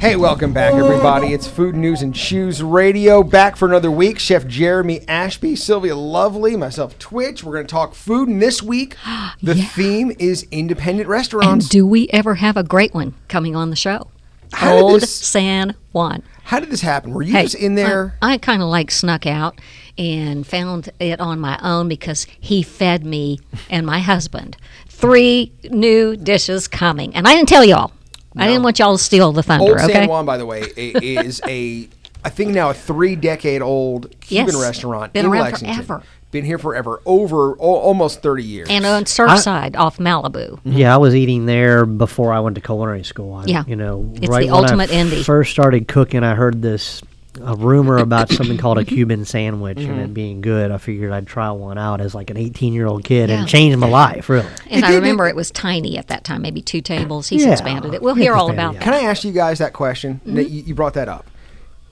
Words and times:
Hey, 0.00 0.14
welcome 0.14 0.52
back, 0.52 0.74
everybody. 0.74 1.32
It's 1.32 1.48
Food 1.48 1.74
News 1.74 2.02
and 2.02 2.14
Chews 2.14 2.62
Radio. 2.62 3.24
Back 3.24 3.56
for 3.56 3.66
another 3.66 3.90
week. 3.90 4.20
Chef 4.20 4.46
Jeremy 4.46 5.00
Ashby, 5.08 5.56
Sylvia 5.56 5.96
Lovely, 5.96 6.54
myself, 6.56 6.96
Twitch. 7.00 7.42
We're 7.42 7.54
going 7.54 7.66
to 7.66 7.70
talk 7.70 7.94
food. 7.94 8.28
And 8.28 8.40
this 8.40 8.62
week, 8.62 8.96
the 9.42 9.56
theme 9.56 10.12
is 10.20 10.46
independent 10.52 11.06
And 11.06 11.10
restaurants. 11.10 11.68
do 11.68 11.84
we 11.84 12.08
ever 12.10 12.36
have 12.36 12.56
a 12.56 12.62
great 12.62 12.94
one 12.94 13.14
coming 13.26 13.56
on 13.56 13.70
the 13.70 13.76
show? 13.76 14.06
How 14.52 14.76
Old 14.76 15.00
this- 15.00 15.12
San 15.12 15.74
Juan. 15.92 16.22
How 16.44 16.60
did 16.60 16.70
this 16.70 16.80
happen? 16.80 17.12
Were 17.12 17.22
you 17.22 17.32
Hey, 17.32 17.42
just 17.42 17.56
in 17.56 17.74
there? 17.74 18.16
I, 18.22 18.34
I 18.34 18.38
kind 18.38 18.62
of 18.62 18.68
like 18.68 18.90
snuck 18.92 19.26
out 19.26 19.60
and 19.98 20.46
found 20.46 20.88
it 21.00 21.20
on 21.20 21.40
my 21.40 21.58
own 21.60 21.88
because 21.88 22.24
he 22.40 22.62
fed 22.62 23.04
me 23.04 23.40
and 23.68 23.84
my 23.84 23.98
husband 23.98 24.56
three 24.88 25.52
new 25.70 26.16
dishes 26.16 26.66
coming, 26.68 27.14
and 27.14 27.26
I 27.28 27.34
didn't 27.34 27.48
tell 27.48 27.64
y'all. 27.64 27.92
I 28.38 28.46
didn't 28.46 28.62
want 28.62 28.78
y'all 28.78 28.96
to 28.96 29.02
steal 29.02 29.32
the 29.32 29.42
thunder. 29.42 29.64
Old 29.64 29.74
okay. 29.80 29.92
San 29.92 30.08
Juan, 30.08 30.24
by 30.26 30.36
the 30.36 30.46
way, 30.46 30.62
i- 30.62 30.98
is 31.02 31.40
a, 31.46 31.88
I 32.24 32.28
think 32.30 32.50
now 32.52 32.70
a 32.70 32.74
three 32.74 33.16
decade 33.16 33.62
old 33.62 34.14
Cuban 34.20 34.54
Yes. 34.54 34.62
restaurant 34.62 35.12
Been 35.12 35.26
in 35.26 35.30
around 35.32 35.42
Lexington. 35.44 35.76
forever. 35.84 36.02
Been 36.30 36.44
here 36.44 36.58
forever, 36.58 37.00
over 37.06 37.52
al- 37.52 37.56
almost 37.58 38.20
30 38.20 38.42
years. 38.44 38.68
and 38.70 38.84
on 38.84 39.04
Surfside 39.04 39.76
off 39.76 39.96
Malibu. 39.96 40.50
Mm-hmm. 40.56 40.72
Yeah, 40.72 40.92
I 40.94 40.98
was 40.98 41.14
eating 41.14 41.46
there 41.46 41.86
before 41.86 42.34
I 42.34 42.40
went 42.40 42.54
to 42.56 42.60
culinary 42.60 43.02
school. 43.02 43.32
I, 43.34 43.44
Yeah. 43.46 43.64
you 43.66 43.76
know, 43.76 44.12
It's 44.16 44.28
right 44.28 44.46
the 44.46 44.52
when 44.52 44.62
ultimate 44.64 44.90
I 44.90 44.94
indie. 44.96 45.24
First 45.24 45.50
started 45.52 45.88
cooking, 45.88 46.22
I 46.24 46.34
heard 46.34 46.60
this 46.60 47.00
a 47.42 47.54
rumor 47.56 47.98
about 47.98 48.28
something 48.30 48.56
called 48.58 48.78
a 48.78 48.84
Cuban 48.86 49.24
sandwich 49.24 49.78
and 49.78 49.88
Mm-hmm. 49.88 50.00
it 50.00 50.14
being 50.14 50.40
good. 50.40 50.70
I 50.70 50.78
figured 50.78 51.12
I'd 51.12 51.26
try 51.26 51.50
one 51.50 51.78
out 51.78 52.00
as 52.00 52.14
like 52.14 52.30
an 52.30 52.36
18 52.36 52.72
year 52.72 52.86
old 52.86 53.04
kid 53.04 53.30
Yeah. 53.30 53.40
and 53.40 53.48
change 53.48 53.74
my 53.76 53.88
life, 53.88 54.28
really. 54.28 54.48
And 54.70 54.84
I 54.84 54.94
remember 54.94 55.26
it 55.26 55.36
was 55.36 55.50
tiny 55.50 55.96
at 55.98 56.08
that 56.08 56.24
time, 56.24 56.42
maybe 56.42 56.60
two 56.62 56.80
tables. 56.80 57.28
He's 57.28 57.44
Yeah. 57.44 57.52
expanded 57.52 57.94
it. 57.94 58.02
We'll 58.02 58.14
hear 58.14 58.34
all 58.34 58.50
about 58.50 58.74
yeah. 58.74 58.78
that. 58.80 58.84
Can 58.84 58.94
I 58.94 59.00
ask 59.00 59.24
you 59.24 59.32
guys 59.32 59.58
that 59.58 59.72
question? 59.72 60.14
Mm-hmm. 60.24 60.34
That 60.34 60.50
you, 60.50 60.62
you 60.62 60.74
brought 60.74 60.94
that 60.94 61.08
up. 61.08 61.26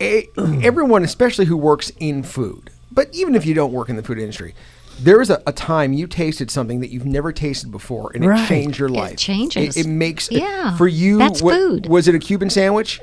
Everyone, 0.01 1.03
especially 1.05 1.47
who 1.47 1.57
works 1.57 1.91
in 1.99 2.23
food, 2.23 2.71
but 2.93 3.09
even 3.15 3.35
if 3.35 3.47
you 3.47 3.55
don't 3.55 3.73
work 3.73 3.88
in 3.88 3.97
the 3.97 4.03
food 4.03 4.19
industry, 4.19 4.55
there 5.01 5.21
is 5.21 5.29
a, 5.30 5.43
a 5.47 5.52
time 5.52 5.93
you 5.93 6.07
tasted 6.07 6.51
something 6.51 6.80
that 6.80 6.91
you've 6.91 7.05
never 7.07 7.33
tasted 7.33 7.71
before, 7.71 8.11
and 8.15 8.25
it 8.25 8.47
changed 8.49 8.79
your 8.79 8.89
It 8.89 8.93
life. 8.93 9.16
changes. 9.19 9.77
It, 9.77 9.87
it 9.87 9.88
makes. 9.88 10.30
Yeah. 10.30 10.77
For 10.77 10.88
you, 10.88 11.19
That's 11.19 11.43
what- 11.43 11.55
food. 11.55 11.87
Was 11.88 12.09
it 12.09 12.15
a 12.15 12.19
Cuban 12.19 12.49
sandwich? 12.51 13.01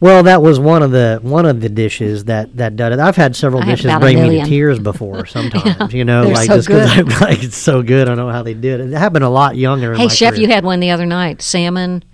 Well, 0.00 0.22
that 0.22 0.42
was 0.42 0.58
one 0.58 0.82
of 0.82 0.90
the 0.90 1.18
one 1.22 1.46
of 1.46 1.60
the 1.60 1.68
dishes 1.68 2.24
that 2.24 2.56
that 2.56 2.76
did 2.76 2.92
it. 2.92 2.98
I've 2.98 3.16
had 3.16 3.36
several 3.36 3.62
I 3.62 3.66
dishes 3.66 3.86
about 3.86 4.00
bring 4.00 4.20
me 4.22 4.40
to 4.40 4.46
tears 4.46 4.78
before. 4.90 5.26
Sometimes, 5.26 5.92
you 5.92 6.04
know, 6.04 6.24
they're 6.24 6.34
like 6.34 6.46
so 6.48 6.56
just 6.56 6.68
because. 6.68 6.90
I'm 6.98 7.06
like 7.20 7.42
it's 7.42 7.56
so 7.56 7.82
good. 7.82 8.02
I 8.08 8.14
don't 8.14 8.16
know 8.26 8.30
how 8.30 8.42
they 8.42 8.54
did 8.54 8.80
it. 8.80 8.92
It 8.92 8.96
happened 8.96 9.24
a 9.24 9.28
lot 9.28 9.56
younger. 9.56 9.92
in 9.92 9.98
Hey, 9.98 10.06
my 10.06 10.12
chef, 10.12 10.34
career. 10.34 10.42
you 10.42 10.48
had 10.48 10.64
one 10.64 10.80
the 10.80 10.90
other 10.90 11.06
night. 11.06 11.42
Salmon 11.42 12.04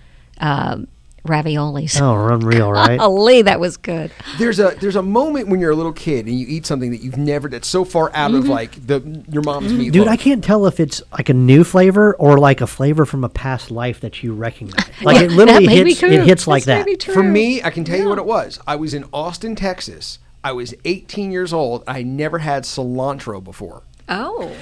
uh, 0.40 0.78
raviolis. 1.26 2.00
oh, 2.00 2.32
unreal, 2.34 2.70
right? 2.72 2.98
Golly, 2.98 3.42
that 3.42 3.60
was 3.60 3.76
good. 3.76 4.10
There's 4.38 4.58
a 4.58 4.76
there's 4.80 4.96
a 4.96 5.02
moment 5.02 5.48
when 5.48 5.60
you're 5.60 5.70
a 5.72 5.76
little 5.76 5.92
kid 5.92 6.26
and 6.26 6.38
you 6.38 6.46
eat 6.48 6.66
something 6.66 6.90
that 6.90 7.02
you've 7.02 7.16
never 7.16 7.48
that's 7.48 7.68
so 7.68 7.84
far 7.84 8.10
out 8.14 8.30
Mm-hmm. 8.30 8.36
of 8.42 8.48
like 8.48 8.86
the 8.86 9.24
your 9.30 9.42
mom's 9.42 9.72
meatloaf. 9.72 9.92
Dude, 9.92 10.08
I 10.08 10.16
can't 10.16 10.42
tell 10.44 10.66
if 10.66 10.78
it's 10.80 11.02
like 11.12 11.28
a 11.28 11.34
new 11.34 11.64
flavor 11.64 12.14
or 12.16 12.38
like 12.38 12.60
a 12.60 12.66
flavor 12.66 13.04
from 13.04 13.24
a 13.24 13.28
past 13.28 13.70
life 13.70 14.00
that 14.00 14.22
you 14.22 14.32
recognize. 14.34 14.84
Like 15.02 15.22
it 15.22 15.30
literally 15.30 15.66
That 15.66 15.72
may 15.74 15.82
be 15.82 15.90
hits. 15.90 16.00
true. 16.00 16.10
It 16.10 16.24
hits 16.24 16.46
like 16.46 16.64
This 16.64 16.84
may 16.86 16.92
that. 16.92 17.00
true. 17.00 17.14
For 17.14 17.22
me, 17.22 17.62
I 17.62 17.70
can 17.70 17.84
tell 17.84 17.98
you 17.98 18.08
what 18.08 18.18
it 18.18 18.26
was. 18.26 18.58
I 18.66 18.76
was 18.76 18.92
in 18.94 19.04
Austin, 19.12 19.56
Texas. 19.56 20.18
I 20.44 20.52
was 20.52 20.74
18 20.84 21.32
years 21.32 21.52
old. 21.52 21.84
I 21.86 22.02
never 22.02 22.38
had 22.38 22.64
cilantro 22.64 23.42
before. 23.42 23.82
Oh, 24.08 24.54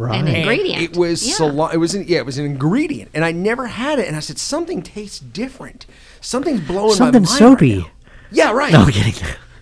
Right. 0.00 0.18
an 0.18 0.26
And 0.28 0.36
ingredient. 0.36 0.82
It 0.82 0.96
was 0.96 1.26
Yeah. 1.28 1.34
cilantro. 1.34 1.74
It 1.74 1.78
was 1.78 1.94
an, 1.94 2.04
yeah, 2.08 2.18
it 2.18 2.26
was 2.26 2.38
an 2.38 2.46
ingredient, 2.46 3.10
and 3.14 3.24
I 3.24 3.32
never 3.32 3.66
had 3.66 3.98
it. 3.98 4.08
And 4.08 4.16
I 4.16 4.20
said 4.20 4.38
something 4.38 4.82
tastes 4.82 5.18
different. 5.20 5.86
Something's 6.20 6.60
blowing 6.60 6.94
Something 6.94 7.22
my 7.22 7.28
mind 7.28 7.38
Something 7.38 7.56
soapy. 7.68 7.78
Right 7.80 7.90
yeah, 8.32 8.52
right. 8.52 8.72
No, 8.72 8.80
I'm 8.82 8.90
kidding. 8.90 9.14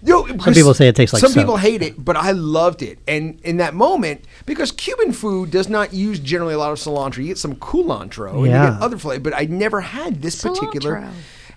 Yo, 0.05 0.23
because 0.25 0.55
people 0.57 0.75
say 0.75 0.87
it 0.87 0.95
tastes 0.95 1.13
like 1.13 1.21
Some 1.21 1.33
soap. 1.33 1.43
people 1.43 1.57
hate 1.57 1.83
it, 1.83 2.05
but 2.05 2.17
I 2.17 2.31
loved 2.31 2.83
it. 2.83 2.99
And 3.09 3.41
in 3.43 3.57
that 3.57 3.75
moment, 3.75 4.25
because 4.47 4.71
Cuban 4.71 5.13
food 5.13 5.51
does 5.51 5.69
not 5.69 5.93
use 5.93 6.21
generally 6.21 6.55
a 6.55 6.59
lot 6.59 6.71
of 6.71 6.79
cilantro, 6.79 7.19
you 7.19 7.27
get 7.29 7.39
some 7.39 7.57
culantro 7.57 8.33
and 8.35 8.43
you 8.43 8.51
get 8.53 8.81
other 8.81 8.97
flavor. 8.97 9.21
But 9.21 9.35
I 9.35 9.47
never 9.47 9.81
had 9.81 10.23
this 10.23 10.41
particular, 10.41 11.09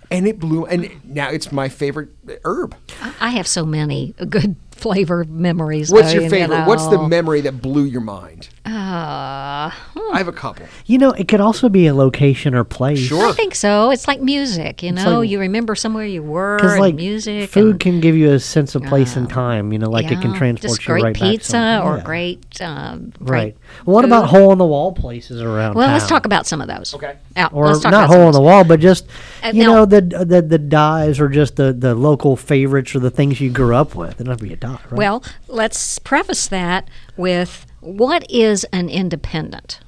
and 0.09 0.28
it 0.28 0.40
blew. 0.40 0.66
And 0.66 0.90
now 1.03 1.30
it's 1.30 1.52
my 1.52 1.69
favorite 1.69 2.09
herb. 2.44 2.75
I 3.19 3.30
have 3.30 3.48
so 3.48 3.63
many 3.66 4.16
good 4.30 4.56
flavor 4.72 5.24
memories. 5.25 5.92
What's 5.92 6.12
though, 6.12 6.22
your 6.22 6.30
favorite? 6.30 6.66
What's 6.66 6.88
the 6.88 7.08
memory 7.08 7.42
that 7.42 7.62
blew 7.62 7.84
your 7.84 8.02
mind? 8.02 8.50
Uh, 8.91 9.72
I 10.13 10.18
have 10.18 10.28
a 10.28 10.34
couple. 10.34 10.66
You 10.85 10.97
know, 10.97 11.12
it 11.12 11.28
could 11.29 11.40
also 11.40 11.69
be 11.69 11.88
a 11.88 11.94
location 11.94 12.53
or 12.53 12.63
place. 12.66 13.00
Sure. 13.00 13.29
I 13.29 13.31
think 13.31 13.56
so. 13.56 13.90
It's 13.91 14.07
like 14.07 14.19
music, 14.22 14.84
you 14.84 14.91
know. 14.91 15.19
like- 15.19 15.29
you 15.29 15.40
remember 15.40 15.75
somewhere 15.75 16.06
you 16.06 16.22
were, 16.22 16.57
Because 16.57 16.74
and 16.74 16.81
like 16.81 16.96
music, 16.96 17.50
food 17.50 17.72
and, 17.72 17.80
can 17.80 18.00
give 18.01 18.18
you 18.18 18.31
a 18.31 18.40
sense 18.40 18.75
of 18.75 18.84
place 18.84 19.16
and 19.16 19.30
time. 19.30 19.72
You 19.72 19.80
know, 19.80 19.90
like 19.90 20.12
it 20.12 20.19
can 20.22 20.34
transport 20.34 20.72
just 20.72 20.81
you 20.81 20.88
great 20.88 21.03
right 21.03 21.13
back. 21.13 21.22
Great 21.22 21.31
pizza 21.31 21.81
or 21.84 21.97
yeah. 21.97 22.03
great, 22.03 22.62
um, 22.62 23.13
Right. 23.19 23.56
great 23.56 23.57
Well, 23.85 23.96
what 23.96 24.06
about 24.06 24.25
hole 24.30 24.51
in 24.51 24.57
the 24.57 24.66
wall 24.66 24.91
places 24.91 25.41
around 25.41 25.75
Well, 25.75 25.88
let's 25.90 26.07
talk 26.07 26.25
about 26.25 26.46
some 26.46 26.59
of 26.62 26.68
those. 26.68 26.94
Okay. 26.94 27.16
Yeah, 27.38 27.47
or 27.53 27.68
let's 27.68 27.80
talk 27.80 27.91
not 27.91 28.06
about 28.06 28.16
hole 28.18 28.28
in 28.28 28.34
the 28.34 28.41
wall, 28.41 28.63
but 28.66 28.80
just 28.81 29.06
Uh, 29.44 29.51
you 29.53 29.63
now- 29.63 29.74
know 29.74 29.85
the 29.85 30.01
the 30.01 30.41
the 30.41 30.57
dives 30.59 31.19
or 31.19 31.30
just 31.30 31.56
the 31.56 31.72
the 31.72 31.96
local 31.96 32.35
favorites 32.35 32.94
or 32.94 33.00
the 33.00 33.12
things 33.12 33.40
you 33.40 33.50
grew 33.50 33.74
up 33.75 33.96
with. 33.96 34.19
It 34.19 34.25
doesn't 34.25 34.41
be 34.46 34.53
a 34.53 34.57
dive, 34.57 34.80
right? 34.90 34.97
Well, 34.97 35.24
let's 35.47 35.97
preface 36.00 36.47
that 36.47 36.90
with 37.16 37.66
what 37.81 38.30
is 38.30 38.64
an 38.66 38.90
independent? 38.90 39.80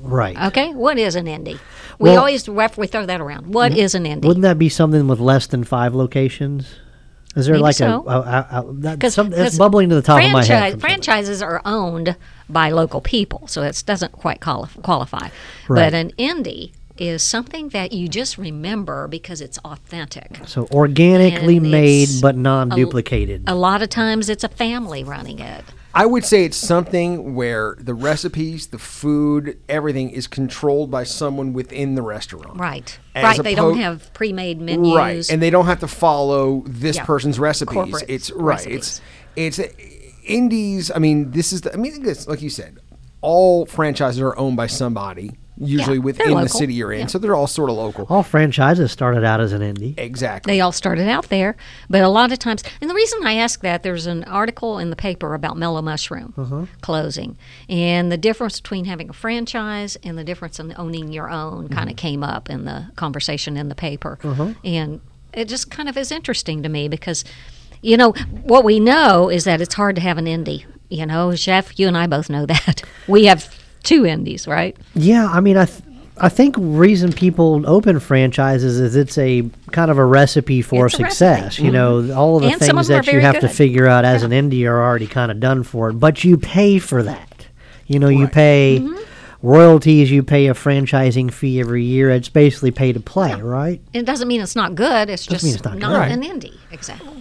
right. 0.00 0.36
Okay, 0.46 0.72
what 0.72 0.96
is 0.98 1.16
an 1.16 1.26
indie? 1.26 1.58
We 1.98 2.10
Well- 2.10 2.18
always 2.20 2.48
ref- 2.48 2.78
we 2.78 2.86
throw 2.86 3.04
that 3.06 3.20
around. 3.20 3.52
What 3.52 3.72
mm-hmm. 3.72 3.80
is 3.80 3.94
an 3.94 4.04
indie? 4.04 4.24
Wouldn't 4.24 4.42
that 4.42 4.58
be 4.58 4.68
something 4.68 5.06
with 5.08 5.20
less 5.20 5.46
than 5.46 5.64
five 5.64 5.94
locations? 5.94 6.66
Is 7.36 7.46
there 7.46 7.54
Maybe 7.54 7.62
like 7.62 7.74
so. 7.74 8.04
a, 8.06 8.10
a, 8.10 8.20
a, 8.20 8.60
a 8.68 8.72
that, 8.96 9.12
some, 9.12 9.30
'cause 9.30 9.58
bubbling 9.58 9.90
to 9.90 9.94
the 9.96 10.02
top 10.02 10.22
of 10.22 10.30
my 10.30 10.44
head? 10.44 10.46
franchise- 10.46 10.48
from 10.48 10.70
something. 10.70 10.80
franchises 10.80 11.42
are 11.42 11.60
owned 11.64 12.16
by 12.48 12.70
local 12.70 13.00
people, 13.00 13.46
so 13.48 13.62
it 13.62 13.82
doesn't 13.86 14.12
quite 14.12 14.40
quali- 14.40 14.68
qualify. 14.82 15.18
Right. 15.18 15.30
But 15.68 15.94
an 15.94 16.12
indie 16.18 16.72
is 16.96 17.22
something 17.22 17.68
that 17.68 17.92
you 17.92 18.08
just 18.08 18.38
remember 18.38 19.06
because 19.08 19.40
it's 19.40 19.58
authentic. 19.58 20.40
So 20.46 20.66
organically 20.72 21.60
made 21.60 22.08
but 22.20 22.36
non-duplicated. 22.36 23.44
A 23.46 23.54
lot 23.54 23.82
of 23.82 23.88
times 23.88 24.28
it's 24.28 24.42
a 24.42 24.48
family 24.48 25.04
running 25.04 25.38
it. 25.38 25.64
I 25.98 26.06
would 26.06 26.24
say 26.24 26.44
it's 26.44 26.56
something 26.56 27.34
where 27.34 27.76
the 27.80 27.92
recipes, 27.92 28.68
the 28.68 28.78
food, 28.78 29.58
everything 29.68 30.10
is 30.10 30.28
controlled 30.28 30.92
by 30.92 31.02
someone 31.02 31.52
within 31.52 31.96
the 31.96 32.02
restaurant. 32.02 32.56
Right. 32.56 32.96
As 33.16 33.24
right. 33.24 33.42
They 33.42 33.56
don't 33.56 33.78
have 33.78 34.14
pre 34.14 34.32
made 34.32 34.60
menus. 34.60 34.94
Right, 34.94 35.28
and 35.28 35.42
they 35.42 35.50
don't 35.50 35.66
have 35.66 35.80
to 35.80 35.88
follow 35.88 36.62
this 36.68 36.98
Yeah. 36.98 37.04
person's 37.04 37.40
recipes. 37.40 37.74
Corporate 37.74 38.04
it's 38.06 38.30
right. 38.30 38.64
recipes. 38.64 39.00
It's 39.34 39.60
it's 39.60 39.74
indies. 40.24 40.92
I 40.94 41.00
mean, 41.00 41.32
this 41.32 41.52
is. 41.52 41.62
The, 41.62 41.74
I 41.74 41.76
mean, 41.76 42.04
this, 42.04 42.28
like 42.28 42.42
you 42.42 42.50
said, 42.50 42.78
all 43.20 43.66
franchises 43.66 44.20
are 44.20 44.38
owned 44.38 44.56
by 44.56 44.68
somebody, 44.68 45.32
usually 45.60 45.96
they're 45.98 46.02
within 46.04 46.34
the 46.34 46.48
city 46.48 46.74
you're 46.74 46.92
in. 46.92 47.00
Yeah. 47.00 47.06
So 47.06 47.18
they're 47.18 47.34
all 47.34 47.46
sort 47.46 47.70
of 47.70 47.76
local. 47.76 48.06
All 48.08 48.22
franchises 48.22 48.92
started 48.92 49.24
out 49.24 49.40
as 49.40 49.52
an 49.52 49.60
indie. 49.62 49.94
Exactly. 49.98 50.52
They 50.52 50.60
all 50.60 50.72
started 50.72 51.08
out 51.08 51.28
there, 51.28 51.56
but 51.90 52.02
a 52.02 52.08
lot 52.08 52.32
of 52.32 52.38
times, 52.38 52.62
and 52.80 52.88
the 52.88 52.94
reason 52.94 53.26
I 53.26 53.34
ask 53.34 53.60
that, 53.62 53.82
there's 53.82 54.06
an 54.06 54.24
article 54.24 54.78
in 54.78 54.90
the 54.90 54.96
paper 54.96 55.34
about 55.34 55.56
Mellow 55.56 55.82
Mushroom 55.82 56.34
Uh-huh. 56.36 56.66
closing, 56.80 57.36
and 57.68 58.10
the 58.12 58.16
difference 58.18 58.60
between 58.60 58.84
having 58.84 59.10
a 59.10 59.12
franchise 59.12 59.96
and 60.04 60.16
the 60.16 60.24
difference 60.24 60.60
in 60.60 60.74
owning 60.76 61.12
your 61.12 61.28
own 61.30 61.64
Mm-hmm. 61.64 61.74
kind 61.74 61.90
of 61.90 61.96
came 61.96 62.22
up 62.22 62.48
in 62.50 62.64
the 62.64 62.86
conversation 62.96 63.56
in 63.56 63.68
the 63.68 63.74
paper, 63.74 64.18
Uh-huh. 64.22 64.54
and 64.64 65.00
it 65.32 65.48
just 65.48 65.70
kind 65.70 65.88
of 65.88 65.96
is 65.96 66.10
interesting 66.10 66.62
to 66.62 66.68
me 66.68 66.88
because, 66.88 67.24
you 67.82 67.96
know, 67.96 68.12
what 68.42 68.64
we 68.64 68.80
know 68.80 69.28
is 69.28 69.44
that 69.44 69.60
it's 69.60 69.74
hard 69.74 69.94
to 69.96 70.02
have 70.02 70.18
an 70.18 70.24
indie. 70.26 70.64
You 70.88 71.04
know, 71.04 71.34
chef, 71.34 71.78
you 71.78 71.86
and 71.86 71.96
I 71.98 72.06
both 72.06 72.30
know 72.30 72.46
that 72.46 72.82
we 73.08 73.26
have 73.26 73.54
two 73.88 74.06
indies, 74.06 74.46
right? 74.46 74.76
Yeah, 74.94 75.26
I 75.26 75.40
mean, 75.40 75.56
I 75.56 75.64
th- 75.66 75.82
I 76.20 76.28
think 76.28 76.56
reason 76.58 77.12
people 77.12 77.62
open 77.64 78.00
franchises 78.00 78.80
is 78.80 78.96
it's 78.96 79.16
a 79.18 79.48
kind 79.70 79.88
of 79.90 79.98
a 79.98 80.04
recipe 80.04 80.62
for 80.62 80.86
It's 80.86 80.96
success. 80.96 81.42
recipe. 81.42 81.62
You 81.66 81.70
know, 81.72 82.12
all 82.12 82.36
of 82.36 82.42
the 82.42 82.48
And 82.50 82.60
some 82.60 82.76
of 82.76 82.86
things 82.86 82.88
that 82.88 83.06
you 83.06 83.12
very 83.12 83.22
have 83.22 83.38
to 83.40 83.48
figure 83.48 83.86
out 83.86 84.04
as 84.04 84.24
an 84.24 84.32
indie 84.32 84.68
are 84.68 84.82
already 84.82 85.06
kind 85.06 85.30
of 85.30 85.38
done 85.38 85.62
for 85.62 85.90
it, 85.90 85.94
but 85.94 86.24
you 86.24 86.36
pay 86.36 86.80
for 86.80 87.04
that. 87.04 87.46
You 87.86 87.98
know, 88.00 88.08
you 88.08 88.26
pay 88.26 88.80
Mm-hmm. 88.80 89.46
royalties, 89.46 90.10
you 90.10 90.22
pay 90.24 90.48
a 90.48 90.54
franchising 90.54 91.32
fee 91.32 91.60
every 91.60 91.84
year. 91.84 92.10
It's 92.10 92.28
basically 92.28 92.72
pay 92.72 92.92
to 92.92 93.00
play, 93.00 93.34
right? 93.40 93.80
It 93.94 94.04
doesn't 94.04 94.26
mean 94.26 94.40
it's 94.40 94.56
not 94.56 94.74
good. 94.74 95.08
It's 95.08 95.24
just 95.26 95.44
mean 95.44 95.54
it's 95.54 95.64
not 95.64 95.78
not, 95.78 96.08
good. 96.08 96.18
an 96.18 96.22
indie. 96.24 96.56
Exactly. 96.72 97.17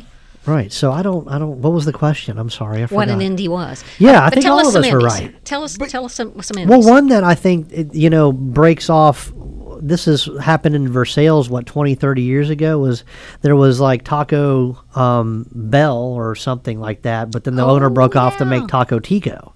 Right. 0.48 0.72
So 0.72 0.92
I 0.92 1.02
don't, 1.04 1.28
I 1.28 1.38
don't. 1.38 1.62
What 1.62 1.74
was 1.74 1.86
the 1.86 1.94
question? 1.94 2.38
I'm 2.40 2.50
sorry, 2.50 2.82
I 2.82 2.86
what 2.88 3.10
an 3.10 3.20
indie 3.20 3.50
was. 3.50 3.84
Yeah, 4.00 4.22
I 4.22 4.26
But 4.28 4.34
think 4.36 4.46
tell 4.46 4.54
all 4.54 4.60
us 4.62 4.68
of 4.68 4.74
some 4.74 4.84
us 4.84 4.92
are 4.92 5.00
indies. 5.00 5.14
right. 5.34 5.46
Tell 5.46 5.64
us, 5.64 5.78
tell 5.78 6.06
us 6.06 6.14
some, 6.16 6.42
some 6.42 6.58
indies. 6.58 6.70
Well, 6.70 6.88
one 6.90 7.08
that 7.10 7.24
I 7.24 7.36
think 7.36 7.72
it, 7.72 7.94
you 7.94 8.10
know 8.10 8.32
breaks 8.32 8.90
off. 8.90 9.32
This 9.80 10.06
has 10.06 10.28
happened 10.42 10.76
in 10.76 10.90
Versailles. 10.90 11.50
What 11.50 11.66
20, 11.68 11.94
30 11.96 12.22
years 12.24 12.50
ago 12.50 12.80
was 12.80 13.04
there 13.42 13.56
was 13.56 13.80
like 13.80 14.04
Taco 14.04 14.82
um, 14.96 15.48
Bell 15.52 15.98
or 15.98 16.34
something 16.36 16.80
like 16.80 17.04
that, 17.04 17.30
but 17.30 17.44
then 17.44 17.56
the 17.56 17.66
owner 17.66 17.86
Oh, 17.88 17.90
broke 17.92 18.16
off 18.16 18.38
to 18.38 18.46
make 18.46 18.68
Taco 18.68 19.00
Tico, 19.00 19.54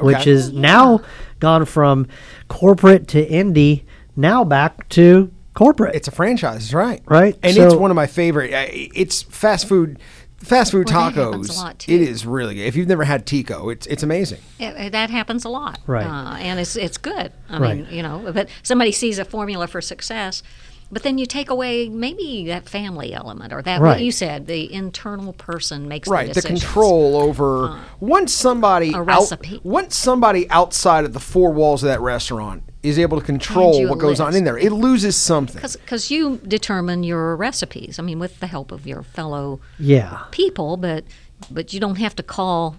which 0.00 0.16
Okay. 0.18 0.30
is 0.30 0.52
now 0.52 1.00
gone 1.40 1.64
from 1.66 2.06
corporate 2.48 3.08
to 3.08 3.28
indie, 3.28 3.82
now 4.16 4.42
back 4.44 4.88
to 4.90 5.30
corporate. 5.52 5.94
It's 5.94 6.08
a 6.08 6.12
franchise, 6.12 6.72
right? 6.72 7.02
Right, 7.06 7.36
And 7.42 7.56
it's 7.56 7.74
one 7.74 7.90
of 7.90 7.94
my 7.94 8.06
favorite. 8.06 8.54
uh, 8.54 8.66
It's 8.70 9.22
fast 9.22 9.66
food. 9.68 9.98
Fast 10.38 10.70
food 10.70 10.88
Well, 10.88 11.10
that 11.10 11.16
a 11.18 11.20
tacos. 11.20 11.56
lot, 11.58 11.78
too. 11.80 11.92
It 11.92 12.00
is 12.00 12.24
really 12.24 12.54
good. 12.54 12.62
If 12.66 12.76
you've 12.76 12.86
never 12.88 13.04
had 13.04 13.26
Tico, 13.26 13.68
it's 13.70 13.86
it's 13.88 14.02
amazing. 14.04 14.38
It, 14.60 14.74
it- 14.76 14.92
that 14.92 15.10
happens 15.10 15.44
a 15.44 15.48
lot, 15.48 15.80
Right. 15.86 16.06
Uh, 16.06 16.36
and 16.36 16.60
it's 16.60 16.76
it's 16.76 16.96
good. 16.96 17.32
I 17.48 17.58
Right. 17.58 17.78
mean, 17.78 17.88
you 17.90 18.02
know, 18.02 18.30
but 18.32 18.48
somebody 18.62 18.92
sees 18.92 19.18
a 19.18 19.24
formula 19.24 19.66
for 19.66 19.80
success, 19.80 20.44
but 20.92 21.02
then 21.02 21.18
you 21.18 21.26
take 21.26 21.50
away 21.50 21.88
maybe 21.88 22.44
that 22.46 22.68
family 22.68 23.12
element 23.12 23.52
or 23.52 23.62
that 23.62 23.80
Right. 23.80 23.94
what 23.96 24.00
you 24.02 24.12
said, 24.12 24.46
the 24.46 24.72
internal 24.72 25.32
person 25.32 25.88
makes 25.88 26.08
the 26.08 26.14
decision. 26.14 26.28
Right, 26.28 26.34
the 26.34 26.40
the 26.40 26.48
control 26.48 27.16
over 27.16 27.78
once 27.98 28.32
somebody 28.32 28.92
a 28.94 28.98
out, 29.02 29.32
once 29.64 29.96
somebody 29.96 30.48
outside 30.50 31.04
of 31.04 31.12
the 31.14 31.20
four 31.20 31.50
walls 31.52 31.82
of 31.82 31.88
that 31.88 32.00
restaurant 32.00 32.62
is 32.82 32.98
able 32.98 33.18
to 33.18 33.24
control 33.26 33.88
what 33.88 33.98
goes 33.98 34.20
on 34.20 34.34
in 34.36 34.44
there, 34.44 34.56
it 34.58 34.70
loses 34.72 35.16
something. 35.16 35.60
because 35.60 36.10
you 36.10 36.38
determine 36.46 37.02
your 37.02 37.34
recipes. 37.36 37.98
I 37.98 38.02
mean, 38.02 38.18
with 38.18 38.38
the 38.40 38.46
help 38.46 38.70
of 38.72 38.86
your 38.86 39.02
fellow 39.02 39.60
yeah. 39.78 40.24
people, 40.30 40.76
but 40.76 41.04
but 41.50 41.72
you 41.72 41.80
don't 41.80 41.96
have 41.96 42.14
to 42.16 42.22
call 42.22 42.76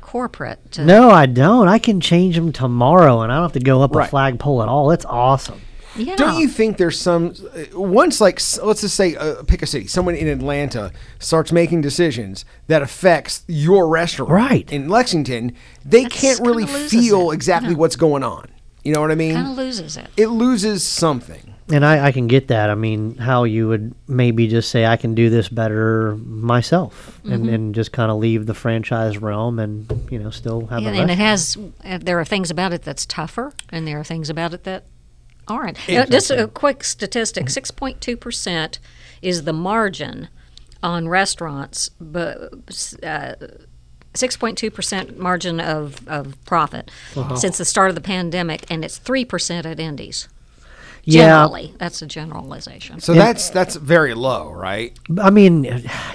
corporate 0.00 0.72
to 0.72 0.84
No, 0.84 1.10
I 1.10 1.26
don't. 1.26 1.68
I 1.68 1.78
can 1.78 2.00
change 2.00 2.36
them 2.36 2.52
tomorrow, 2.52 3.20
and 3.22 3.32
I 3.32 3.36
don't 3.36 3.44
have 3.44 3.52
to 3.52 3.60
go 3.60 3.82
up 3.82 3.94
Right. 3.94 4.06
a 4.06 4.10
flagpole 4.10 4.62
at 4.62 4.68
all. 4.68 4.90
It's 4.90 5.04
awesome. 5.06 5.60
yeah. 5.96 6.16
Don't 6.16 6.38
you 6.40 6.48
think 6.48 6.76
there's 6.76 6.98
some 6.98 7.34
uh, 7.54 7.78
once 7.78 8.20
like 8.20 8.40
let's 8.62 8.80
just 8.80 8.94
say 8.96 9.14
uh, 9.16 9.42
pick 9.44 9.62
a 9.62 9.66
city, 9.66 9.86
someone 9.86 10.14
in 10.14 10.28
Atlanta 10.28 10.90
starts 11.18 11.52
making 11.52 11.80
decisions 11.82 12.44
that 12.66 12.82
affects 12.82 13.44
your 13.46 13.88
restaurant, 13.88 14.30
Right. 14.30 14.70
In 14.72 14.88
Lexington, 14.88 15.54
they 15.84 16.02
That's 16.02 16.20
can't 16.20 16.40
really 16.40 16.66
feel 16.66 17.30
it. 17.30 17.34
exactly 17.34 17.70
Yeah. 17.70 17.76
what's 17.76 17.96
going 17.96 18.22
on. 18.24 18.48
You 18.84 18.92
know 18.92 19.00
what 19.00 19.10
I 19.10 19.14
mean? 19.14 19.34
kind 19.34 19.48
of 19.48 19.56
loses 19.56 19.96
it? 19.96 20.08
it 20.16 20.26
loses 20.28 20.84
something. 20.84 21.54
And 21.72 21.86
I, 21.86 22.08
I 22.08 22.12
can 22.12 22.26
get 22.26 22.48
that. 22.48 22.68
I 22.68 22.74
mean, 22.74 23.16
how 23.16 23.44
you 23.44 23.66
would 23.68 23.94
maybe 24.06 24.46
just 24.48 24.68
say, 24.70 24.84
I 24.84 24.98
can 24.98 25.14
do 25.14 25.30
this 25.30 25.48
better 25.48 26.14
myself 26.16 27.18
Mm-hmm. 27.24 27.32
and, 27.32 27.48
and 27.48 27.74
just 27.74 27.90
kind 27.90 28.10
of 28.10 28.18
leave 28.18 28.44
the 28.44 28.52
franchise 28.52 29.16
realm 29.16 29.58
and, 29.58 29.90
you 30.10 30.18
know, 30.18 30.28
still 30.28 30.66
have 30.66 30.82
Yeah, 30.82 30.90
a 30.90 31.00
and 31.00 31.10
it 31.10 31.16
has. 31.16 31.56
uh, 31.82 31.96
There 32.02 32.20
are 32.20 32.24
things 32.26 32.50
about 32.50 32.74
it 32.74 32.82
that's 32.82 33.06
tougher, 33.06 33.54
and 33.70 33.88
there 33.88 33.98
are 33.98 34.04
things 34.04 34.28
about 34.28 34.52
it 34.52 34.64
that 34.64 34.84
aren't. 35.48 35.78
Uh, 35.88 36.04
just 36.04 36.30
a 36.30 36.46
quick 36.48 36.84
statistic: 36.84 37.48
six 37.48 37.70
point 37.70 38.02
two 38.02 38.18
percent 38.18 38.78
is 39.22 39.44
the 39.44 39.54
margin 39.54 40.28
on 40.82 41.08
restaurants, 41.08 41.88
but. 41.98 42.52
Uh, 43.02 43.36
6.2% 44.14 45.16
margin 45.16 45.60
of, 45.60 46.06
of 46.08 46.42
profit 46.44 46.90
uh-huh. 47.16 47.36
since 47.36 47.58
the 47.58 47.64
start 47.64 47.88
of 47.88 47.94
the 47.94 48.00
pandemic, 48.00 48.64
and 48.70 48.84
it's 48.84 48.98
3% 48.98 49.64
at 49.64 49.80
Indies. 49.80 50.28
Yeah. 51.06 51.26
Generally, 51.26 51.74
that's 51.76 52.00
a 52.00 52.06
generalization. 52.06 53.00
So 53.00 53.12
that's 53.12 53.50
that's 53.50 53.76
very 53.76 54.14
low, 54.14 54.50
right? 54.50 54.98
I 55.20 55.28
mean, 55.28 55.64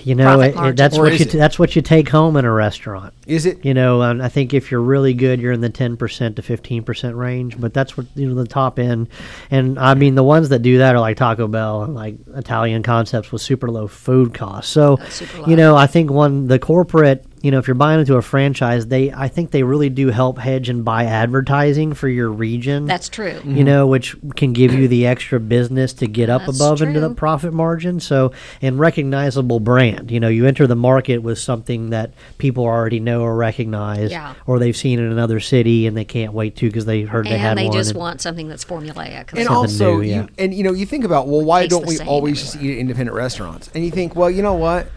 you 0.04 0.16
know, 0.16 0.42
it, 0.42 0.56
it- 0.56 0.76
that's 0.78 0.98
Or 0.98 1.04
what 1.04 1.14
is 1.14 1.20
you 1.20 1.26
it? 1.28 1.32
t- 1.32 1.38
that's 1.38 1.60
what 1.60 1.76
you 1.76 1.84
take 1.84 2.10
home 2.10 2.36
in 2.38 2.46
a 2.46 2.52
restaurant. 2.52 3.14
Is 3.28 3.46
it? 3.46 3.64
You 3.64 3.76
know, 3.76 4.02
and 4.02 4.24
I 4.24 4.30
think 4.30 4.54
if 4.54 4.72
you're 4.72 4.82
really 4.82 5.14
good, 5.14 5.40
you're 5.40 5.52
in 5.52 5.62
the 5.62 5.70
10% 5.70 6.36
to 6.36 6.42
15% 6.42 7.16
range, 7.16 7.60
but 7.60 7.72
that's 7.72 7.96
what, 7.96 8.08
you 8.16 8.28
know, 8.28 8.34
the 8.34 8.48
top 8.48 8.80
end. 8.80 9.10
And 9.52 9.78
I 9.78 9.94
mean, 9.94 10.16
the 10.16 10.24
ones 10.24 10.50
that 10.50 10.64
do 10.64 10.80
that 10.80 10.96
are 10.96 11.00
like 11.00 11.18
Taco 11.18 11.48
Bell 11.48 11.84
and 11.84 11.94
like 11.94 12.16
Italian 12.36 12.82
concepts 12.82 13.32
with 13.32 13.44
super 13.44 13.70
low 13.70 13.88
food 13.88 14.34
costs. 14.34 14.72
So, 14.72 14.98
you 15.46 15.56
know, 15.56 15.76
I 15.76 15.86
think 15.86 16.10
one, 16.10 16.48
the 16.48 16.58
corporate, 16.58 17.24
you 17.42 17.52
know, 17.52 17.60
if 17.60 17.68
you're 17.68 17.76
buying 17.76 18.00
into 18.00 18.16
a 18.16 18.22
franchise, 18.22 18.88
they, 18.88 19.12
I 19.12 19.28
think 19.28 19.52
they 19.52 19.64
really 19.64 19.90
do 19.90 20.10
help 20.10 20.38
hedge 20.38 20.70
and 20.70 20.84
buy 20.84 21.06
advertising 21.06 21.94
for 21.94 22.08
your 22.08 22.30
region. 22.30 22.86
That's 22.86 23.08
true. 23.08 23.28
you 23.28 23.40
mm-hmm. 23.40 23.64
know, 23.64 23.88
which 23.88 24.16
can 24.36 24.54
give 24.54 24.74
you 24.74 24.88
the 24.88 25.08
extra 25.08 25.40
business 25.40 25.94
to 25.94 26.08
get 26.08 26.30
up 26.30 26.46
That's 26.46 26.60
above 26.60 26.82
into 26.82 27.00
the 27.00 27.14
profit 27.14 27.54
margin. 27.54 28.00
So, 28.00 28.34
and 28.62 28.78
recognizable 28.80 29.60
brand. 29.60 30.12
You 30.12 30.20
know, 30.20 30.28
you 30.28 30.46
enter 30.46 30.68
the 30.68 30.76
market 30.76 31.20
with 31.20 31.40
something 31.40 31.92
that 31.92 32.14
people 32.38 32.66
already 32.66 33.00
know 33.00 33.22
or 33.22 33.36
recognize, 33.36 34.12
Yeah. 34.12 34.34
or 34.46 34.60
they've 34.60 34.76
seen 34.76 35.00
in 35.00 35.12
another 35.12 35.40
city 35.40 35.88
and 35.88 35.96
they 35.96 36.06
can't 36.06 36.34
wait 36.34 36.56
to 36.58 36.68
because 36.68 36.86
they 36.86 37.04
heard 37.04 37.26
they 37.26 37.38
had 37.38 37.52
And 37.52 37.60
they 37.60 37.68
one. 37.68 37.74
just 37.74 37.92
and- 37.92 38.00
want 38.00 38.22
something 38.22 38.50
that's 38.50 38.66
formulaic. 38.66 39.30
And 39.34 39.46
Something 39.46 39.48
also, 39.48 39.98
new, 39.98 40.02
yeah. 40.02 40.22
you, 40.24 40.30
and 40.38 40.54
you 40.54 40.64
know, 40.64 40.74
you 40.74 40.86
think 40.86 41.06
about 41.06 41.28
well, 41.28 41.42
why 41.42 41.62
Tastes 41.62 41.78
don't 41.78 41.88
we 41.88 41.96
same 41.96 42.08
always 42.08 42.40
just 42.42 42.56
everywhere. 42.56 42.74
eat 42.74 42.78
at 42.78 42.82
independent 42.82 43.16
restaurants? 43.16 43.70
And 43.74 43.86
you 43.86 43.92
think, 43.92 44.16
well, 44.16 44.30
you 44.30 44.42
know 44.42 44.56
what? 44.56 44.90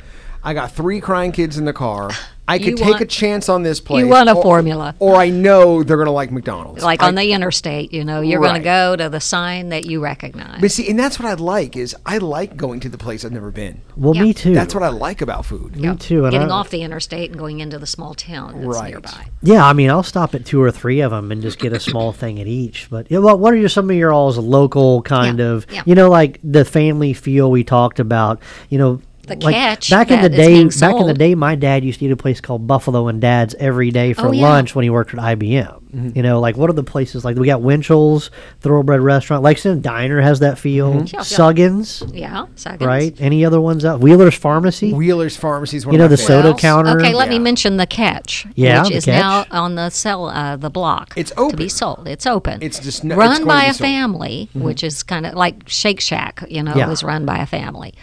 I 0.45 0.55
got 0.55 0.73
three 0.73 1.01
crying 1.01 1.33
kids 1.33 1.57
in 1.59 1.65
the 1.65 1.73
car. 1.73 2.11
I 2.49 2.59
could 2.59 2.77
take 2.77 2.89
want- 2.89 3.01
a 3.01 3.07
chance 3.07 3.49
on 3.49 3.63
this 3.63 3.79
place. 3.79 4.01
You 4.01 4.09
want 4.09 4.29
a 4.29 4.35
or- 4.35 4.43
formula. 4.43 4.97
or 4.99 5.15
I 5.15 5.31
know 5.31 5.85
they're 5.85 5.97
gonna 5.97 6.11
like 6.11 6.33
McDonald's. 6.33 6.83
like 6.83 7.01
I- 7.01 7.07
on 7.07 7.15
the 7.15 7.33
interstate, 7.33 7.93
you 7.95 8.05
know, 8.05 8.21
you're 8.21 8.41
going 8.41 8.55
to 8.55 8.61
go 8.61 8.97
to 8.97 9.09
the 9.09 9.21
sign 9.21 9.69
that 9.69 9.87
you 9.87 10.03
recognize. 10.03 10.61
But 10.61 10.73
see, 10.73 10.91
and 10.91 10.99
that's 10.99 11.21
what 11.21 11.29
I 11.29 11.35
like 11.35 11.77
is 11.77 11.95
I 12.05 12.19
like 12.19 12.57
going 12.57 12.81
to 12.81 12.89
the 12.89 12.99
place 12.99 13.25
I've 13.25 13.31
never 13.33 13.53
been. 13.53 13.81
well, 13.97 14.15
Yeah. 14.17 14.23
me 14.23 14.35
too. 14.35 14.53
That's 14.55 14.75
what 14.75 14.83
I 14.83 14.89
like 14.89 15.23
about 15.23 15.47
food. 15.47 15.77
me 15.77 15.95
too. 15.97 16.25
And 16.25 16.33
Getting 16.33 16.51
I- 16.51 16.55
off 16.55 16.71
the 16.71 16.83
interstate 16.83 17.31
and 17.31 17.39
going 17.39 17.61
into 17.61 17.79
the 17.79 17.87
small 17.87 18.13
town 18.15 18.55
that's 18.61 18.67
Right. 18.67 18.91
nearby. 18.91 19.27
Yeah, 19.43 19.65
I 19.65 19.73
mean, 19.73 19.89
I'll 19.91 20.03
stop 20.03 20.35
at 20.35 20.45
two 20.45 20.61
or 20.61 20.73
three 20.73 21.01
of 21.01 21.13
them 21.13 21.31
and 21.31 21.41
just 21.41 21.61
get 21.61 21.73
a 21.73 21.79
small 21.81 22.11
thing 22.23 22.41
at 22.41 22.49
each. 22.49 22.89
But 22.91 23.07
yeah, 23.09 23.19
well, 23.19 23.39
what 23.39 23.55
are 23.55 23.57
your, 23.57 23.69
some 23.69 23.89
of 23.89 23.95
your 23.97 24.13
all's 24.13 24.37
local 24.37 25.01
kind 25.03 25.39
Yeah, 25.39 25.45
of, 25.47 25.67
yeah. 25.73 25.83
you 25.87 25.95
know, 25.95 26.11
like 26.11 26.41
the 26.43 26.65
family 26.65 27.13
feel 27.13 27.51
we 27.53 27.63
talked 27.63 28.01
about, 28.01 28.41
you 28.69 28.79
know. 28.79 29.01
The 29.25 29.37
like 29.37 29.55
catch 29.55 29.89
back 29.89 30.11
in 30.11 30.21
the 30.21 30.29
day, 30.29 30.65
back 30.65 30.97
in 31.01 31.07
the 31.07 31.15
day, 31.15 31.37
my 31.37 31.55
dad 31.55 31.85
used 31.85 32.01
to 32.01 32.07
eat 32.07 32.11
a 32.11 32.17
place 32.17 32.41
called 32.41 32.67
Buffalo 32.67 33.07
and 33.07 33.21
Dad's 33.21 33.55
every 33.55 33.93
day 33.93 34.15
for 34.15 34.27
Oh, 34.29 34.33
yeah. 34.33 34.43
lunch 34.49 34.75
when 34.75 34.83
he 34.83 34.91
worked 34.91 35.15
at 35.15 35.21
IBM. 35.21 35.79
Mm-hmm. 35.95 36.11
You 36.17 36.23
know, 36.25 36.41
like 36.41 36.57
what 36.57 36.69
are 36.71 36.73
the 36.73 36.83
places 36.83 37.25
like 37.25 37.37
we 37.37 37.47
got 37.47 37.61
Winchell's 37.63 38.31
Thoroughbred 38.63 39.01
Restaurant, 39.01 39.45
Lexington 39.45 39.81
Diner 39.81 40.21
has 40.21 40.41
that 40.41 40.59
feel, 40.59 40.93
Mm-hmm. 40.93 41.07
Yeah, 41.07 41.13
yeah. 41.13 41.21
Suggins, 41.21 42.11
Yeah, 42.15 42.47
seconds. 42.57 42.85
right? 42.87 43.15
Any 43.21 43.45
other 43.45 43.61
ones 43.61 43.85
out? 43.85 44.01
Wheeler's 44.01 44.35
Pharmacy. 44.35 44.93
Wheeler's 44.93 45.37
Pharmacy 45.37 45.77
is 45.77 45.87
one 45.87 45.93
You 45.93 45.99
know, 45.99 46.07
of 46.07 46.11
my 46.11 46.17
the 46.17 46.23
soda 46.23 46.43
favorites. 46.43 46.61
counter? 46.63 46.99
Okay, 47.01 47.15
let 47.15 47.29
me 47.29 47.39
mention 47.39 47.77
the 47.77 47.87
catch, 47.87 48.47
Yeah, 48.57 48.81
which 48.83 48.91
the 48.91 48.97
is 48.97 49.07
now 49.07 49.45
on 49.53 49.77
the 49.77 49.91
sell 49.91 50.27
uh, 50.31 50.57
the 50.57 50.71
block. 50.71 51.13
It's 51.17 51.31
open 51.37 51.51
to 51.51 51.57
be 51.57 51.69
sold. 51.69 52.09
It's 52.09 52.27
open. 52.27 52.61
It's 52.61 52.81
just 52.81 53.05
no- 53.05 53.15
run 53.15 53.37
going 53.37 53.47
by 53.47 53.61
to 53.61 53.67
be 53.67 53.71
a 53.71 53.75
sold. 53.75 53.87
family, 53.87 54.49
which 54.55 54.83
is 54.83 55.03
kind 55.05 55.27
of 55.27 55.35
like 55.35 55.69
Shake 55.69 56.01
Shack. 56.01 56.43
You 56.49 56.65
know, 56.65 56.75
Yeah. 56.75 56.89
was 56.89 57.05
run 57.05 57.25
by 57.27 57.39
a 57.39 57.47
family, 57.47 57.95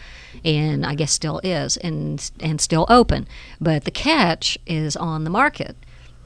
and 0.44 0.86
I 0.86 0.96
guess 0.96 1.12
still 1.12 1.40
is, 1.44 1.78
and 1.78 2.30
and 2.40 2.60
still 2.62 2.86
open. 2.90 3.28
But 3.60 3.86
the 3.86 3.92
catch 3.92 4.58
is 4.66 4.96
on 4.96 5.24
the 5.24 5.30
market 5.30 5.76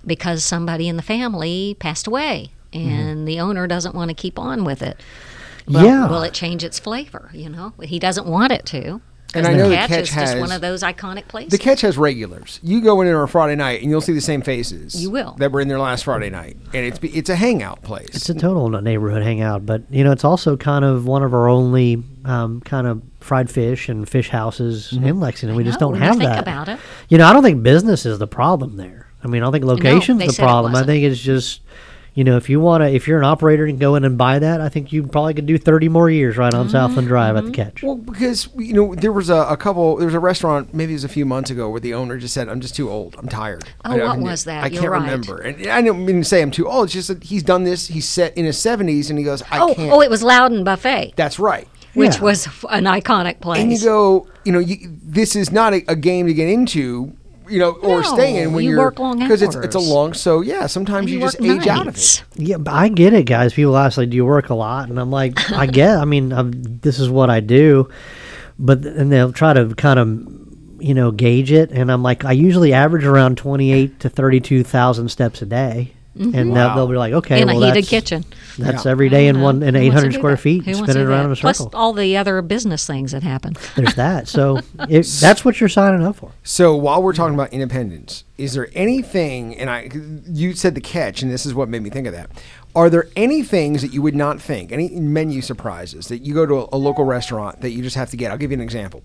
because 0.05 0.43
somebody 0.43 0.87
in 0.87 0.97
the 0.97 1.03
family 1.03 1.75
passed 1.79 2.07
away, 2.07 2.51
mm-hmm. 2.71 2.89
and 2.89 3.27
the 3.27 3.39
owner 3.39 3.67
doesn't 3.67 3.95
want 3.95 4.09
to 4.09 4.15
keep 4.15 4.37
on 4.37 4.63
with 4.63 4.81
it. 4.81 5.01
Well, 5.67 5.85
Yeah. 5.85 6.09
Will 6.09 6.23
it 6.23 6.33
change 6.33 6.63
its 6.63 6.79
flavor? 6.79 7.29
You 7.33 7.49
know, 7.49 7.73
he 7.81 7.99
doesn't 7.99 8.27
want 8.27 8.51
it 8.51 8.65
to. 8.67 9.01
And 9.35 9.45
'cause 9.45 9.53
I 9.53 9.57
know 9.57 9.69
the 9.69 9.75
catch, 9.75 9.89
Catch 9.89 9.99
is 10.01 10.09
just 10.13 10.33
one 10.37 10.49
has- 10.49 10.55
of 10.57 10.61
those 10.61 10.83
iconic 10.83 11.27
places. 11.27 11.51
The 11.51 11.57
catch 11.57 11.81
has 11.81 11.97
regulars. 11.97 12.59
You 12.61 12.81
go 12.81 13.01
in 13.01 13.07
there 13.07 13.17
on 13.17 13.23
a 13.23 13.27
Friday 13.27 13.55
night 13.55 13.81
and 13.81 13.89
you'll 13.89 14.01
see 14.01 14.13
the 14.13 14.21
same 14.21 14.41
faces. 14.41 15.01
You 15.01 15.09
will. 15.09 15.35
that 15.39 15.51
were 15.51 15.59
in 15.61 15.67
there 15.67 15.79
last 15.79 16.03
Friday 16.05 16.29
night, 16.29 16.57
and 16.73 16.85
it's 16.85 16.99
it's 17.01 17.29
a 17.29 17.35
hangout 17.35 17.81
place. 17.81 18.09
It's 18.13 18.29
a 18.29 18.33
total 18.35 18.69
neighborhood 18.81 19.23
hangout, 19.23 19.65
but 19.65 19.83
you 19.89 20.03
know, 20.03 20.11
it's 20.11 20.23
also 20.23 20.55
kind 20.57 20.85
of 20.85 21.05
one 21.07 21.23
of 21.23 21.33
our 21.33 21.47
only 21.49 22.03
um, 22.25 22.61
kind 22.61 22.87
of 22.87 23.01
fried 23.19 23.49
fish 23.49 23.89
and 23.89 24.07
fish 24.07 24.29
houses 24.29 24.91
in 24.93 25.19
Lexington. 25.19 25.55
We 25.57 25.63
just 25.63 25.79
know, 25.81 25.91
don't 25.91 25.99
have 26.01 26.17
think 26.17 26.29
that. 26.29 26.39
about 26.39 26.69
it. 26.69 26.79
You 27.09 27.17
know, 27.17 27.25
I 27.27 27.33
don't 27.33 27.43
think 27.43 27.63
business 27.63 28.05
is 28.05 28.19
the 28.19 28.27
problem 28.27 28.77
there. 28.77 29.07
I 29.23 29.27
mean, 29.27 29.41
I 29.41 29.45
don't 29.45 29.53
think 29.53 29.65
location's 29.65 30.19
they 30.19 30.27
the 30.27 30.33
problem. 30.33 30.75
I 30.75 30.83
think 30.83 31.03
it's 31.05 31.19
just, 31.19 31.61
you 32.15 32.23
know, 32.23 32.37
if 32.37 32.47
you 32.49 32.59
want 32.59 32.81
to, 32.81 32.89
if 32.89 33.07
you're 33.07 33.17
an 33.17 33.25
operator 33.25 33.65
and 33.65 33.79
go 33.79 33.95
in 33.95 34.03
and 34.05 34.17
buy 34.17 34.37
that, 34.39 34.61
I 34.61 34.69
think 34.69 34.91
you 34.93 35.03
probably 35.07 35.33
could 35.33 35.45
do 35.47 35.57
30 35.57 35.89
more 35.89 36.09
years 36.09 36.37
right 36.37 36.53
on 36.53 36.69
Southland 36.69 37.07
Drive 37.07 37.35
Mm-hmm. 37.35 37.37
at 37.37 37.45
the 37.45 37.51
catch. 37.51 37.83
Well, 37.83 37.95
because 37.95 38.49
you 38.55 38.73
know 38.73 38.93
there 38.95 39.11
was 39.11 39.29
a, 39.29 39.37
a 39.49 39.57
couple. 39.57 39.95
There 39.97 40.05
was 40.05 40.13
a 40.13 40.19
restaurant 40.19 40.73
maybe 40.73 40.91
it 40.93 40.95
was 40.95 41.03
a 41.03 41.09
few 41.09 41.25
months 41.25 41.49
ago 41.49 41.69
where 41.69 41.79
the 41.79 41.93
owner 41.93 42.17
just 42.17 42.33
said, 42.33 42.47
"I'm 42.49 42.61
just 42.61 42.75
too 42.75 42.89
old. 42.89 43.15
I'm 43.17 43.27
tired." 43.27 43.63
Oh, 43.85 43.91
I, 43.93 43.97
what 43.97 44.01
I- 44.01 44.17
was 44.19 44.43
that? 44.43 44.63
I 44.63 44.67
You're 44.67 44.81
can't 44.81 44.91
right. 44.91 45.01
remember. 45.01 45.37
And 45.41 45.67
I 45.67 45.81
don't 45.81 46.05
mean 46.05 46.19
to 46.19 46.23
say 46.25 46.41
I'm 46.41 46.51
too 46.51 46.67
old. 46.67 46.85
It's 46.85 46.93
just 46.93 47.07
that 47.07 47.23
he's 47.23 47.43
done 47.43 47.63
this. 47.63 47.87
He's 47.87 48.07
set 48.07 48.37
in 48.37 48.45
his 48.45 48.57
70s, 48.57 49.09
and 49.09 49.17
he 49.17 49.25
goes, 49.25 49.41
"I 49.49 49.59
Oh, 49.59 49.73
can't." 49.73 49.91
oh, 49.91 50.01
it 50.01 50.09
was 50.09 50.21
Loudon 50.21 50.63
Buffet, 50.63 51.13
That's 51.15 51.39
right. 51.39 51.67
which 51.95 52.15
Yeah. 52.17 52.21
was 52.21 52.45
an 52.69 52.83
iconic 52.85 53.39
place. 53.39 53.61
And 53.61 53.71
you 53.71 53.79
go, 53.81 54.27
you 54.45 54.51
know, 54.51 54.59
you, 54.59 54.77
this 55.01 55.35
is 55.35 55.51
not 55.51 55.73
a, 55.73 55.83
a 55.87 55.95
game 55.95 56.27
to 56.27 56.33
get 56.33 56.47
into. 56.49 57.13
You 57.53 57.59
know, 57.59 57.71
or 57.73 58.01
No, 58.01 58.15
stay 58.15 58.41
in 58.41 58.51
when 58.53 58.65
you 58.65 58.73
are 58.79 58.85
work 58.85 58.97
long 58.97 59.19
because 59.19 59.43
it's 59.43 59.55
it's 59.55 59.75
a 59.75 59.79
long. 59.79 60.15
So 60.15 60.41
yeah, 60.41 60.65
sometimes 60.65 61.11
you, 61.11 61.19
you 61.19 61.23
just 61.23 61.39
work 61.39 61.61
age 61.61 61.67
out 61.67 61.87
of 61.87 61.95
it. 61.95 62.23
Yeah, 62.33 62.57
but 62.57 62.73
I 62.73 62.89
get 62.89 63.13
it, 63.13 63.27
guys. 63.27 63.53
People 63.53 63.77
ask, 63.77 63.95
like, 63.95 64.09
do 64.09 64.15
you 64.15 64.25
work 64.25 64.49
a 64.49 64.55
lot? 64.55 64.89
And 64.89 64.99
I'm 64.99 65.11
like, 65.11 65.51
I 65.51 65.67
get. 65.67 65.97
I 65.97 66.05
mean, 66.05 66.33
I'm, 66.33 66.51
this 66.79 66.97
is 66.97 67.11
what 67.11 67.29
I 67.29 67.41
do, 67.41 67.89
but 68.57 68.83
and 68.83 69.11
they'll 69.11 69.31
try 69.31 69.53
to 69.53 69.75
kind 69.75 69.99
of, 69.99 70.07
you 70.83 70.95
know, 70.95 71.11
gauge 71.11 71.51
it. 71.51 71.69
And 71.71 71.91
I'm 71.91 72.01
like, 72.01 72.25
I 72.25 72.31
usually 72.31 72.73
average 72.73 73.05
around 73.05 73.37
28 73.37 73.99
to 73.99 74.09
32 74.09 74.63
thousand 74.63 75.09
steps 75.09 75.43
a 75.43 75.45
day. 75.45 75.92
Mm-hmm. 76.17 76.37
and 76.37 76.55
they'll, 76.55 76.75
they'll 76.75 76.87
be 76.87 76.95
like, 76.95 77.11
okay, 77.13 77.41
in 77.41 77.47
well, 77.47 77.63
a 77.63 77.65
heated 77.67 77.83
that's, 77.85 77.89
kitchen. 77.89 78.23
That's 78.59 78.85
Yeah. 78.85 78.91
every 78.91 79.09
day 79.09 79.27
in 79.27 79.41
one 79.41 79.63
in 79.63 79.73
Who 79.73 79.81
wants 79.81 79.87
to 79.89 79.93
hundred 79.95 80.09
do 80.11 80.17
square 80.19 80.35
that? 80.35 80.41
feet, 80.41 80.63
Who 80.65 80.71
wants 80.73 80.79
to 80.81 80.83
spinning 80.91 81.07
do 81.07 81.11
around 81.11 81.19
that? 81.21 81.25
in 81.25 81.31
a 81.31 81.35
circle. 81.35 81.69
Plus 81.69 81.73
all 81.73 81.91
the 81.93 82.17
other 82.17 82.41
business 82.43 82.85
things 82.85 83.13
that 83.13 83.23
happen. 83.23 83.55
There's 83.75 83.95
that. 83.95 84.27
So 84.27 84.57
it, 84.89 85.07
that's 85.19 85.43
what 85.43 85.59
you're 85.59 85.69
signing 85.69 86.05
up 86.05 86.17
for. 86.17 86.31
So 86.43 86.75
while 86.75 87.01
we're 87.01 87.13
talking 87.13 87.33
about 87.33 87.51
independence, 87.51 88.25
is 88.37 88.53
there 88.53 88.69
anything? 88.75 89.57
And 89.57 89.71
I, 89.71 89.89
you 90.27 90.53
said 90.53 90.75
the 90.75 90.81
catch, 90.81 91.23
and 91.23 91.31
this 91.31 91.47
is 91.47 91.55
what 91.55 91.67
made 91.67 91.81
me 91.81 91.89
think 91.89 92.05
of 92.05 92.13
that. 92.13 92.29
Are 92.75 92.91
there 92.91 93.07
any 93.15 93.41
things 93.41 93.81
that 93.81 93.91
you 93.91 94.03
would 94.03 94.15
not 94.15 94.39
think, 94.39 94.71
any 94.71 94.89
menu 94.89 95.41
surprises 95.41 96.09
that 96.09 96.19
you 96.19 96.35
go 96.35 96.45
to 96.45 96.55
a, 96.59 96.69
a 96.73 96.77
local 96.77 97.05
restaurant 97.05 97.61
that 97.61 97.71
you 97.71 97.81
just 97.81 97.95
have 97.95 98.11
to 98.11 98.17
get? 98.17 98.29
I'll 98.31 98.37
give 98.37 98.51
you 98.51 98.57
an 98.57 98.61
example. 98.61 99.01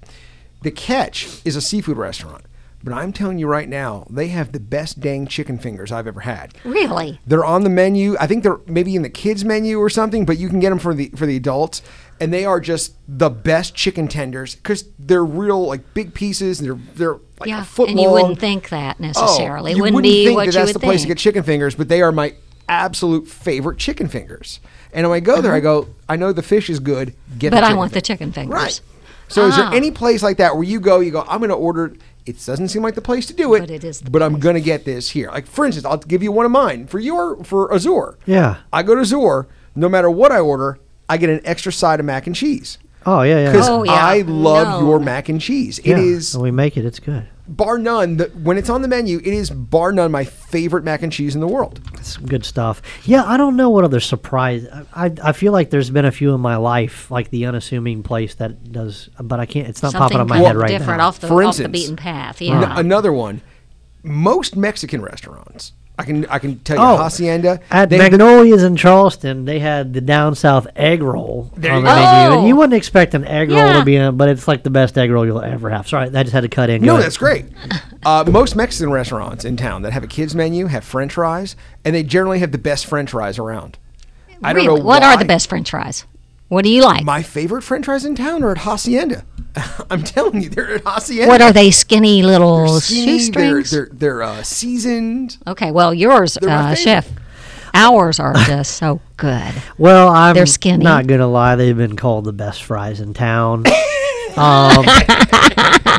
The 0.63 0.71
catch 0.71 1.41
is 1.47 1.57
a 1.57 1.61
seafood 1.63 1.97
restaurant, 1.97 2.45
but 2.83 2.93
I'm 2.93 3.13
telling 3.13 3.39
you 3.39 3.47
right 3.49 3.69
now, 3.69 4.07
they 4.09 4.29
have 4.29 4.53
the 4.53 4.61
best 4.61 5.01
dang 5.01 5.27
chicken 5.27 5.59
fingers 5.59 5.91
I've 5.93 6.07
ever 6.07 6.21
had. 6.21 6.57
Really? 6.65 7.21
They're 7.27 7.45
on 7.45 7.65
the 7.65 7.71
menu. 7.71 8.17
I 8.21 8.27
think 8.27 8.43
they're 8.45 8.61
maybe 8.67 8.95
in 8.97 9.03
the 9.03 9.11
kids 9.11 9.45
menu 9.45 9.79
or 9.79 9.91
something, 9.91 10.25
but 10.25 10.39
you 10.39 10.49
can 10.49 10.61
get 10.61 10.71
them 10.71 10.79
for 10.79 10.95
the 10.95 11.09
for 11.17 11.27
the 11.27 11.37
adults, 11.37 11.83
and 12.21 12.33
they 12.33 12.45
are 12.45 12.61
just 12.61 12.95
the 13.09 13.31
best 13.31 13.75
chicken 13.75 14.07
tenders 14.09 14.55
because 14.55 14.85
they're 14.99 15.25
real 15.25 15.67
like 15.67 15.93
big 15.95 16.15
pieces. 16.15 16.61
And 16.61 16.69
they're 16.69 16.79
they're 16.95 17.21
like 17.41 17.49
yeah. 17.49 17.63
a 17.63 17.65
foot 17.65 17.89
and 17.89 17.97
long. 17.99 18.07
you 18.07 18.13
wouldn't 18.13 18.39
think 18.39 18.69
that 18.71 19.01
necessarily. 19.01 19.73
Oh, 19.73 19.77
you 19.77 19.83
wouldn't, 19.83 19.95
wouldn't 19.97 20.11
be 20.13 20.27
think 20.27 20.39
that 20.39 20.55
that's 20.55 20.73
the 20.73 20.79
place 20.79 21.03
to 21.03 21.09
get 21.09 21.19
chicken 21.19 21.43
fingers, 21.43 21.75
but 21.75 21.89
they 21.89 22.01
are 22.03 22.13
my 22.13 22.35
absolute 22.69 23.27
favorite 23.27 23.79
chicken 23.79 24.09
fingers. 24.09 24.61
And 24.93 25.09
when 25.09 25.17
I 25.17 25.21
go 25.21 25.41
there, 25.41 25.53
I 25.53 25.61
go, 25.61 25.89
I 26.09 26.17
know 26.17 26.33
the 26.33 26.43
fish 26.43 26.69
is 26.71 26.81
good. 26.81 27.15
Get 27.39 27.53
Uh-huh. 27.53 27.63
but 27.63 27.71
I 27.71 27.75
want 27.75 27.93
the 27.93 28.01
chicken 28.01 28.33
fingers. 28.33 28.55
Right. 28.55 28.81
So 29.29 29.47
is 29.47 29.57
there 29.57 29.67
Ah. 29.67 29.73
any 29.73 29.91
place 29.91 30.23
like 30.23 30.39
that 30.39 30.55
where 30.55 30.65
you 30.65 30.81
go, 30.81 31.01
you 31.01 31.11
go, 31.11 31.25
I'm 31.29 31.39
going 31.41 31.51
to 31.51 31.55
order. 31.57 31.95
It 32.29 32.45
doesn't 32.45 32.69
seem 32.69 32.83
like 32.83 32.95
the 32.95 33.01
place 33.03 33.27
to 33.27 33.33
do 33.33 33.55
it, 33.55 33.61
But 33.61 33.71
it 33.71 33.85
is 33.85 34.01
the 34.01 34.11
But 34.11 34.23
I'm 34.23 34.39
going 34.39 34.55
to 34.55 34.61
get 34.61 34.85
this 34.85 35.11
here. 35.11 35.29
Like 35.31 35.47
for 35.47 35.65
instance, 35.65 35.85
I'll 35.87 35.97
give 35.99 36.23
you 36.23 36.31
one 36.33 36.45
of 36.47 36.53
mine 36.53 36.87
for 36.87 36.99
your 36.99 37.43
for 37.45 37.69
Azur. 37.71 38.17
Yeah. 38.27 38.59
I 38.73 38.83
go 38.83 38.95
to 38.95 39.01
Azur. 39.01 39.47
No 39.75 39.89
matter 39.89 40.11
what 40.11 40.33
I 40.33 40.41
order, 40.41 40.79
I 41.09 41.17
get 41.17 41.31
an 41.31 41.41
extra 41.45 41.73
side 41.73 42.01
of 42.01 42.07
mac 42.07 42.27
and 42.27 42.35
cheese 42.37 42.79
Oh 43.07 43.23
yeah, 43.23 43.39
yeah. 43.39 43.53
because 43.53 43.69
Oh, 43.69 43.85
yeah. 43.85 43.93
I 43.93 44.23
love 44.23 44.83
No. 44.83 44.89
your 44.89 44.99
mac 45.01 45.29
and 45.29 45.41
cheese. 45.41 45.81
yeah. 45.85 45.97
It 45.97 46.01
is 46.05 46.35
When 46.35 46.43
we 46.43 46.51
make 46.51 46.77
it, 46.77 46.85
it's 46.85 46.99
good. 46.99 47.29
Bar 47.49 47.79
none. 47.79 48.19
The, 48.19 48.27
when 48.43 48.59
it's 48.59 48.69
on 48.71 48.83
the 48.83 48.89
menu, 48.89 49.19
it 49.19 49.27
is 49.27 49.51
bar 49.51 49.93
none 49.93 50.11
my 50.13 50.25
favorite 50.25 50.85
mac 50.85 51.03
and 51.03 51.11
cheese 51.13 51.35
in 51.35 51.41
the 51.41 51.47
world. 51.49 51.81
It's 51.95 52.17
good 52.17 52.45
stuff. 52.45 52.83
Yeah, 53.05 53.25
I 53.25 53.37
don't 53.37 53.57
know 53.57 53.71
what 53.71 53.85
other 53.85 54.01
surprise. 54.01 54.67
I, 54.95 55.07
I 55.07 55.13
I 55.25 55.33
feel 55.33 55.53
like 55.53 55.71
there's 55.71 55.91
been 55.91 56.05
a 56.05 56.13
few 56.13 56.35
in 56.35 56.41
my 56.41 56.57
life, 56.57 57.11
like 57.11 57.31
the 57.31 57.47
unassuming 57.47 58.03
place 58.03 58.35
that 58.37 58.71
does, 58.73 59.09
but 59.21 59.41
I 59.41 59.47
can't. 59.47 59.67
It's 59.69 59.83
not 59.83 59.93
Something 59.93 60.19
popping 60.19 60.21
on 60.21 60.29
my 60.29 60.39
head 60.39 60.57
right 60.57 60.69
different 60.69 60.99
now. 60.99 61.09
off 61.09 61.21
the 61.21 61.29
For 61.29 61.43
off 61.43 61.57
the 61.57 61.69
beaten 61.69 61.97
path. 61.97 62.41
N- 62.43 62.47
Yeah. 62.49 62.79
another 62.79 63.13
one. 63.13 63.41
Most 64.05 64.57
Mexican 64.57 65.03
restaurants, 65.03 65.73
I 66.01 66.05
can 66.05 66.27
I 66.27 66.39
can 66.39 66.61
tell 66.61 66.77
you, 66.77 66.83
Oh, 66.83 66.97
Hacienda. 66.97 67.59
At 67.73 67.91
they- 67.91 67.99
Magnolia's 67.99 68.63
in 68.63 68.77
Charleston, 68.77 69.45
they 69.47 69.59
had 69.59 69.93
the 69.93 70.01
down 70.01 70.37
south 70.37 70.69
egg 70.77 71.03
roll 71.03 71.51
There 71.57 71.73
on 71.73 71.79
you 71.81 71.85
the 71.87 71.91
go. 71.93 71.97
menu, 71.97 72.29
Oh. 72.35 72.39
and 72.39 72.49
you 72.49 72.55
wouldn't 72.55 72.75
expect 72.75 73.15
an 73.15 73.25
egg 73.25 73.49
roll 73.51 73.59
Yeah. 73.59 73.73
to 73.81 73.85
be 73.85 73.97
in 73.97 74.03
it, 74.03 74.13
but 74.13 74.29
it's 74.29 74.47
like 74.47 74.63
the 74.63 74.71
best 74.71 74.97
egg 74.97 75.11
roll 75.11 75.27
you'll 75.27 75.41
ever 75.43 75.69
have. 75.71 75.89
Sorry, 75.89 76.09
I 76.15 76.23
just 76.23 76.33
had 76.33 76.43
to 76.43 76.49
cut 76.49 76.71
in. 76.71 76.83
Go 76.83 76.87
no, 76.87 76.93
ahead. 76.95 77.05
that's 77.07 77.17
great. 77.17 77.47
Uh, 78.07 78.25
most 78.31 78.55
Mexican 78.55 78.93
restaurants 78.93 79.45
in 79.45 79.57
town 79.57 79.83
that 79.83 79.93
have 79.93 80.05
a 80.05 80.07
kids 80.07 80.37
menu 80.37 80.67
have 80.67 80.85
French 80.85 81.15
fries, 81.15 81.57
and 81.85 81.97
they 81.97 82.05
generally 82.05 82.39
have 82.39 82.53
the 82.53 82.59
best 82.59 82.87
French 82.87 83.11
fries 83.11 83.37
around. 83.39 83.77
I 84.43 84.53
don't 84.53 84.63
really? 84.65 84.79
know 84.79 84.85
what 84.85 85.03
are 85.03 85.17
the 85.17 85.25
best 85.25 85.49
French 85.49 85.71
fries? 85.71 86.05
What 86.49 86.65
do 86.65 86.71
you 86.71 86.83
like? 86.83 87.05
My 87.05 87.23
favorite 87.23 87.63
French 87.63 87.85
fries 87.85 88.05
in 88.05 88.15
town 88.15 88.43
are 88.43 88.53
at 88.53 88.59
Hacienda. 88.59 89.25
I'm 89.91 90.03
telling 90.03 90.43
you, 90.43 90.49
they're 90.49 90.77
at 90.77 90.83
Hacienda. 90.85 91.27
what 91.29 91.43
are 91.43 91.53
they? 91.53 91.71
Skinny 91.71 92.23
little 92.23 92.65
They're 92.73 92.81
skinny, 92.81 93.31
they're 93.31 93.63
they're, 93.63 93.89
they're 93.93 94.23
uh, 94.23 94.43
seasoned. 94.43 95.37
okay. 95.47 95.71
Well, 95.71 95.93
yours, 95.93 96.39
They're 96.41 96.49
uh, 96.51 96.75
chef. 96.75 97.09
Ours 97.75 98.19
are 98.19 98.33
just 98.47 98.77
so 98.79 99.01
good. 99.19 99.53
Well, 99.77 100.09
I'm 100.09 100.35
They're 100.35 100.47
skinny. 100.47 100.83
not 100.83 101.07
gonna 101.07 101.29
lie; 101.29 101.55
they've 101.55 101.77
been 101.77 101.97
called 101.97 102.25
the 102.25 102.33
best 102.33 102.63
fries 102.65 103.01
in 103.01 103.13
town. 103.13 103.65
um, 104.39 104.85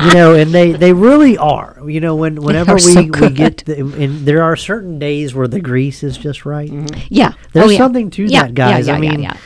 you 0.04 0.14
know, 0.14 0.34
and 0.34 0.50
they, 0.52 0.72
they 0.72 0.92
really 0.92 1.38
are. 1.38 1.78
You 1.86 2.00
know, 2.00 2.16
when 2.16 2.42
whenever 2.42 2.74
we, 2.74 2.80
so 2.80 3.02
we 3.02 3.30
get, 3.30 3.58
the, 3.66 3.78
and 3.80 4.26
there 4.26 4.42
are 4.42 4.56
certain 4.56 4.98
days 4.98 5.32
where 5.34 5.46
the 5.46 5.60
grease 5.60 6.02
is 6.02 6.18
just 6.18 6.44
right. 6.44 6.70
Yeah. 7.08 7.34
There's 7.52 7.66
Oh, 7.66 7.70
yeah. 7.70 7.78
something 7.78 8.10
to 8.10 8.24
Yeah, 8.24 8.42
that, 8.46 8.54
guys. 8.54 8.88
Yeah, 8.88 8.94
I 8.94 8.98
yeah, 8.98 9.02
yeah, 9.04 9.10
mean, 9.12 9.22
yeah. 9.22 9.36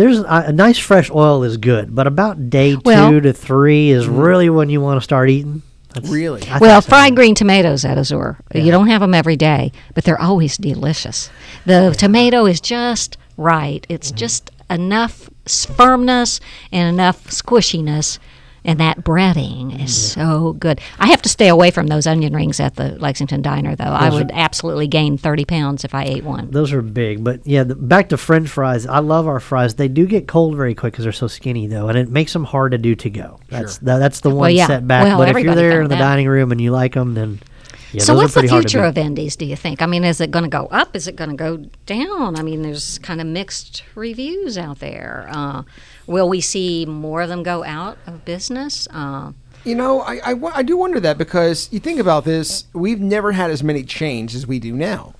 There's 0.00 0.20
a, 0.20 0.44
a 0.48 0.52
nice 0.52 0.78
fresh 0.78 1.10
oil 1.10 1.42
is 1.42 1.58
good, 1.58 1.94
but 1.94 2.06
about 2.06 2.48
day 2.48 2.74
Well- 2.82 3.10
two 3.10 3.20
to 3.20 3.32
three 3.34 3.90
is 3.90 4.08
really 4.08 4.48
when 4.48 4.70
you 4.70 4.80
want 4.80 4.96
to 4.96 5.04
start 5.04 5.28
eating. 5.28 5.60
That's- 5.92 6.10
Really? 6.10 6.42
I 6.48 6.58
Well, 6.58 6.80
think 6.80 6.84
so. 6.84 6.88
fried 6.88 7.16
green 7.16 7.34
tomatoes 7.34 7.84
at 7.84 7.98
Azur. 7.98 8.36
You 8.54 8.70
don't 8.70 8.86
have 8.86 9.00
them 9.02 9.12
every 9.12 9.36
day, 9.36 9.72
but 9.92 10.04
they're 10.04 10.20
always 10.20 10.56
delicious. 10.56 11.28
The 11.66 11.94
tomato 11.98 12.46
is 12.46 12.60
just 12.62 13.18
right. 13.36 13.82
Mm-hmm. 13.82 13.92
It's 13.94 14.10
just 14.12 14.50
enough 14.70 15.28
firmness 15.46 16.40
and 16.72 16.88
enough 16.94 17.26
squishiness. 17.26 18.18
And 18.64 18.78
that 18.80 18.98
breading 19.04 19.82
is 19.82 20.12
so 20.12 20.54
good. 20.54 20.80
I 20.98 21.06
have 21.06 21.22
to 21.22 21.28
stay 21.28 21.48
away 21.48 21.70
from 21.70 21.86
those 21.86 22.06
onion 22.06 22.34
rings 22.34 22.60
at 22.60 22.76
the 22.76 22.90
Lexington 22.98 23.42
Diner, 23.42 23.74
though. 23.74 23.84
I 23.84 24.10
would 24.10 24.30
absolutely 24.32 24.86
gain 24.86 25.16
30 25.16 25.44
pounds 25.44 25.84
if 25.84 25.94
I 25.94 26.04
ate 26.04 26.24
one. 26.24 26.50
Those 26.50 26.72
are 26.72 26.82
big, 26.82 27.24
but 27.24 27.46
yeah, 27.46 27.64
the, 27.64 27.74
back 27.74 28.10
to 28.10 28.16
French 28.16 28.48
fries. 28.48 28.86
I 28.86 28.98
love 28.98 29.26
our 29.26 29.40
fries. 29.40 29.74
They 29.74 29.88
do 29.88 30.06
get 30.06 30.28
cold 30.28 30.56
very 30.56 30.74
quick 30.74 30.92
because 30.92 31.04
they're 31.04 31.12
so 31.12 31.26
skinny, 31.26 31.66
though, 31.66 31.88
and 31.88 31.96
it 31.96 32.10
makes 32.10 32.32
them 32.32 32.44
hard 32.44 32.72
to 32.72 32.78
do 32.78 32.94
to 32.96 33.10
go. 33.10 33.40
That's 33.48 33.78
the, 33.78 33.98
that's 33.98 34.20
the 34.20 34.30
one 34.30 34.54
yeah. 34.54 34.66
setback. 34.66 35.04
Well, 35.04 35.18
but 35.18 35.28
if 35.28 35.42
you're 35.42 35.54
there 35.54 35.82
in 35.82 35.88
the 35.88 35.96
that. 35.96 35.98
dining 35.98 36.28
room 36.28 36.52
and 36.52 36.60
you 36.60 36.70
like 36.70 36.94
them, 36.94 37.14
then 37.14 37.40
yeah, 37.92 38.02
so, 38.02 38.14
what's 38.14 38.34
the 38.34 38.46
future 38.46 38.84
of 38.84 38.96
Indies, 38.96 39.36
do 39.36 39.44
you 39.44 39.56
think? 39.56 39.82
I 39.82 39.86
mean, 39.86 40.04
is 40.04 40.20
it 40.20 40.30
going 40.30 40.44
to 40.44 40.50
go 40.50 40.66
up? 40.66 40.94
Is 40.94 41.08
it 41.08 41.16
going 41.16 41.30
to 41.30 41.36
go 41.36 41.56
down? 41.86 42.36
I 42.36 42.42
mean, 42.42 42.62
there's 42.62 42.98
kind 42.98 43.20
of 43.20 43.26
mixed 43.26 43.82
reviews 43.94 44.56
out 44.56 44.78
there. 44.80 45.28
Uh, 45.30 45.62
will 46.06 46.28
we 46.28 46.40
see 46.40 46.86
more 46.86 47.22
of 47.22 47.28
them 47.28 47.42
go 47.42 47.64
out 47.64 47.98
of 48.06 48.24
business? 48.24 48.86
Uh, 48.90 49.32
You 49.64 49.74
know, 49.74 50.00
I, 50.00 50.20
I, 50.24 50.34
I 50.54 50.62
do 50.62 50.76
wonder 50.76 51.00
that 51.00 51.18
because 51.18 51.68
you 51.72 51.80
think 51.80 52.00
about 52.00 52.24
this, 52.24 52.64
we've 52.72 53.00
never 53.00 53.32
had 53.32 53.50
as 53.50 53.62
many 53.62 53.82
chains 53.82 54.34
as 54.34 54.46
we 54.46 54.58
do 54.58 54.72
now. 54.72 55.14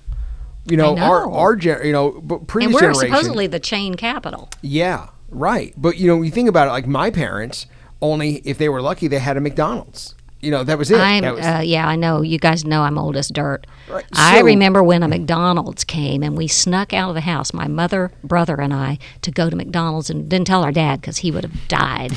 You 0.65 0.77
know, 0.77 0.95
our 0.97 1.25
know. 1.25 1.33
our 1.33 1.55
gen, 1.55 1.85
you 1.85 1.91
know, 1.91 2.11
but 2.21 2.39
and 2.39 2.47
previous 2.47 2.73
we're 2.73 2.79
generation. 2.81 3.09
supposedly 3.09 3.47
the 3.47 3.59
chain 3.59 3.95
capital. 3.95 4.47
yeah, 4.61 5.07
right. 5.29 5.73
But 5.75 5.97
you 5.97 6.05
know, 6.07 6.17
when 6.17 6.25
you 6.25 6.31
think 6.31 6.49
about 6.49 6.67
it, 6.67 6.71
like 6.71 6.85
my 6.85 7.09
parents, 7.09 7.65
only 7.99 8.35
if 8.45 8.59
they 8.59 8.69
were 8.69 8.79
lucky, 8.81 9.07
they 9.07 9.17
had 9.17 9.37
a 9.37 9.41
McDonald's. 9.41 10.13
You 10.41 10.51
know, 10.51 10.63
that 10.63 10.77
was 10.77 10.89
it. 10.89 10.99
I'm, 10.99 11.21
That 11.21 11.35
was- 11.35 11.45
uh, 11.45 11.61
yeah, 11.63 11.87
I 11.87 11.95
know. 11.95 12.21
You 12.21 12.39
guys 12.39 12.65
know 12.65 12.81
I'm 12.81 12.97
old 12.97 13.15
as 13.15 13.27
dirt. 13.29 13.67
Right, 13.87 14.05
I 14.13 14.39
remember 14.41 14.81
when 14.81 15.03
a 15.03 15.07
McDonald's 15.07 15.83
came 15.83 16.23
and 16.23 16.35
we 16.35 16.47
snuck 16.47 16.93
out 16.93 17.09
of 17.09 17.15
the 17.15 17.21
house, 17.21 17.53
my 17.53 17.67
mother, 17.67 18.11
brother, 18.23 18.59
and 18.59 18.73
I, 18.73 18.97
to 19.21 19.31
go 19.31 19.49
to 19.49 19.55
McDonald's 19.55 20.09
and 20.09 20.27
didn't 20.29 20.47
tell 20.47 20.63
our 20.63 20.71
dad 20.71 21.01
because 21.01 21.17
he 21.17 21.29
would 21.31 21.43
have 21.43 21.67
died. 21.67 22.13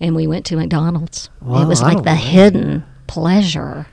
And 0.00 0.14
we 0.16 0.26
went 0.26 0.44
to 0.46 0.56
McDonald's. 0.56 1.28
Well, 1.40 1.62
it 1.62 1.66
was 1.66 1.82
I 1.82 1.88
like 1.88 1.96
the 1.98 2.02
blame 2.02 2.16
hidden 2.16 2.84
pleasure. 3.06 3.86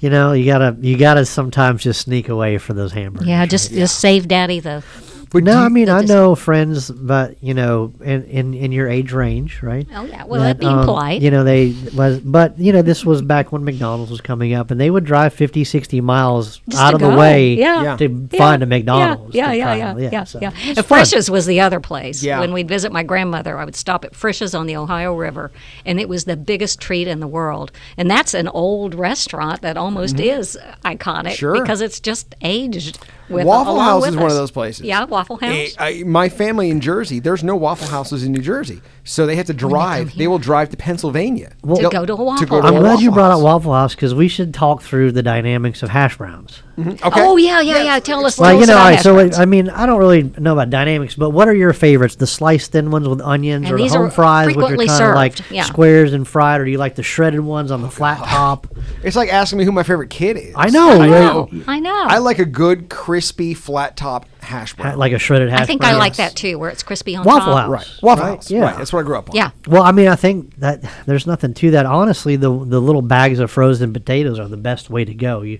You 0.00 0.10
know, 0.10 0.32
you 0.32 0.44
gotta 0.44 0.76
you 0.80 0.98
gotta 0.98 1.24
sometimes 1.24 1.82
just 1.82 2.02
sneak 2.02 2.28
away 2.28 2.58
for 2.58 2.74
those 2.74 2.92
hamburgers. 2.92 3.26
Yeah, 3.28 3.46
just 3.46 3.70
just 3.72 3.98
save 3.98 4.28
daddy 4.28 4.60
the. 4.60 4.84
But 5.30 5.42
No, 5.44 5.52
do 5.52 5.58
I 5.58 5.68
mean 5.68 5.88
I 5.88 6.00
just- 6.02 6.12
know 6.12 6.34
friends, 6.34 6.90
but 6.90 7.42
you 7.42 7.54
know, 7.54 7.92
in 8.02 8.24
in, 8.24 8.54
in 8.54 8.72
your 8.72 8.88
age 8.88 9.12
range, 9.12 9.62
right? 9.62 9.86
Oh 9.94 10.04
yeah, 10.04 10.24
well, 10.24 10.40
that, 10.40 10.58
being 10.58 10.72
um, 10.72 10.84
polite. 10.84 11.22
You 11.22 11.30
know, 11.30 11.44
they 11.44 11.74
was, 11.94 12.20
but 12.20 12.58
you 12.58 12.72
know, 12.72 12.82
this 12.82 13.04
was 13.04 13.22
back 13.22 13.52
when 13.52 13.64
McDonald's 13.64 14.10
was 14.10 14.20
coming 14.20 14.54
up, 14.54 14.70
and 14.70 14.80
they 14.80 14.90
would 14.90 15.04
drive 15.04 15.34
50, 15.34 15.64
60 15.64 16.00
miles 16.00 16.60
Just 16.68 16.80
out 16.82 16.90
to 16.90 16.94
of 16.96 17.00
the 17.02 17.16
way 17.16 17.54
Yeah. 17.54 17.82
Yeah. 17.82 17.96
to 17.96 18.28
Yeah, 18.32 18.38
find 18.38 18.62
a 18.62 18.66
McDonald's. 18.66 19.34
Yeah, 19.34 19.48
to 19.48 19.56
yeah, 19.56 19.74
yeah, 19.74 19.94
them. 19.94 20.02
yeah, 20.02 20.10
yeah. 20.12 20.24
so 20.24 20.38
yeah. 20.40 20.52
And. 20.64 20.84
Frisch's 20.86 21.30
was 21.30 21.46
the 21.46 21.60
other 21.60 21.80
place. 21.80 22.22
Yeah. 22.22 22.40
When 22.40 22.52
we'd 22.52 22.68
visit 22.68 22.92
my 22.92 23.02
grandmother, 23.02 23.58
I 23.58 23.64
would 23.64 23.76
stop 23.76 24.04
at 24.04 24.14
Frisch's 24.14 24.54
on 24.54 24.66
the 24.66 24.76
Ohio 24.76 25.14
River, 25.14 25.50
and 25.84 25.98
it 26.00 26.08
was 26.08 26.24
the 26.24 26.36
biggest 26.36 26.80
treat 26.80 27.08
in 27.08 27.20
the 27.20 27.26
world. 27.28 27.72
And 27.96 28.10
that's 28.10 28.34
an 28.34 28.48
old 28.48 28.94
restaurant 28.94 29.62
that 29.62 29.76
almost 29.76 30.20
is 30.20 30.56
iconic 30.84 31.16
Mm-hmm. 31.16 31.30
Sure. 31.34 31.60
because 31.60 31.80
it's 31.80 31.98
just 32.00 32.34
aged. 32.42 32.98
With 33.28 33.44
Waffle 33.46 33.80
House 33.80 34.02
with 34.02 34.10
is 34.10 34.16
one 34.16 34.26
of 34.30 34.36
those 34.36 34.52
places. 34.52 34.86
Yeah, 34.86 35.04
Waffle 35.16 35.36
House. 35.36 35.50
Eh, 35.50 35.70
I, 35.78 36.02
my 36.04 36.28
family 36.28 36.68
in 36.68 36.78
Jersey, 36.80 37.20
there's 37.20 37.42
no 37.42 37.56
Waffle 37.56 37.88
Houses 37.88 38.22
in 38.22 38.32
New 38.32 38.42
Jersey, 38.42 38.82
so 39.02 39.24
they 39.24 39.34
have 39.36 39.46
to 39.46 39.54
drive. 39.54 40.10
They, 40.10 40.18
here. 40.24 40.30
will 40.30 40.38
drive 40.38 40.68
to 40.70 40.76
Pennsylvania 40.76 41.52
To 41.62 41.88
go 41.90 42.04
to 42.04 42.12
a 42.12 42.16
Waffle 42.16 42.46
go 42.46 42.56
to 42.56 42.62
House. 42.62 42.74
I'm 42.74 42.80
glad 42.80 43.00
you 43.00 43.10
brought 43.10 43.30
up 43.30 43.40
Waffle 43.40 43.72
House 43.72 43.94
because 43.94 44.14
we 44.14 44.28
should 44.28 44.52
talk 44.52 44.82
through 44.82 45.12
the 45.12 45.22
dynamics 45.22 45.82
of 45.82 45.88
hash 45.88 46.18
browns. 46.18 46.62
Okay. 46.78 47.00
Oh 47.22 47.38
yeah, 47.38 47.62
yeah, 47.62 47.82
yeah. 47.82 47.98
Tell 47.98 48.26
us. 48.26 48.38
Like 48.38 48.60
you 48.60 48.66
know, 48.66 48.74
about 48.74 48.78
all 48.78 48.90
right, 48.90 49.00
so 49.00 49.14
browns. 49.14 49.38
I 49.38 49.46
mean, 49.46 49.70
I 49.70 49.86
don't 49.86 49.98
really 49.98 50.24
know 50.38 50.52
about 50.52 50.68
dynamics, 50.68 51.14
but 51.14 51.30
what 51.30 51.48
are 51.48 51.54
your 51.54 51.72
favorites? 51.72 52.16
The 52.16 52.26
sliced 52.26 52.72
thin 52.72 52.90
ones 52.90 53.08
with 53.08 53.22
onions, 53.22 53.64
And 53.64 53.74
or 53.74 53.78
the 53.78 53.84
these 53.84 53.94
home 53.94 54.06
are 54.06 54.10
fries, 54.10 54.48
which 54.54 54.58
are 54.58 54.76
kind 54.76 54.90
of 54.90 55.14
like 55.14 55.50
yeah. 55.50 55.62
squares 55.62 56.12
and 56.12 56.28
fried, 56.28 56.60
or 56.60 56.66
do 56.66 56.70
you 56.70 56.76
like 56.76 56.94
the 56.94 57.02
shredded 57.02 57.40
ones 57.40 57.70
on 57.70 57.80
the 57.80 57.88
flat 57.90 58.18
top? 58.18 58.66
It's 59.02 59.16
like 59.16 59.32
asking 59.32 59.58
me 59.58 59.64
who 59.64 59.72
my 59.72 59.84
favorite 59.84 60.10
kid 60.10 60.36
is. 60.36 60.54
I 60.54 60.68
know, 60.68 61.00
I 61.00 61.08
know. 61.08 61.48
I 61.66 61.80
know. 61.80 62.04
I 62.04 62.18
like 62.18 62.38
a 62.38 62.44
good 62.44 62.90
crispy 62.90 63.54
flat 63.54 63.96
top 63.96 64.26
hash 64.46 64.74
Ha- 64.76 64.94
like 64.94 65.12
a 65.12 65.18
shredded 65.18 65.50
hash. 65.50 65.60
I 65.60 65.66
think 65.66 65.80
brown. 65.82 65.94
I 65.94 65.98
like 65.98 66.16
that 66.16 66.34
too, 66.34 66.58
where 66.58 66.70
it's 66.70 66.82
crispy 66.82 67.14
on 67.16 67.24
Waffle 67.24 67.52
top. 67.52 67.62
House. 67.62 67.70
right. 67.70 68.02
Waffle 68.02 68.24
Right, 68.24 68.34
House. 68.36 68.50
yeah. 68.50 68.60
Right. 68.62 68.78
That's 68.78 68.92
what 68.92 69.00
I 69.00 69.02
grew 69.02 69.16
up 69.18 69.30
on. 69.30 69.36
Yeah. 69.36 69.50
Well, 69.66 69.82
I 69.82 69.92
mean, 69.92 70.08
I 70.08 70.16
think 70.16 70.56
that 70.56 70.82
there's 71.06 71.26
nothing 71.26 71.52
to 71.54 71.70
that. 71.72 71.86
Honestly, 71.86 72.36
the 72.36 72.50
the 72.50 72.80
little 72.80 73.02
bags 73.02 73.38
of 73.38 73.50
frozen 73.50 73.92
potatoes 73.92 74.38
are 74.38 74.48
the 74.48 74.56
best 74.56 74.88
way 74.90 75.04
to 75.04 75.14
go. 75.14 75.42
You 75.42 75.58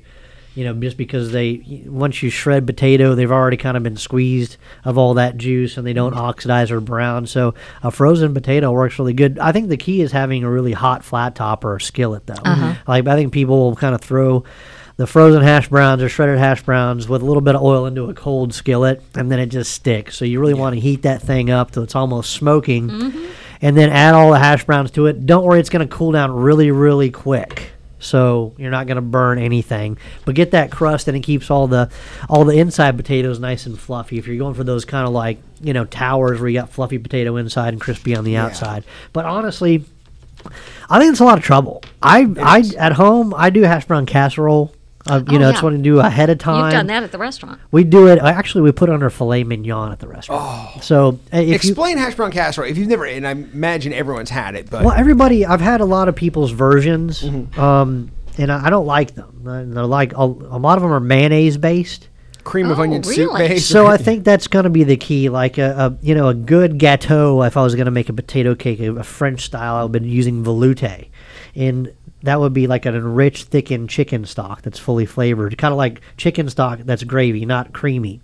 You 0.54 0.64
know, 0.64 0.72
just 0.74 0.96
because 0.96 1.32
they 1.32 1.82
once 1.86 2.22
you 2.22 2.30
shred 2.30 2.66
potato, 2.66 3.14
they've 3.14 3.30
already 3.30 3.58
kind 3.58 3.76
of 3.76 3.82
been 3.82 3.96
squeezed 3.98 4.56
of 4.84 4.96
all 4.96 5.12
that 5.14 5.36
juice, 5.36 5.76
and 5.76 5.86
they 5.86 5.92
don't 5.92 6.12
mm-hmm. 6.14 6.20
oxidize 6.22 6.70
or 6.70 6.80
brown. 6.80 7.26
So 7.26 7.52
a 7.82 7.90
frozen 7.90 8.32
potato 8.32 8.72
works 8.72 8.98
really 8.98 9.12
good. 9.12 9.38
I 9.38 9.52
think 9.52 9.68
the 9.68 9.76
key 9.76 10.00
is 10.00 10.12
having 10.12 10.44
a 10.44 10.50
really 10.50 10.72
hot 10.72 11.04
flat 11.04 11.34
top 11.34 11.62
or 11.64 11.76
a 11.76 11.80
skillet, 11.80 12.26
though. 12.26 12.34
Uh-huh. 12.42 12.74
Like 12.88 13.06
I 13.06 13.16
think 13.16 13.32
people 13.34 13.58
will 13.58 13.76
kind 13.76 13.94
of 13.94 14.00
throw 14.00 14.44
the 14.96 15.06
frozen 15.06 15.42
hash 15.42 15.68
browns 15.68 16.02
or 16.02 16.08
shredded 16.08 16.38
hash 16.38 16.62
browns 16.62 17.08
with 17.08 17.22
a 17.22 17.24
little 17.24 17.42
bit 17.42 17.54
of 17.54 17.62
oil 17.62 17.86
into 17.86 18.08
a 18.08 18.14
cold 18.14 18.54
skillet, 18.54 19.02
and 19.14 19.30
then 19.30 19.38
it 19.38 19.46
just 19.46 19.72
sticks. 19.72 20.16
So 20.16 20.24
you 20.24 20.40
really 20.40 20.54
want 20.54 20.74
to 20.74 20.80
heat 20.80 21.02
that 21.02 21.20
thing 21.20 21.50
up 21.50 21.70
till 21.70 21.82
it's 21.82 21.94
almost 21.94 22.32
smoking, 22.32 22.88
mm-hmm. 22.88 23.26
and 23.60 23.76
then 23.76 23.90
add 23.90 24.14
all 24.14 24.30
the 24.30 24.38
hash 24.38 24.64
browns 24.64 24.90
to 24.92 25.06
it. 25.06 25.26
Don't 25.26 25.44
worry, 25.44 25.60
it's 25.60 25.68
going 25.68 25.86
to 25.86 25.94
cool 25.94 26.12
down 26.12 26.32
really, 26.32 26.70
really 26.70 27.10
quick. 27.10 27.72
So 27.98 28.54
you're 28.58 28.70
not 28.70 28.86
going 28.86 28.96
to 28.96 29.02
burn 29.02 29.38
anything, 29.38 29.98
but 30.24 30.34
get 30.34 30.50
that 30.50 30.70
crust, 30.70 31.08
and 31.08 31.16
it 31.16 31.20
keeps 31.20 31.50
all 31.50 31.66
the 31.66 31.90
all 32.28 32.44
the 32.44 32.58
inside 32.58 32.96
potatoes 32.96 33.38
nice 33.38 33.66
and 33.66 33.78
fluffy. 33.78 34.18
If 34.18 34.26
you're 34.26 34.36
going 34.36 34.54
for 34.54 34.64
those 34.64 34.84
kind 34.84 35.06
of 35.06 35.12
like 35.12 35.38
you 35.60 35.72
know 35.72 35.84
towers 35.84 36.38
where 36.38 36.48
you 36.48 36.60
got 36.60 36.70
fluffy 36.70 36.98
potato 36.98 37.36
inside 37.36 37.68
and 37.74 37.80
crispy 37.80 38.14
on 38.14 38.24
the 38.24 38.36
outside, 38.36 38.84
but 39.12 39.24
honestly, 39.24 39.84
I 40.90 40.98
think 40.98 41.12
it's 41.12 41.20
a 41.20 41.24
lot 41.24 41.38
of 41.38 41.44
trouble. 41.44 41.82
I 42.02 42.32
I 42.38 42.64
at 42.78 42.92
home 42.92 43.34
I 43.34 43.50
do 43.50 43.62
hash 43.62 43.86
brown 43.86 44.06
casserole. 44.06 44.72
Uh, 45.08 45.22
you 45.30 45.36
Oh, 45.36 45.40
know, 45.40 45.48
it's 45.50 45.58
yeah. 45.58 45.62
what 45.64 45.72
I 45.74 45.76
do 45.76 46.00
ahead 46.00 46.30
of 46.30 46.38
time. 46.38 46.64
You've 46.64 46.72
done 46.72 46.86
that 46.88 47.02
at 47.02 47.12
the 47.12 47.18
restaurant. 47.18 47.60
We 47.70 47.84
do 47.84 48.08
it. 48.08 48.18
Actually, 48.18 48.62
we 48.62 48.72
put 48.72 48.88
it 48.88 49.02
our 49.02 49.10
filet 49.10 49.44
mignon 49.44 49.92
at 49.92 49.98
the 50.00 50.08
restaurant. 50.08 50.42
Oh, 50.76 50.80
so 50.80 51.18
uh, 51.32 51.38
if 51.38 51.48
you 51.48 51.54
Explain 51.54 51.98
hash 51.98 52.14
brown 52.14 52.32
casserole 52.32 52.68
if 52.68 52.76
you've 52.78 52.88
never, 52.88 53.04
and 53.06 53.26
I 53.26 53.30
imagine 53.32 53.92
everyone's 53.92 54.30
had 54.30 54.54
it, 54.54 54.68
but 54.70 54.84
well, 54.84 54.94
everybody 54.94 55.44
I've 55.46 55.60
had 55.60 55.80
a 55.80 55.84
lot 55.84 56.08
of 56.08 56.16
people's 56.16 56.50
versions, 56.50 57.22
Mm-hmm. 57.22 57.60
um, 57.60 58.10
and 58.38 58.50
I, 58.52 58.66
I 58.66 58.70
don't 58.70 58.86
like 58.86 59.14
them. 59.14 59.42
Uh, 59.46 59.62
They're 59.64 59.86
like 59.86 60.12
a, 60.12 60.22
a 60.22 60.58
lot 60.58 60.76
of 60.78 60.82
them 60.82 60.92
are 60.92 61.00
mayonnaise 61.00 61.56
based. 61.58 62.08
cream 62.44 62.70
of 62.70 62.78
Oh, 62.78 62.82
onion 62.82 63.02
soup 63.02 63.16
really? 63.32 63.48
base. 63.48 63.66
So 63.66 63.86
I 63.86 63.96
think 64.06 64.24
that's 64.24 64.46
going 64.46 64.64
to 64.64 64.70
be 64.70 64.84
the 64.84 64.96
key. 64.96 65.28
Like 65.30 65.56
a, 65.58 65.96
a 66.00 66.04
you 66.04 66.14
know 66.14 66.28
a 66.28 66.34
good 66.34 66.78
gâteau. 66.78 67.46
If 67.46 67.56
I 67.56 67.62
was 67.62 67.74
going 67.74 67.86
to 67.86 67.90
make 67.90 68.08
a 68.08 68.12
potato 68.12 68.54
cake, 68.54 68.80
a, 68.80 68.94
a 68.96 69.02
French 69.04 69.42
style, 69.46 69.84
I've 69.84 69.92
been 69.92 70.04
using 70.04 70.44
velouté, 70.44 71.08
and 71.54 71.92
that 72.26 72.40
would 72.40 72.52
be 72.52 72.66
like 72.66 72.86
an 72.86 72.94
enriched, 72.94 73.48
thickened 73.48 73.88
chicken 73.90 74.24
stock 74.24 74.62
that's 74.62 74.78
fully 74.78 75.06
flavored, 75.06 75.56
kind 75.58 75.72
of 75.72 75.78
like 75.78 76.00
chicken 76.16 76.48
stock 76.50 76.80
that's 76.84 77.02
gravy, 77.02 77.44
not 77.46 77.72
creamy. 77.72 78.20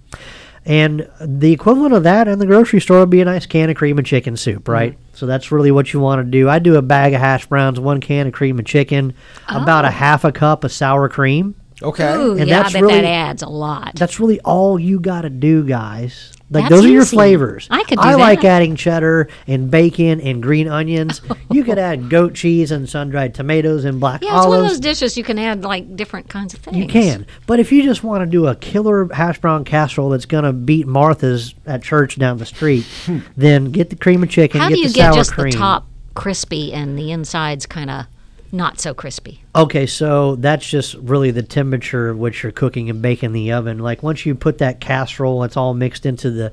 And 0.65 1.11
the 1.21 1.53
equivalent 1.53 1.93
of 1.93 2.05
that 2.05 2.29
in 2.29 2.39
the 2.39 2.47
grocery 2.47 2.81
store 2.81 3.01
would 3.01 3.11
be 3.11 3.21
a 3.21 3.25
nice 3.25 3.47
can 3.47 3.69
of 3.69 3.77
cream 3.77 3.99
and 3.99 4.07
chicken 4.07 4.37
soup, 4.37 4.65
mm-hmm. 4.65 4.73
right? 4.73 4.99
So 5.13 5.27
that's 5.27 5.51
really 5.51 5.73
what 5.73 5.93
you 5.93 6.01
want 6.01 6.25
to 6.25 6.31
do. 6.31 6.49
I 6.49 6.59
do 6.61 6.77
a 6.77 6.83
bag 6.83 7.15
of 7.15 7.21
hash 7.21 7.47
browns, 7.47 7.81
one 7.81 8.01
can 8.01 8.29
of 8.29 8.33
cream 8.33 8.59
and 8.59 8.67
chicken, 8.67 9.15
about 9.49 9.85
a 9.85 9.89
oh. 9.89 9.93
half 9.93 10.25
a 10.25 10.31
cup 10.33 10.63
of 10.65 10.71
sour 10.73 11.09
cream. 11.09 11.55
okay. 11.83 12.15
Ooh, 12.15 12.39
And 12.39 12.49
yeah, 12.49 12.61
I 12.61 12.63
that's 12.63 12.73
bet 12.75 12.83
really- 12.83 12.95
that 12.95 13.05
adds 13.05 13.43
a 13.43 13.49
lot. 13.49 13.95
That's 13.97 14.21
really 14.21 14.41
all 14.41 14.79
you 14.79 15.01
got 15.01 15.23
to 15.23 15.31
do, 15.31 15.65
guys. 15.65 16.33
Like 16.53 16.65
That's 16.65 16.75
those 16.75 16.85
are 16.85 16.89
your 16.89 17.03
easy. 17.03 17.17
flavors. 17.17 17.67
I 17.71 17.83
could 17.85 17.99
do 17.99 18.05
I 18.05 18.15
like 18.15 18.45
adding 18.45 18.77
cheddar 18.77 19.29
and 19.47 19.71
bacon 19.71 20.21
and 20.21 20.43
green 20.43 20.69
onions. 20.69 21.21
Oh. 21.33 21.37
you 21.51 21.65
could 21.65 21.79
add 21.79 22.11
goat 22.11 22.35
cheese 22.35 22.71
and 22.73 22.89
sun-dried 22.89 23.35
tomatoes 23.35 23.85
and 23.85 24.01
black 24.01 24.23
yeah, 24.23 24.37
it's 24.37 24.47
one 24.47 24.59
of 24.59 24.65
olives. 24.65 24.73
those 24.73 24.81
dishes 24.81 25.17
you 25.17 25.25
can 25.25 25.39
add 25.39 25.63
like 25.63 25.97
different 25.97 26.29
kinds 26.29 26.53
of 26.53 26.61
things. 26.61 26.77
you 26.77 26.87
can, 26.87 27.27
but 27.47 27.59
if 27.61 27.73
you 27.73 27.83
just 27.83 28.03
want 28.03 28.23
to 28.23 28.27
do 28.27 28.47
a 28.49 28.57
killer 28.57 29.13
hash 29.13 29.39
brown 29.39 29.65
casserole 29.65 30.11
that's 30.11 30.27
gonna 30.27 30.53
beat 30.53 30.87
Martha's 30.87 31.55
at 31.65 31.83
church 31.83 32.17
down 32.19 32.39
the 32.39 32.47
street, 32.47 32.85
hmm. 33.07 33.21
then 33.37 33.67
get 33.73 33.91
the 33.91 33.97
cream 33.97 34.23
of 34.23 34.31
chicken. 34.31 34.61
How 34.61 34.69
get 34.69 34.75
do 34.75 34.81
you 34.83 34.89
the 34.89 34.95
get 34.95 35.07
sour 35.07 35.15
just 35.15 35.33
cream. 35.33 35.51
the 35.53 35.57
top 35.59 35.87
crispy 36.15 36.73
and 36.73 36.99
the 36.99 37.11
insides 37.13 37.65
kind 37.67 37.89
of 37.91 38.07
not 38.53 38.79
so 38.79 38.93
crispy? 38.93 39.43
Okay, 39.57 39.87
so 39.87 40.37
that's 40.37 40.69
just 40.69 40.95
really 40.95 41.31
the 41.31 41.43
temperature 41.43 42.11
at 42.11 42.17
which 42.17 42.43
you're 42.43 42.53
cooking 42.53 42.91
and 42.91 43.01
baking 43.01 43.29
in 43.29 43.33
the 43.33 43.53
oven. 43.53 43.79
Like 43.79 44.03
once 44.03 44.27
you 44.27 44.35
put 44.35 44.59
that 44.59 44.81
casserole, 44.81 45.43
it's 45.45 45.57
all 45.57 45.75
mixed 45.75 46.07
into 46.07 46.31
the 46.31 46.53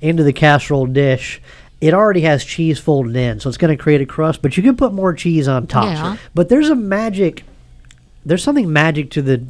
into 0.00 0.24
the 0.24 0.32
casserole 0.32 0.86
dish. 0.86 1.40
It 1.80 1.94
already 1.94 2.22
has 2.22 2.44
cheese 2.44 2.78
folded 2.78 3.14
in, 3.16 3.38
so 3.38 3.48
it's 3.48 3.58
going 3.58 3.76
to 3.76 3.82
create 3.82 4.00
a 4.00 4.06
crust. 4.06 4.42
But 4.42 4.56
you 4.56 4.62
can 4.62 4.76
put 4.76 4.92
more 4.92 5.12
cheese 5.12 5.46
on 5.46 5.66
top. 5.66 5.84
Yeah. 5.84 6.16
But 6.34 6.48
there's 6.48 6.70
a 6.70 6.74
magic. 6.74 7.44
There's 8.24 8.42
something 8.42 8.72
magic 8.72 9.10
to 9.12 9.22
the 9.22 9.44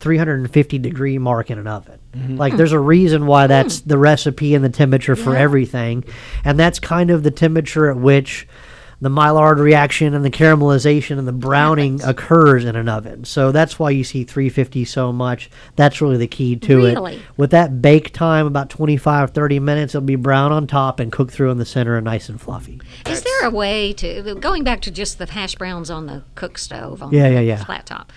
350 0.00 0.78
degree 0.78 1.18
mark 1.18 1.50
in 1.50 1.58
an 1.58 1.66
oven. 1.66 1.98
Mm-hmm. 2.14 2.36
Like 2.36 2.56
there's 2.56 2.72
a 2.72 2.78
reason 2.78 3.26
why 3.26 3.46
that's 3.46 3.80
mm. 3.80 3.88
the 3.88 3.98
recipe 3.98 4.54
and 4.54 4.64
the 4.64 4.68
temperature 4.70 5.14
for 5.14 5.34
Yeah. 5.34 5.40
everything, 5.40 6.04
and 6.44 6.58
that's 6.58 6.78
kind 6.78 7.10
of 7.10 7.22
the 7.22 7.30
temperature 7.30 7.88
at 7.88 7.96
which 7.96 8.48
the 9.00 9.08
Maillard 9.08 9.58
reaction 9.58 10.12
and 10.14 10.22
the 10.24 10.30
caramelization 10.30 11.18
and 11.18 11.26
the 11.26 11.32
browning 11.32 12.02
occurs 12.02 12.64
in 12.66 12.76
an 12.76 12.88
oven. 12.88 13.24
So 13.24 13.50
that's 13.50 13.78
why 13.78 13.90
you 13.90 14.04
see 14.04 14.24
350 14.24 14.84
so 14.84 15.10
much. 15.12 15.48
That's 15.76 16.00
really 16.02 16.18
the 16.18 16.26
key 16.26 16.56
to 16.56 16.76
Really? 16.76 17.16
it. 17.16 17.22
With 17.36 17.50
that 17.52 17.80
bake 17.80 18.12
time, 18.12 18.46
about 18.46 18.68
25, 18.68 19.30
30 19.30 19.58
minutes, 19.60 19.94
it'll 19.94 20.04
be 20.06 20.16
brown 20.16 20.52
on 20.52 20.66
top 20.66 21.00
and 21.00 21.10
cooked 21.10 21.32
through 21.32 21.50
in 21.50 21.56
the 21.58 21.64
center 21.64 21.96
and 21.96 22.04
nice 22.04 22.28
and 22.28 22.38
fluffy. 22.40 22.78
Is 23.06 23.22
there 23.22 23.46
a 23.46 23.50
way 23.50 23.92
to 23.94 24.34
going 24.34 24.64
back 24.64 24.82
to 24.82 24.90
just 24.90 25.18
the 25.18 25.26
hash 25.26 25.54
browns 25.54 25.90
on 25.90 26.06
the 26.06 26.22
cook 26.34 26.58
stove 26.58 27.02
on 27.02 27.12
Yeah, 27.12 27.28
the 27.28 27.34
yeah, 27.36 27.40
yeah. 27.40 27.64
flat 27.64 27.86
top? 27.86 28.12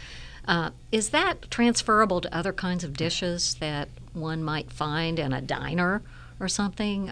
Uh, 0.46 0.72
is 0.92 1.12
that 1.12 1.50
transferable 1.50 2.20
to 2.20 2.36
other 2.36 2.52
kinds 2.52 2.84
of 2.84 2.98
dishes 2.98 3.56
that 3.62 3.88
one 4.12 4.44
might 4.44 4.70
find 4.70 5.18
in 5.18 5.32
a 5.32 5.40
diner 5.40 6.02
or 6.42 6.50
something? 6.50 7.10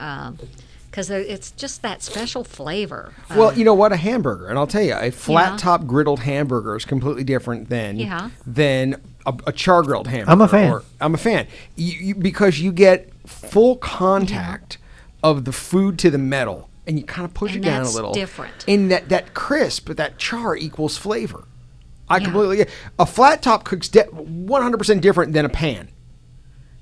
Because 0.91 1.09
it's 1.09 1.51
just 1.51 1.81
that 1.83 2.01
special 2.03 2.43
flavor. 2.43 3.13
Well, 3.29 3.49
um, 3.49 3.55
you 3.57 3.63
know 3.63 3.73
what? 3.73 3.93
A 3.93 3.95
hamburger, 3.95 4.47
and 4.47 4.59
I'll 4.59 4.67
tell 4.67 4.81
you, 4.83 4.93
a 4.93 5.09
flat 5.09 5.51
Yeah. 5.53 5.57
top 5.57 5.83
griddled 5.85 6.19
hamburger 6.19 6.75
is 6.75 6.83
completely 6.83 7.23
different 7.23 7.69
than 7.69 7.97
Yeah. 7.97 8.29
than 8.45 8.97
a, 9.25 9.33
a 9.47 9.51
char 9.53 9.83
grilled 9.83 10.07
hamburger. 10.07 10.31
I'm 10.31 10.41
a 10.41 10.47
fan. 10.49 10.71
or- 10.71 10.83
I'm 10.99 11.13
a 11.13 11.17
fan 11.17 11.47
you, 11.77 11.93
you, 12.07 12.15
because 12.15 12.59
you 12.59 12.73
get 12.73 13.09
full 13.25 13.77
contact 13.77 14.77
of 15.23 15.45
the 15.45 15.53
food 15.53 15.97
to 15.99 16.11
the 16.11 16.17
metal, 16.17 16.69
and 16.85 16.99
you 16.99 17.05
kind 17.05 17.23
of 17.23 17.33
push 17.33 17.55
And 17.55 17.63
it 17.63 17.69
down 17.69 17.85
a 17.85 17.89
little. 17.89 18.11
different. 18.13 18.65
And 18.67 18.91
that 18.91 19.07
that 19.09 19.33
crisp, 19.33 19.87
that 19.89 20.17
char 20.17 20.57
equals 20.57 20.97
flavor. 20.97 21.45
I 22.09 22.17
Yeah. 22.17 22.23
completely 22.25 22.65
a 22.99 23.05
flat 23.05 23.41
top 23.41 23.63
cooks 23.63 23.87
de- 23.87 24.03
100% 24.03 24.99
different 24.99 25.31
than 25.31 25.45
a 25.45 25.49
pan. 25.49 25.87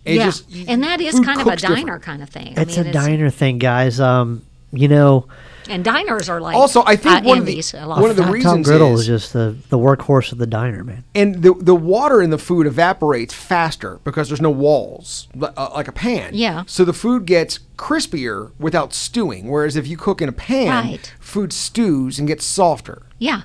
It 0.10 0.16
yeah, 0.16 0.26
just- 0.26 0.46
and 0.68 0.84
that 0.84 1.00
is 1.02 1.20
kind 1.20 1.40
of 1.42 1.48
a 1.48 1.56
diner 1.56 1.76
different. 1.76 2.04
kind 2.04 2.24
of 2.24 2.30
thing. 2.30 2.54
I 2.58 2.62
It's 2.62 2.78
mean, 2.78 2.88
a 2.88 2.92
diner 2.92 3.30
thing, 3.30 3.58
guys. 3.60 4.00
Um, 4.00 4.42
you 4.72 4.88
know, 4.88 5.26
and 5.68 5.84
diners 5.84 6.30
are 6.30 6.40
like 6.40 6.56
Also, 6.56 6.84
I 6.86 6.96
think 6.96 7.24
uh, 7.24 7.28
one 7.28 7.38
of 7.40 7.46
the- 7.46 7.52
Andy's 7.54 7.74
a 7.74 7.86
lot 7.88 8.02
one 8.02 8.10
of 8.12 8.16
the 8.16 8.24
fun. 8.24 8.34
hot 8.34 8.42
top 8.42 8.52
reasons 8.54 8.68
griddle 8.68 8.94
is- 8.94 9.02
is 9.02 9.06
just 9.08 9.34
the, 9.34 9.56
the 9.70 9.78
workhorse 9.80 10.32
of 10.32 10.38
the 10.38 10.46
diner, 10.48 10.84
man. 10.84 11.04
and 11.16 11.42
the 11.44 11.54
the 11.56 11.76
water 11.76 12.22
in 12.22 12.30
the 12.30 12.38
food 12.38 12.66
evaporates 12.68 13.34
faster 13.34 14.00
because 14.04 14.30
there's 14.30 14.42
no 14.42 14.50
walls 14.52 15.28
uh, 15.42 15.70
like 15.74 15.88
a 15.88 15.92
pan. 15.92 16.32
Yeah. 16.34 16.64
So 16.68 16.86
the 16.86 16.94
food 16.94 17.26
gets 17.26 17.60
crispier 17.78 18.52
without 18.60 18.94
stewing, 18.94 19.48
whereas 19.50 19.76
if 19.76 19.88
you 19.88 19.98
cook 19.98 20.22
in 20.22 20.30
a 20.30 20.34
pan, 20.34 20.68
Right. 20.88 21.14
food 21.20 21.52
stews 21.54 22.20
and 22.20 22.28
gets 22.28 22.46
softer. 22.46 23.04
yeah, 23.18 23.42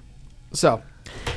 So 0.53 0.83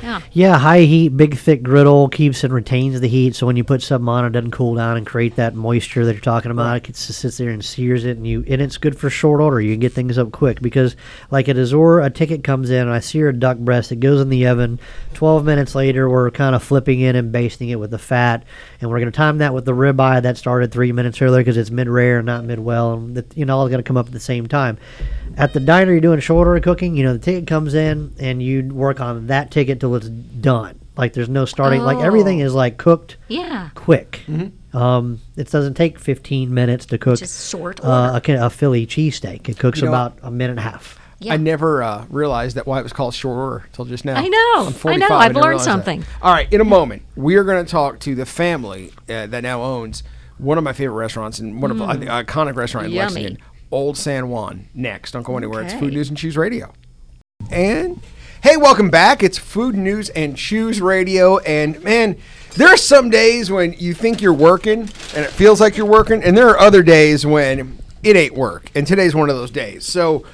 yeah. 0.02 0.20
Yeah, 0.32 0.58
high 0.58 0.80
heat, 0.80 1.16
big 1.16 1.36
thick 1.36 1.62
griddle 1.62 2.08
keeps 2.08 2.44
and 2.44 2.52
retains 2.52 3.00
the 3.00 3.08
heat. 3.08 3.34
So 3.34 3.46
when 3.46 3.56
you 3.56 3.64
put 3.64 3.82
something 3.82 4.08
on, 4.08 4.24
it 4.24 4.30
doesn't 4.30 4.52
cool 4.52 4.74
down 4.74 4.96
and 4.96 5.06
create 5.06 5.36
that 5.36 5.54
moisture 5.54 6.04
that 6.04 6.12
you're 6.12 6.20
talking 6.20 6.50
about. 6.50 6.76
It 6.76 6.94
just 6.94 7.12
sits 7.12 7.36
there 7.36 7.50
and 7.50 7.64
sears 7.64 8.04
it, 8.04 8.16
and 8.16 8.26
you 8.26 8.44
and 8.48 8.62
it's 8.62 8.78
good 8.78 8.98
for 8.98 9.10
short 9.10 9.40
order. 9.40 9.60
You 9.60 9.72
can 9.72 9.80
get 9.80 9.92
things 9.92 10.16
up 10.16 10.30
quick 10.32 10.62
because, 10.62 10.96
like 11.30 11.48
at 11.48 11.56
Azur, 11.56 12.04
a 12.04 12.10
ticket 12.10 12.44
comes 12.44 12.70
in, 12.70 12.82
and 12.82 12.90
I 12.90 13.00
sear 13.00 13.28
a 13.28 13.32
duck 13.32 13.58
breast. 13.58 13.92
It 13.92 14.00
goes 14.00 14.20
in 14.20 14.28
the 14.28 14.46
oven. 14.46 14.78
Twelve 15.14 15.44
minutes 15.44 15.74
later, 15.74 16.08
we're 16.08 16.30
kind 16.30 16.54
of 16.54 16.62
flipping 16.62 17.00
it 17.00 17.16
and 17.16 17.32
basting 17.32 17.68
it 17.68 17.80
with 17.80 17.90
the 17.90 17.98
fat, 17.98 18.44
and 18.80 18.90
we're 18.90 19.00
going 19.00 19.12
to 19.12 19.16
time 19.16 19.38
that 19.38 19.52
with 19.52 19.64
the 19.64 19.72
ribeye 19.72 20.22
that 20.22 20.36
started 20.36 20.72
three 20.72 20.92
minutes 20.92 21.20
earlier 21.20 21.40
because 21.40 21.56
it's 21.56 21.70
mid 21.70 21.88
rare, 21.88 22.22
not 22.22 22.44
mid 22.44 22.60
well, 22.60 22.94
and 22.94 23.16
the, 23.16 23.26
you 23.34 23.44
know 23.44 23.58
all 23.58 23.68
going 23.68 23.78
to 23.78 23.86
come 23.86 23.96
up 23.96 24.06
at 24.06 24.12
the 24.12 24.20
same 24.20 24.46
time. 24.46 24.78
At 25.36 25.52
the 25.52 25.60
diner, 25.60 25.92
you're 25.92 26.00
doing 26.00 26.20
short 26.20 26.48
order 26.48 26.60
cooking. 26.60 26.96
You 26.96 27.04
know 27.04 27.12
the 27.12 27.18
ticket 27.18 27.46
comes 27.46 27.74
in, 27.74 28.14
and 28.18 28.42
you 28.42 28.72
work 28.72 29.00
on 29.00 29.26
that 29.26 29.50
ticket 29.50 29.67
till 29.80 29.94
it's 29.96 30.08
done. 30.08 30.78
Like 30.96 31.12
there's 31.12 31.28
no 31.28 31.44
starting. 31.44 31.82
Like 31.82 31.98
everything 31.98 32.40
is 32.40 32.54
like 32.54 32.76
cooked 32.76 33.16
Yeah, 33.28 33.70
quick. 33.74 34.22
Um, 34.74 35.20
it 35.36 35.50
doesn't 35.50 35.74
take 35.74 35.98
15 35.98 36.52
minutes 36.52 36.86
to 36.86 36.98
cook 36.98 37.18
just 37.18 37.50
short 37.50 37.82
uh, 37.84 38.20
a, 38.22 38.32
a 38.46 38.50
Philly 38.50 38.86
cheesesteak. 38.86 39.48
It 39.48 39.58
cooks 39.58 39.78
You 39.80 39.86
know- 39.86 39.92
about 39.92 40.18
a 40.22 40.30
minute 40.30 40.52
and 40.52 40.58
a 40.60 40.62
half. 40.62 40.98
yeah. 41.20 41.32
I 41.34 41.36
never 41.36 41.82
uh, 41.82 42.04
realized 42.10 42.56
that 42.56 42.66
why 42.66 42.78
it 42.80 42.82
was 42.82 42.92
called 42.92 43.14
short 43.14 43.36
order 43.38 43.64
until 43.66 43.84
just 43.86 44.04
now. 44.04 44.16
I 44.16 44.28
know. 44.28 44.66
I'm 44.68 44.74
I 44.92 44.96
know. 44.96 45.06
I 45.08 45.18
I've 45.24 45.28
didn't 45.30 45.36
learned 45.42 45.46
realize 45.48 45.64
that. 45.64 45.70
something. 45.70 46.04
All 46.22 46.32
right, 46.32 46.52
in 46.52 46.60
a 46.60 46.64
moment, 46.64 47.02
we 47.16 47.36
are 47.36 47.44
going 47.44 47.64
to 47.64 47.70
talk 47.70 47.98
to 48.00 48.14
the 48.14 48.26
family 48.26 48.92
uh, 49.08 49.26
that 49.26 49.42
now 49.42 49.62
owns 49.62 50.02
one 50.38 50.58
of 50.58 50.64
my 50.64 50.72
favorite 50.72 50.96
restaurants 50.96 51.38
and 51.38 51.62
one 51.62 51.70
of 51.70 51.78
the 51.78 51.86
think, 51.86 52.04
iconic 52.04 52.54
restaurant 52.56 52.86
in 52.86 52.92
Mm. 52.92 52.96
Yummy. 52.96 53.14
Lexington, 53.22 53.44
Old 53.72 53.96
San 53.96 54.28
Juan. 54.28 54.68
Next, 54.74 55.12
don't 55.12 55.22
go 55.24 55.36
anywhere. 55.36 55.62
It's 55.62 55.72
Okay. 55.72 55.80
Food 55.80 55.94
News 55.94 56.08
and 56.10 56.16
Chews 56.18 56.36
Radio. 56.36 56.72
And 57.50 58.00
hey, 58.42 58.56
welcome 58.56 58.90
back. 58.90 59.22
It's 59.22 59.38
Food 59.38 59.74
News 59.74 60.08
and 60.10 60.36
Chews 60.36 60.80
Radio. 60.80 61.38
And 61.38 61.82
man, 61.82 62.16
there 62.54 62.68
are 62.68 62.76
some 62.76 63.10
days 63.10 63.50
when 63.50 63.72
you 63.74 63.94
think 63.94 64.20
you're 64.20 64.32
working 64.32 64.80
and 64.80 65.24
it 65.24 65.30
feels 65.30 65.60
like 65.60 65.76
you're 65.76 65.86
working, 65.86 66.22
and 66.22 66.36
there 66.36 66.48
are 66.48 66.58
other 66.58 66.82
days 66.82 67.24
when 67.26 67.78
it 68.02 68.16
ain't 68.16 68.34
work. 68.34 68.70
And 68.74 68.86
today's 68.86 69.14
one 69.14 69.30
of 69.30 69.36
those 69.36 69.50
days. 69.50 69.84
So 69.84 70.24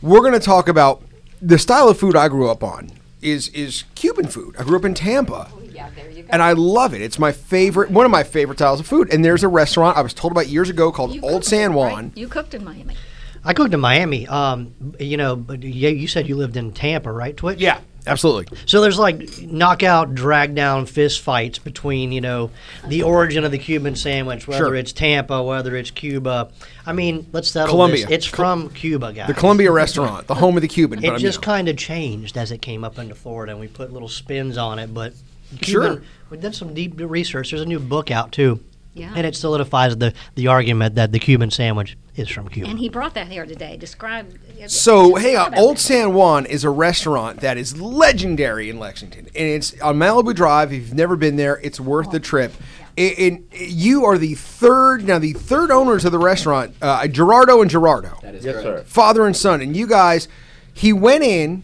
we're 0.00 0.20
going 0.20 0.32
to 0.32 0.40
talk 0.40 0.68
about 0.68 1.02
the 1.40 1.58
style 1.58 1.88
of 1.88 1.98
food 1.98 2.16
I 2.16 2.28
grew 2.28 2.48
up 2.48 2.62
on 2.62 2.90
is 3.20 3.48
is 3.50 3.84
Cuban 3.94 4.26
food. 4.26 4.56
I 4.58 4.64
grew 4.64 4.76
up 4.76 4.84
in 4.84 4.94
Tampa, 4.94 5.48
oh, 5.52 5.60
Yeah, 5.70 5.88
there 5.94 6.10
you 6.10 6.22
go. 6.22 6.28
And 6.30 6.42
I 6.42 6.52
love 6.52 6.92
it. 6.94 7.00
It's 7.02 7.18
my 7.18 7.30
favorite, 7.30 7.90
one 7.90 8.04
of 8.04 8.10
my 8.10 8.24
favorite 8.24 8.58
styles 8.58 8.80
of 8.80 8.86
food. 8.86 9.12
And 9.12 9.24
there's 9.24 9.44
a 9.44 9.48
restaurant 9.48 9.96
I 9.96 10.00
was 10.02 10.12
told 10.12 10.32
about 10.32 10.48
years 10.48 10.68
ago 10.70 10.90
called 10.90 11.14
You 11.14 11.20
Old 11.22 11.44
San 11.44 11.74
Juan. 11.74 11.92
right? 11.94 12.16
You 12.16 12.26
cooked 12.26 12.54
in 12.54 12.64
Miami. 12.64 12.96
I 13.44 13.54
cooked 13.54 13.74
in 13.74 13.80
Miami. 13.80 14.26
Um, 14.28 14.74
you 15.00 15.16
know, 15.16 15.36
but 15.36 15.62
yeah, 15.62 15.90
you 15.90 16.06
said 16.08 16.28
you 16.28 16.36
lived 16.36 16.56
in 16.56 16.72
Tampa, 16.72 17.10
right? 17.10 17.36
Twitch. 17.36 17.58
Yeah, 17.58 17.80
absolutely. 18.06 18.56
So 18.66 18.80
there's 18.80 18.98
like 18.98 19.40
knockout, 19.42 20.14
drag 20.14 20.54
down 20.54 20.86
fist 20.86 21.20
fights 21.20 21.58
between 21.58 22.12
you 22.12 22.20
know 22.20 22.50
the 22.86 23.02
origin 23.02 23.44
of 23.44 23.50
the 23.50 23.58
Cuban 23.58 23.96
sandwich, 23.96 24.46
whether 24.46 24.66
Sure. 24.66 24.74
it's 24.76 24.92
Tampa, 24.92 25.42
whether 25.42 25.74
it's 25.76 25.90
Cuba. 25.90 26.50
I 26.86 26.92
mean, 26.92 27.26
let's 27.32 27.50
settle 27.50 27.68
Colombia. 27.74 28.06
this. 28.06 28.18
It's 28.18 28.26
from 28.26 28.70
Cuba, 28.70 29.12
guys. 29.12 29.26
The 29.28 29.34
Columbia 29.34 29.72
restaurant, 29.72 30.26
the 30.28 30.34
home 30.34 30.56
of 30.56 30.62
the 30.62 30.68
Cuban. 30.68 31.00
It 31.00 31.08
but 31.08 31.14
I 31.16 31.18
just 31.18 31.38
mean, 31.38 31.42
kind 31.44 31.68
of 31.68 31.76
changed 31.76 32.36
as 32.36 32.52
it 32.52 32.58
came 32.62 32.84
up 32.84 32.98
into 32.98 33.14
Florida, 33.14 33.52
and 33.52 33.60
we 33.60 33.66
put 33.68 33.92
little 33.92 34.08
spins 34.08 34.56
on 34.56 34.78
it. 34.78 34.94
But 34.94 35.14
Sure. 35.60 36.00
We 36.30 36.38
did 36.38 36.54
some 36.54 36.72
deep 36.72 36.94
research. 36.96 37.50
There's 37.50 37.60
a 37.60 37.66
new 37.66 37.78
book 37.78 38.10
out 38.10 38.32
too, 38.32 38.60
Yeah. 38.94 39.12
and 39.16 39.26
it 39.26 39.34
solidifies 39.34 39.96
the 39.96 40.12
the 40.34 40.48
argument 40.48 40.96
that 40.96 41.12
the 41.12 41.18
Cuban 41.18 41.50
sandwich 41.50 41.96
is 42.14 42.28
from 42.28 42.48
Cuba. 42.48 42.68
And 42.68 42.78
he 42.78 42.88
brought 42.90 43.14
that 43.14 43.28
here 43.28 43.46
today. 43.46 43.76
Describe. 43.78 44.38
So, 44.66 45.14
hey, 45.14 45.34
uh, 45.34 45.50
Old 45.58 45.76
that. 45.76 45.80
San 45.80 46.12
Juan 46.12 46.44
is 46.46 46.62
a 46.62 46.68
restaurant 46.70 47.40
that 47.40 47.56
is 47.56 47.80
legendary 47.80 48.68
in 48.68 48.78
Lexington, 48.78 49.26
and 49.34 49.48
it's 49.48 49.80
on 49.80 49.96
Malibu 49.98 50.34
Drive. 50.34 50.72
If 50.72 50.78
you've 50.80 50.94
never 50.94 51.16
been 51.16 51.36
there, 51.36 51.58
it's 51.62 51.80
worth 51.80 52.10
the 52.10 52.20
trip. 52.20 52.52
And, 52.98 53.18
and 53.18 53.44
you 53.52 54.04
are 54.04 54.18
the 54.18 54.34
third 54.34 55.04
now, 55.06 55.18
the 55.18 55.32
third 55.32 55.70
owners 55.70 56.04
of 56.04 56.12
the 56.12 56.18
restaurant, 56.18 56.74
uh, 56.82 57.08
Gerardo 57.08 57.62
and 57.62 57.70
Gerardo, 57.70 58.18
That 58.22 58.34
is 58.34 58.44
Yes, 58.44 58.62
correct. 58.62 58.78
sir. 58.80 58.84
father 58.84 59.24
and 59.26 59.34
son. 59.34 59.62
And 59.62 59.74
you 59.74 59.86
guys, 59.86 60.28
he 60.74 60.92
went 60.92 61.24
in 61.24 61.62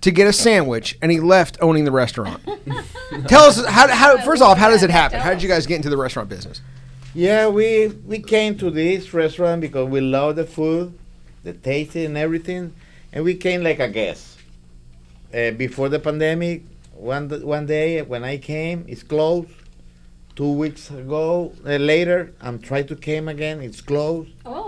to 0.00 0.10
get 0.10 0.26
a 0.26 0.32
sandwich, 0.32 0.98
and 1.02 1.10
he 1.10 1.20
left 1.20 1.58
owning 1.60 1.84
the 1.84 1.92
restaurant. 1.92 2.42
Tell 3.26 3.42
us 3.42 3.64
how, 3.66 3.88
how. 3.88 4.18
First 4.18 4.42
off, 4.42 4.58
how 4.58 4.70
does 4.70 4.82
it 4.82 4.90
happen? 4.90 5.20
How 5.20 5.30
did 5.30 5.42
you 5.42 5.48
guys 5.48 5.66
get 5.66 5.76
into 5.76 5.90
the 5.90 5.96
restaurant 5.96 6.28
business? 6.28 6.60
Yeah, 7.14 7.48
we 7.48 7.88
we 8.06 8.20
came 8.20 8.56
to 8.58 8.70
this 8.70 9.12
restaurant 9.12 9.60
because 9.60 9.88
we 9.88 10.00
love 10.00 10.36
the 10.36 10.44
food, 10.46 10.96
the 11.42 11.52
taste 11.52 11.96
and 11.96 12.16
everything, 12.16 12.72
and 13.12 13.24
we 13.24 13.34
came 13.34 13.62
like 13.62 13.80
a 13.80 13.88
guest. 13.88 14.38
Uh, 15.34 15.50
before 15.52 15.88
the 15.88 15.98
pandemic, 15.98 16.62
one 16.94 17.28
one 17.28 17.66
day 17.66 18.02
when 18.02 18.24
I 18.24 18.38
came, 18.38 18.84
it's 18.88 19.02
closed. 19.02 19.50
Two 20.36 20.52
weeks 20.52 20.90
ago, 20.90 21.52
uh, 21.66 21.76
later, 21.76 22.32
I'm 22.40 22.60
trying 22.60 22.86
to 22.86 22.96
came 22.96 23.28
again. 23.28 23.60
It's 23.60 23.80
closed. 23.80 24.30
Oh. 24.46 24.59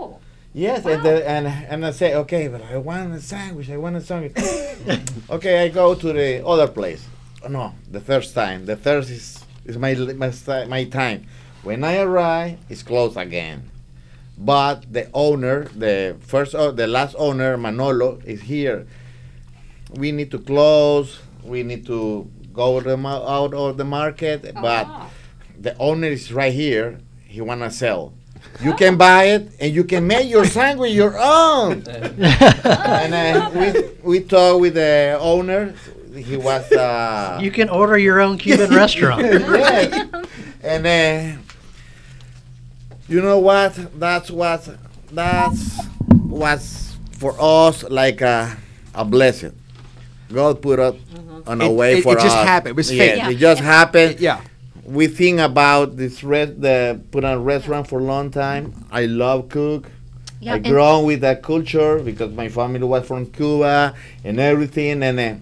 Yes, 0.54 0.84
and, 0.84 1.02
the, 1.02 1.26
and 1.28 1.46
and 1.46 1.86
I 1.86 1.92
say, 1.92 2.14
okay, 2.14 2.46
but 2.48 2.62
I 2.62 2.76
want 2.76 3.14
a 3.14 3.20
sandwich. 3.20 3.70
I 3.70 3.78
want 3.78 3.96
a 3.96 4.00
sandwich. 4.02 4.36
okay, 5.30 5.64
I 5.64 5.68
go 5.68 5.94
to 5.94 6.12
the 6.12 6.46
other 6.46 6.68
place. 6.68 7.06
Oh, 7.42 7.48
no, 7.48 7.72
the 7.90 8.00
first 8.00 8.34
time. 8.34 8.66
The 8.66 8.76
first 8.76 9.08
is 9.10 9.44
is 9.64 9.78
my 9.78 9.94
my, 9.94 10.30
my 10.66 10.84
time. 10.84 11.26
When 11.62 11.82
I 11.84 11.98
arrive, 11.98 12.58
it's 12.68 12.82
closed 12.82 13.16
again. 13.16 13.70
But 14.36 14.92
the 14.92 15.08
owner, 15.14 15.64
the 15.76 16.16
first, 16.20 16.54
o- 16.54 16.72
the 16.72 16.86
last 16.86 17.14
owner, 17.18 17.56
Manolo, 17.56 18.18
is 18.24 18.42
here. 18.42 18.86
We 19.94 20.10
need 20.12 20.30
to 20.32 20.38
close. 20.38 21.20
We 21.44 21.62
need 21.62 21.86
to 21.86 22.28
go 22.52 22.80
the 22.80 22.96
ma- 22.96 23.24
out 23.26 23.54
of 23.54 23.76
the 23.78 23.84
market. 23.84 24.42
But 24.54 24.86
Ah. 24.88 25.10
the 25.58 25.76
owner 25.78 26.08
is 26.08 26.32
right 26.32 26.52
here. 26.52 26.98
He 27.24 27.40
wanna 27.40 27.70
sell. 27.70 28.12
You 28.62 28.74
can 28.74 28.96
buy 28.96 29.24
it 29.24 29.50
and 29.60 29.74
you 29.74 29.82
can 29.84 30.06
make 30.06 30.28
your 30.30 30.44
sandwich 30.44 30.92
your 30.92 31.18
own. 31.18 31.82
and 31.88 33.14
uh, 33.14 33.50
we 33.54 33.72
we 34.02 34.20
talked 34.20 34.60
with 34.60 34.74
the 34.74 35.16
owner. 35.20 35.74
He 36.14 36.36
was 36.36 36.70
uh, 36.72 37.38
you 37.42 37.50
can 37.50 37.68
order 37.68 37.96
your 37.98 38.20
own 38.20 38.38
Cuban 38.38 38.70
restaurant. 38.74 39.22
yes. 39.22 40.26
and 40.62 40.86
uh, 40.86 41.38
you 43.08 43.20
know 43.20 43.38
what? 43.38 43.74
That's 43.98 44.30
what 44.30 44.68
that's 45.10 45.80
what's 46.22 46.96
for 47.12 47.34
us 47.38 47.82
like 47.84 48.20
a, 48.20 48.56
a 48.94 49.04
blessing. 49.04 49.58
God 50.32 50.62
put 50.62 50.78
it 50.78 51.00
on 51.46 51.60
a 51.60 51.66
It- 51.70 51.74
way 51.74 51.98
it- 51.98 52.02
for 52.02 52.16
us. 52.16 52.22
it 52.22 52.26
just 52.26 52.36
us. 52.36 52.46
happened. 52.46 52.70
It 52.70 52.76
was 52.76 52.92
Yeah, 52.92 52.98
fate. 53.06 53.16
Yeah. 53.16 53.30
It 53.30 53.36
just 53.36 53.60
happened. 53.62 54.20
Yeah. 54.20 54.40
We 54.84 55.06
think 55.06 55.38
about 55.40 55.96
this 55.96 56.24
res- 56.24 56.56
the 56.58 57.00
put 57.10 57.24
on 57.24 57.44
restaurant 57.44 57.86
for 57.86 58.00
a 58.00 58.02
long 58.02 58.30
time. 58.30 58.84
I 58.90 59.06
love 59.06 59.48
cook. 59.48 59.90
Yeah, 60.40 60.54
I 60.54 60.56
and- 60.56 60.64
grown 60.64 61.04
with 61.06 61.20
that 61.20 61.42
culture 61.42 61.98
because 62.00 62.32
my 62.32 62.48
family 62.48 62.82
was 62.82 63.06
from 63.06 63.26
Cuba 63.26 63.94
and 64.24 64.40
everything, 64.40 65.02
and 65.04 65.20
uh, 65.20 65.34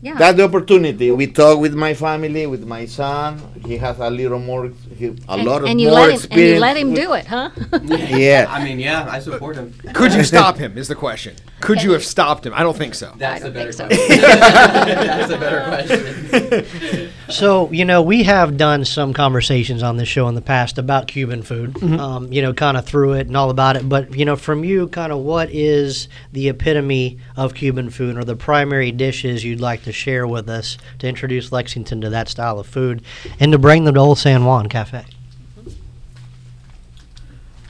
Yeah. 0.00 0.14
that's 0.16 0.38
the 0.38 0.44
opportunity. 0.44 1.10
We 1.10 1.26
talk 1.26 1.58
with 1.60 1.74
my 1.74 1.92
family, 1.92 2.46
with 2.46 2.64
my 2.64 2.86
son. 2.86 3.38
He 3.66 3.76
has 3.76 3.98
a 3.98 4.08
little 4.08 4.38
more, 4.38 4.70
he, 4.96 5.08
a 5.08 5.14
and, 5.28 5.44
lot 5.44 5.60
of 5.62 5.68
and 5.68 5.78
you 5.78 5.88
more 5.90 6.00
let 6.08 6.24
him 6.24 6.30
and 6.30 6.40
you 6.40 6.58
let 6.58 6.76
him 6.78 6.94
do 6.94 7.12
it, 7.12 7.26
huh? 7.26 7.50
Yeah. 8.24 8.46
I 8.48 8.64
mean, 8.64 8.78
yeah, 8.80 9.06
I 9.10 9.18
support 9.20 9.56
him. 9.56 9.74
Could 9.92 10.14
you 10.14 10.24
stop 10.24 10.56
him? 10.56 10.78
Is 10.78 10.88
the 10.88 10.94
question. 10.94 11.36
Could 11.60 11.82
you 11.82 11.92
have 11.92 12.02
stopped 12.04 12.46
him? 12.46 12.54
I 12.56 12.62
don't 12.62 12.78
think 12.78 12.94
so. 12.94 13.12
That's 13.18 13.44
I 13.44 13.48
a 13.48 13.50
don't 13.50 13.52
better 13.52 13.72
so. 13.72 13.86
question. 13.88 14.20
That's 14.20 15.32
a 15.32 15.38
better 15.38 15.60
question. 15.68 17.09
So, 17.30 17.70
you 17.70 17.84
know, 17.84 18.02
we 18.02 18.24
have 18.24 18.56
done 18.56 18.84
some 18.84 19.12
conversations 19.12 19.82
on 19.82 19.96
this 19.96 20.08
show 20.08 20.28
in 20.28 20.34
the 20.34 20.40
past 20.40 20.78
about 20.78 21.06
Cuban 21.06 21.42
food, 21.42 21.74
Mm-hmm. 21.74 22.00
um, 22.00 22.32
you 22.32 22.42
know, 22.42 22.52
kind 22.52 22.76
of 22.76 22.84
through 22.84 23.14
it 23.14 23.26
and 23.26 23.36
all 23.36 23.50
about 23.50 23.76
it. 23.76 23.88
But, 23.88 24.14
you 24.16 24.24
know, 24.24 24.36
from 24.36 24.64
you, 24.64 24.88
kind 24.88 25.12
of 25.12 25.18
what 25.18 25.50
is 25.50 26.08
the 26.32 26.48
epitome 26.48 27.18
of 27.36 27.54
Cuban 27.54 27.90
food 27.90 28.16
or 28.16 28.24
the 28.24 28.36
primary 28.36 28.92
dishes 28.92 29.44
you'd 29.44 29.60
like 29.60 29.82
to 29.84 29.92
share 29.92 30.26
with 30.26 30.48
us 30.48 30.76
to 30.98 31.08
introduce 31.08 31.52
Lexington 31.52 32.00
to 32.00 32.10
that 32.10 32.28
style 32.28 32.58
of 32.58 32.66
food 32.66 33.02
and 33.38 33.52
to 33.52 33.58
bring 33.58 33.84
them 33.84 33.94
to 33.94 34.00
Old 34.00 34.18
San 34.18 34.44
Juan 34.44 34.68
Cafe? 34.68 35.04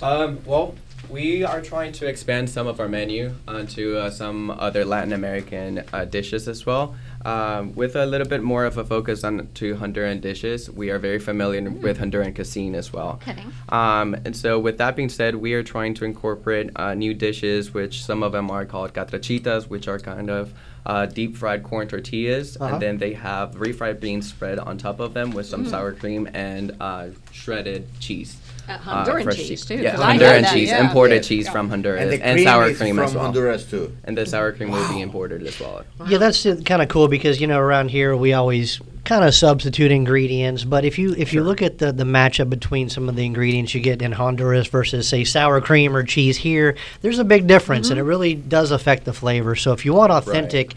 Um, 0.03 0.39
well, 0.47 0.75
we 1.11 1.45
are 1.45 1.61
trying 1.61 1.93
to 1.93 2.07
expand 2.07 2.49
some 2.49 2.67
of 2.67 2.81
our 2.81 2.89
menu 2.89 3.35
onto 3.47 3.97
uh, 3.97 4.11
some 4.11 4.51
other 4.51 4.85
Latin 4.85 5.13
American 5.13 5.83
uh, 5.93 6.05
dishes 6.05 6.49
as 6.49 6.65
well. 6.65 6.95
Um, 7.25 7.75
with 7.75 7.97
a 7.97 8.07
little 8.07 8.27
bit 8.27 8.43
more 8.43 8.65
of 8.65 8.79
a 8.79 8.85
focus 8.85 9.25
on 9.25 9.49
to 9.55 9.75
Honduran 9.77 10.21
dishes, 10.23 10.71
we 10.71 10.91
are 10.91 10.99
very 10.99 11.19
familiar 11.19 11.69
with 11.69 11.99
Honduran 11.99 12.35
cuisine 12.35 12.75
as 12.75 12.93
well. 12.93 13.21
Okay. 13.23 13.45
Um, 13.69 14.15
and 14.25 14.35
so, 14.35 14.59
with 14.59 14.79
that 14.79 14.97
being 14.97 15.11
said, 15.11 15.35
we 15.35 15.53
are 15.53 15.63
trying 15.63 15.93
to 15.95 16.05
incorporate 16.07 16.71
uh, 16.77 16.95
new 16.95 17.13
dishes, 17.13 17.75
which 17.75 18.03
some 18.05 18.23
of 18.23 18.33
them 18.33 18.51
are 18.51 18.65
called 18.65 18.95
catrachitas, 18.95 19.69
which 19.69 19.87
are 19.87 19.99
kind 19.99 20.31
of 20.31 20.55
uh, 20.87 21.05
deep 21.05 21.37
fried 21.37 21.63
corn 21.63 21.87
tortillas, 21.89 22.57
Uh-huh. 22.59 22.73
and 22.75 22.83
then 22.83 22.97
they 22.97 23.13
have 23.13 23.57
refried 23.57 24.01
beans 24.01 24.27
spread 24.29 24.59
on 24.59 24.79
top 24.79 24.99
of 24.99 25.13
them 25.13 25.31
with 25.33 25.45
some 25.45 25.67
sour 25.67 25.93
cream 25.93 26.27
and 26.33 26.75
uh, 26.81 27.09
shredded 27.33 27.87
cheese. 28.01 28.39
Uh, 28.71 29.05
Honduran 29.05 29.25
fresh 29.25 29.37
cheese, 29.37 29.65
too, 29.65 29.75
Yeah, 29.77 29.93
'cause 29.93 30.01
I 30.01 30.17
know 30.17 30.25
Honduran 30.27 30.43
that, 30.43 30.55
cheese, 30.55 30.69
yeah. 30.69 30.87
imported 30.87 31.15
Yes. 31.17 31.27
cheese 31.27 31.49
from 31.49 31.69
Honduras, 31.71 32.03
And 32.03 32.13
and, 32.13 32.21
the 32.23 32.33
cream 32.35 32.45
sour 32.45 32.67
is 32.69 32.79
cream 32.79 32.97
from 32.97 33.05
as 33.05 33.15
well. 33.15 33.25
Honduras 33.25 33.65
too. 33.65 33.93
And 34.05 34.17
the 34.17 34.27
sour 34.27 34.53
cream 34.53 34.71
will 34.71 34.89
be 34.89 35.01
imported 35.01 35.47
as 35.47 35.59
well. 35.59 35.83
Yeah, 36.09 36.19
that's 36.19 36.47
kind 36.65 36.83
of 36.83 36.89
cool 36.89 37.09
because 37.09 37.41
you 37.41 37.47
know 37.47 37.59
around 37.59 37.91
here 37.91 38.15
we 38.17 38.33
always 38.33 38.81
kind 39.05 39.25
of 39.25 39.35
substitute 39.35 39.91
ingredients. 39.91 40.63
But 40.63 40.85
if 40.85 40.99
you 40.99 41.15
if 41.19 41.33
you 41.33 41.43
look 41.43 41.63
at 41.63 41.79
the 41.79 41.91
the 41.93 42.05
matchup 42.05 42.49
between 42.51 42.89
some 42.89 43.09
of 43.09 43.17
the 43.17 43.25
ingredients 43.25 43.75
you 43.75 43.81
get 43.81 44.03
in 44.03 44.13
Honduras 44.13 44.69
versus 44.69 45.09
say 45.09 45.25
sour 45.25 45.61
cream 45.61 45.97
or 45.97 46.03
cheese 46.05 46.37
here, 46.37 46.77
there's 47.03 47.19
a 47.19 47.25
big 47.25 47.47
difference, 47.47 47.91
and 47.91 47.99
it 47.99 48.05
really 48.05 48.35
does 48.35 48.71
affect 48.71 49.05
the 49.05 49.13
flavor. 49.13 49.57
So 49.57 49.73
if 49.73 49.85
you 49.85 49.95
want 49.95 50.13
authentic. 50.13 50.75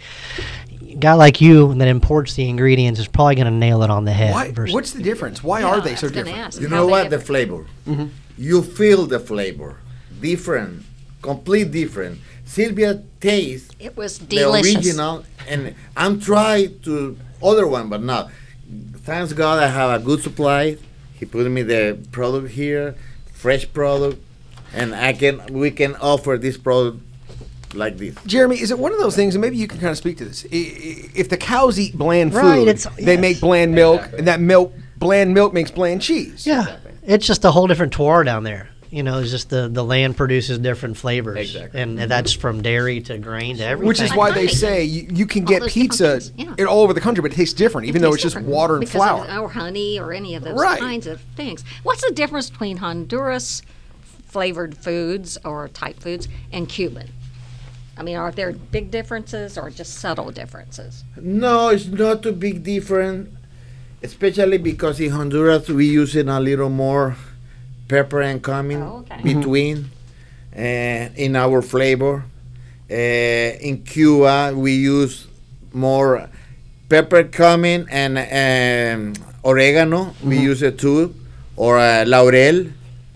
A 1.03 1.07
Guy 1.07 1.13
like 1.13 1.41
you 1.41 1.73
that 1.75 1.87
imports 1.87 2.33
the 2.35 2.47
ingredients 2.49 2.99
is 2.99 3.07
probably 3.07 3.35
going 3.35 3.45
to 3.47 3.51
nail 3.51 3.83
it 3.83 3.89
on 3.89 4.05
the 4.05 4.13
head. 4.13 4.33
Why, 4.33 4.51
versus- 4.51 4.73
what's 4.73 4.91
the 4.93 5.03
difference? 5.03 5.43
Why 5.43 5.59
Yeah, 5.59 5.67
are 5.67 5.81
they 5.81 5.95
so 5.95 6.09
different? 6.09 6.59
You 6.59 6.69
know 6.69 6.87
what? 6.87 7.09
The 7.09 7.19
flavor. 7.19 7.65
Mm-hmm. 7.87 8.07
You 8.37 8.61
feel 8.63 9.05
the 9.05 9.19
flavor. 9.19 9.77
Different. 10.21 10.83
Complete 11.21 11.71
different. 11.71 12.19
Sylvia 12.45 13.01
tastes 13.19 13.73
It 13.79 13.95
was 13.97 14.17
delicious. 14.17 14.73
the 14.73 14.77
original, 14.79 15.25
and 15.47 15.75
I'm 15.95 16.19
trying 16.19 16.79
to 16.81 17.17
other 17.41 17.65
one, 17.67 17.89
but 17.89 18.01
not. 18.03 18.31
Thanks 19.03 19.33
God, 19.33 19.61
I 19.61 19.67
have 19.67 20.01
a 20.01 20.03
good 20.03 20.21
supply. 20.21 20.77
He 21.13 21.25
put 21.25 21.49
me 21.49 21.61
the 21.63 21.97
product 22.11 22.51
here, 22.51 22.95
fresh 23.33 23.71
product, 23.71 24.21
and 24.73 24.93
I 24.95 25.13
can 25.13 25.41
we 25.53 25.71
can 25.71 25.95
offer 25.97 26.37
this 26.37 26.57
product 26.57 26.99
like 27.75 27.97
this. 27.97 28.15
Jeremy, 28.25 28.59
is 28.61 28.71
it 28.71 28.79
one 28.79 28.91
of 28.91 28.99
those 28.99 29.15
things, 29.15 29.35
and 29.35 29.41
maybe 29.41 29.57
you 29.57 29.67
can 29.67 29.79
kind 29.79 29.91
of 29.91 29.97
speak 29.97 30.17
to 30.17 30.25
this? 30.25 30.45
I- 30.51 30.55
i- 30.55 31.09
If 31.15 31.29
the 31.29 31.37
cows 31.37 31.79
eat 31.79 31.97
bland 31.97 32.33
food, 32.33 32.39
Right, 32.39 32.67
it's- 32.67 32.87
they 32.97 33.13
yes. 33.13 33.21
make 33.21 33.39
bland 33.39 33.73
milk, 33.73 33.97
Exactly. 33.99 34.19
and 34.19 34.27
that 34.27 34.39
milk, 34.41 34.73
bland 34.97 35.33
milk, 35.33 35.53
makes 35.53 35.71
bland 35.71 36.01
cheese. 36.01 36.45
Yeah, 36.47 36.75
it's 37.05 37.25
just 37.27 37.43
a 37.45 37.51
whole 37.51 37.67
different 37.67 37.93
terroir 37.95 38.25
down 38.25 38.43
there. 38.43 38.69
You 38.89 39.01
know, 39.01 39.17
it's 39.17 39.31
just 39.31 39.49
the, 39.49 39.67
the 39.69 39.83
land 39.83 40.15
produces 40.15 40.59
different 40.59 40.97
flavors, 40.97 41.39
Exactly. 41.39 41.81
and 41.81 41.97
that's 41.97 42.31
from 42.31 42.61
dairy 42.61 43.01
to 43.01 43.17
grain 43.17 43.57
to 43.57 43.65
everything. 43.65 43.87
Which 43.87 43.99
is 43.99 44.13
why 44.13 44.29
they 44.29 44.45
say 44.47 44.83
you, 44.83 45.07
you 45.11 45.25
can 45.25 45.41
All 45.45 45.47
get 45.47 45.61
those 45.61 45.73
different 45.73 45.89
pizza 45.91 46.11
things, 46.19 46.31
yeah. 46.37 46.53
in 46.59 46.67
all 46.67 46.81
over 46.83 46.93
the 46.93 47.01
country, 47.01 47.23
but 47.23 47.31
it 47.31 47.35
tastes 47.35 47.55
different, 47.55 47.87
even 47.87 48.01
It 48.01 48.05
though 48.05 48.13
it's 48.13 48.21
just 48.21 48.35
different 48.35 48.49
water 48.53 48.75
and 48.75 48.81
because 48.81 48.93
of- 49.01 49.25
flour. 49.25 49.41
or 49.41 49.45
oh, 49.45 49.47
honey 49.47 49.99
or 49.99 50.13
any 50.13 50.35
of 50.35 50.43
those 50.43 50.59
Right. 50.59 50.79
kinds 50.79 51.07
of 51.07 51.21
things. 51.35 51.63
What's 51.81 52.01
the 52.07 52.11
difference 52.13 52.51
between 52.51 52.77
Honduras 52.77 53.63
flavored 54.27 54.77
foods 54.77 55.39
or 55.43 55.67
type 55.69 55.99
foods 55.99 56.27
and 56.51 56.69
Cuban? 56.69 57.09
I 57.97 58.01
mean, 58.03 58.17
are 58.17 58.31
there 58.31 58.51
big 58.53 58.89
differences 58.91 59.57
or 59.57 59.69
just 59.69 59.93
subtle 59.99 60.31
differences? 60.31 61.03
No, 61.15 61.69
it's 61.69 61.85
not 61.87 62.23
too 62.23 62.31
big 62.33 62.63
different. 62.63 63.29
especially 64.03 64.57
because 64.57 64.99
in 64.99 65.11
Honduras 65.11 65.69
we 65.69 65.85
using 65.85 66.27
a 66.27 66.37
little 66.39 66.69
more 66.69 67.15
pepper 67.87 68.21
and 68.21 68.43
cumin 68.43 68.81
Oh, 68.83 68.97
okay. 69.07 69.21
between 69.23 69.89
uh, 70.57 71.07
in 71.15 71.35
our 71.37 71.61
flavor. 71.61 72.25
Uh, 72.91 72.95
in 73.67 73.81
Cuba 73.83 74.51
we 74.53 74.73
use 74.75 75.25
more 75.71 76.27
pepper, 76.89 77.23
cumin, 77.23 77.87
and 77.89 78.17
um, 78.19 79.13
oregano. 79.43 80.13
We 80.21 80.37
use 80.37 80.61
it 80.61 80.77
too, 80.77 81.15
or 81.55 81.79
uh, 81.79 82.03
laurel, 82.05 82.65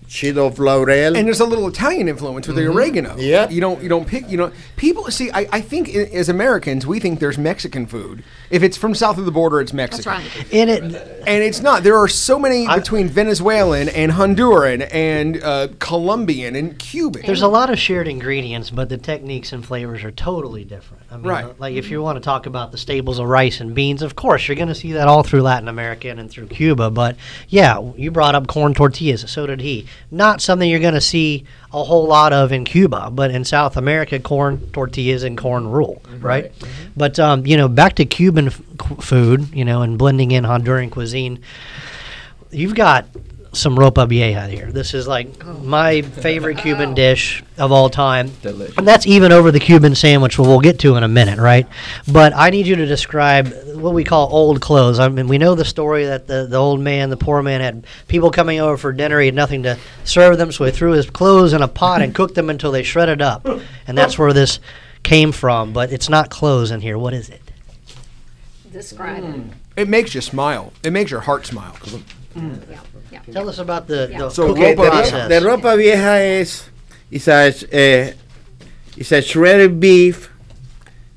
sheet 0.08 0.36
of 0.38 0.58
laurel. 0.58 1.16
And 1.16 1.26
there's 1.26 1.40
a 1.40 1.44
little 1.44 1.68
Italian 1.68 2.08
influence 2.08 2.46
with 2.48 2.56
the 2.56 2.66
oregano. 2.66 3.16
Yeah. 3.18 3.48
You 3.48 3.60
don't 3.60 3.82
you 3.82 3.88
don't 3.88 4.06
pick 4.06 4.28
you 4.28 4.36
know 4.36 4.50
people 4.76 5.04
see 5.10 5.30
I, 5.30 5.46
I 5.52 5.60
think 5.60 5.88
i- 5.90 5.92
as 6.12 6.28
Americans 6.28 6.86
we 6.86 6.98
think 6.98 7.20
there's 7.20 7.38
Mexican 7.38 7.86
food. 7.86 8.24
If 8.50 8.62
it's 8.62 8.76
from 8.76 8.94
south 8.94 9.18
of 9.18 9.24
the 9.26 9.30
border 9.30 9.60
it's 9.60 9.72
That's 9.72 10.06
Mexican. 10.06 10.10
right. 10.42 10.52
And 10.52 10.70
it, 10.70 10.82
And 11.26 11.42
it's 11.44 11.60
not. 11.60 11.82
There 11.82 11.96
are 11.98 12.08
so 12.08 12.38
many 12.38 12.66
between 12.66 13.08
Venezuelan 13.08 13.88
and 13.90 14.12
Honduran 14.12 14.88
and 14.92 15.42
uh, 15.42 15.68
Colombian 15.78 16.56
and 16.56 16.78
Cuban. 16.78 17.22
There's 17.26 17.42
a 17.42 17.48
lot 17.48 17.68
of 17.70 17.78
shared 17.78 18.08
ingredients, 18.08 18.70
but 18.70 18.88
the 18.88 18.96
techniques 18.96 19.52
and 19.52 19.64
flavors 19.64 20.04
are 20.04 20.10
totally 20.10 20.64
different. 20.64 21.02
I 21.10 21.16
mean, 21.16 21.26
Right. 21.26 21.60
like 21.60 21.74
if 21.74 21.90
you 21.90 22.02
want 22.02 22.16
to 22.16 22.20
talk 22.20 22.46
about 22.46 22.72
the 22.72 22.78
staples 22.78 23.18
of 23.18 23.26
rice 23.28 23.60
and 23.60 23.74
beans, 23.74 24.00
of 24.02 24.14
course 24.16 24.48
you're 24.48 24.56
going 24.56 24.68
to 24.68 24.74
see 24.74 24.92
that 24.92 25.08
all 25.08 25.22
through 25.22 25.42
Latin 25.42 25.68
America 25.68 26.08
and 26.08 26.30
through 26.30 26.46
Cuba. 26.46 26.90
But 26.90 27.16
yeah, 27.48 27.80
you 27.96 28.10
brought 28.10 28.34
up 28.34 28.46
corn 28.46 28.72
tortillas, 28.74 29.30
so 29.30 29.46
did 29.46 29.60
he. 29.60 29.86
Not 30.10 30.40
something 30.40 30.68
you're 30.68 30.80
going 30.80 30.94
to 30.94 31.00
see 31.00 31.44
a 31.72 31.84
whole 31.84 32.06
lot 32.06 32.32
of 32.32 32.50
in 32.52 32.64
Cuba, 32.64 33.10
but 33.10 33.30
in 33.30 33.44
South 33.44 33.76
America, 33.76 34.18
corn 34.18 34.58
tortillas 34.72 35.22
and 35.22 35.36
corn 35.36 35.68
rule, 35.68 36.00
right? 36.20 36.52
But 36.96 37.18
um, 37.18 37.44
you 37.46 37.56
know, 37.56 37.68
back 37.68 37.96
to 37.96 38.04
Cuban 38.04 38.46
f- 38.48 38.62
food, 39.00 39.54
you 39.54 39.64
know, 39.64 39.82
and 39.82 39.98
blending 39.98 40.30
in 40.30 40.44
Honduran 40.44 40.90
cuisine. 40.90 41.40
You've 42.50 42.74
got 42.74 43.06
some 43.52 43.76
ropa 43.76 44.08
vieja 44.08 44.46
here. 44.46 44.70
This 44.70 44.94
is 44.94 45.06
like 45.08 45.44
my 45.44 46.02
favorite 46.02 46.58
Cuban 46.58 46.94
dish 46.94 47.42
of 47.56 47.72
all 47.72 47.88
time. 47.88 48.30
Delicious. 48.42 48.76
And 48.76 48.86
that's 48.86 49.06
even 49.06 49.32
over 49.32 49.50
the 49.50 49.60
Cuban 49.60 49.94
sandwich, 49.94 50.38
which 50.38 50.46
we'll 50.46 50.60
get 50.60 50.78
to 50.80 50.96
in 50.96 51.02
a 51.02 51.08
minute, 51.08 51.38
right? 51.38 51.66
But 52.12 52.32
I 52.34 52.50
need 52.50 52.66
you 52.66 52.76
to 52.76 52.86
describe 52.86 53.52
what 53.74 53.94
we 53.94 54.04
call 54.04 54.28
old 54.32 54.60
clothes. 54.60 54.98
I 54.98 55.08
mean, 55.08 55.28
we 55.28 55.38
know 55.38 55.54
the 55.54 55.64
story 55.64 56.04
that 56.06 56.26
the, 56.26 56.46
the 56.46 56.56
old 56.56 56.80
man, 56.80 57.10
the 57.10 57.16
poor 57.16 57.42
man, 57.42 57.60
had 57.60 57.86
people 58.06 58.30
coming 58.30 58.60
over 58.60 58.76
for 58.76 58.92
dinner. 58.92 59.20
He 59.20 59.26
had 59.26 59.34
nothing 59.34 59.62
to 59.64 59.78
serve 60.04 60.38
them, 60.38 60.52
so 60.52 60.64
he 60.64 60.70
threw 60.70 60.92
his 60.92 61.08
clothes 61.08 61.52
in 61.52 61.62
a 61.62 61.68
pot 61.68 62.02
and 62.02 62.14
cooked 62.14 62.34
them 62.34 62.50
until 62.50 62.72
they 62.72 62.82
shredded 62.82 63.22
up. 63.22 63.46
And 63.86 63.96
that's 63.96 64.18
where 64.18 64.32
this 64.32 64.60
came 65.02 65.32
from. 65.32 65.72
But 65.72 65.92
it's 65.92 66.08
not 66.08 66.30
clothes 66.30 66.70
in 66.70 66.80
here. 66.80 66.98
What 66.98 67.14
is 67.14 67.28
it? 67.28 67.42
Describe 68.70 69.24
it. 69.24 69.24
Mm. 69.24 69.50
it 69.76 69.88
makes 69.88 70.14
you 70.14 70.20
smile. 70.20 70.72
It 70.82 70.92
makes 70.92 71.10
your 71.10 71.20
heart 71.20 71.46
smile. 71.46 71.76
Yeah, 72.36 72.80
yeah. 73.10 73.20
Tell 73.32 73.48
us 73.48 73.58
about 73.58 73.86
the, 73.86 74.08
Yeah. 74.10 74.18
the 74.18 74.30
So 74.30 74.48
cooking 74.48 74.64
Okay, 74.64 74.74
the, 74.74 74.82
ropa 74.82 74.90
process. 74.90 75.28
the 75.28 75.40
ropa 75.48 75.76
vieja 75.76 76.16
is 76.40 76.64
is 77.10 77.28
a 77.28 77.48
uh, 77.48 78.12
is 78.96 79.12
a 79.12 79.22
shredded 79.22 79.80
beef. 79.80 80.30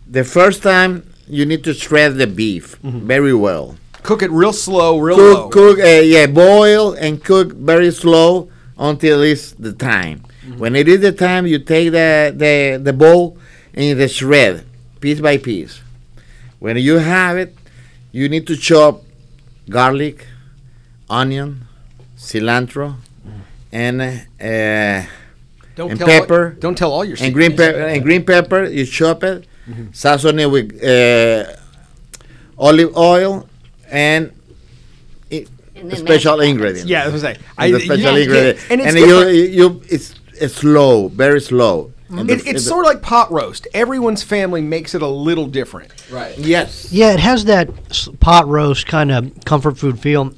The 0.08 0.24
first 0.24 0.62
time 0.64 1.04
you 1.28 1.46
need 1.46 1.64
to 1.64 1.74
shred 1.74 2.16
the 2.18 2.28
beef 2.28 2.76
very 2.84 3.34
well. 3.34 3.78
Cook 4.04 4.24
it 4.24 4.32
real 4.32 4.52
slow, 4.54 4.98
real 5.00 5.18
low. 5.18 5.50
Cook, 5.50 5.78
cook, 5.78 5.80
uh, 5.80 6.02
yeah, 6.02 6.28
boil 6.28 6.94
and 6.94 7.24
cook 7.24 7.54
very 7.54 7.92
slow 7.92 8.50
until 8.78 9.22
it's 9.22 9.52
the 9.54 9.74
time. 9.74 10.24
When 10.58 10.76
it 10.76 10.88
is 10.88 11.02
the 11.02 11.12
time, 11.12 11.46
you 11.46 11.60
take 11.60 11.92
the 11.92 12.34
the 12.36 12.82
the 12.82 12.94
bowl 12.94 13.38
and 13.74 13.86
you 13.86 14.08
shred 14.08 14.66
piece 15.00 15.22
by 15.22 15.38
piece. 15.38 15.82
When 16.60 16.78
you 16.78 16.98
have 16.98 17.38
it, 17.38 17.56
you 18.12 18.28
need 18.28 18.46
to 18.48 18.56
chop 18.58 19.04
garlic, 19.70 20.28
onion, 21.10 21.68
cilantro, 22.22 22.96
and 23.72 24.02
uh, 24.02 25.08
Don't 25.76 25.92
and 25.92 26.00
tell 26.00 26.08
pepper 26.08 26.44
All, 26.56 26.60
don't 26.60 26.78
tell 26.78 26.92
all 26.92 27.06
your 27.06 27.18
and 27.20 27.34
green 27.34 27.56
pepper 27.56 27.80
and 27.80 28.04
green 28.04 28.24
pepper. 28.26 28.64
You 28.66 28.86
chop 28.86 29.24
it, 29.24 29.46
season 29.92 30.40
it 30.40 30.50
with 30.50 30.84
uh, 30.84 31.46
olive 32.58 32.96
oil 32.98 33.48
and 33.90 34.32
i- 35.32 35.46
special 35.96 36.38
mash 36.38 36.46
it. 36.48 36.50
ingredients. 36.50 36.86
Yeah, 36.90 37.04
I 37.04 37.08
was 37.08 37.22
gonna 37.24 37.36
say. 37.36 37.42
And 37.58 37.74
the 37.74 37.80
special 37.80 38.04
can't- 38.04 38.18
ingredient, 38.20 38.60
and 38.70 38.82
it's 38.82 38.90
and 38.90 39.00
you, 39.00 39.06
different. 39.08 39.54
you 39.54 39.82
it's 39.90 40.16
it's 40.40 40.56
slow, 40.56 41.08
very 41.10 41.42
slow. 41.42 41.92
And 42.10 42.28
the- 42.30 42.34
It, 42.34 42.46
it's 42.48 42.66
sort 42.66 42.86
of 42.86 42.92
like 42.94 43.02
pot 43.02 43.32
roast. 43.32 43.68
Everyone's 43.74 44.22
family 44.24 44.62
makes 44.62 44.94
it 44.96 45.02
a 45.02 45.08
little 45.08 45.48
different. 45.48 45.92
Right. 46.12 46.38
yes. 46.38 46.92
Yeah, 46.92 47.14
it 47.14 47.20
has 47.22 47.46
that 47.46 47.70
pot 48.20 48.48
roast 48.50 48.86
kind 48.86 49.12
of 49.12 49.32
comfort 49.46 49.78
food 49.78 49.98
feel. 50.00 50.34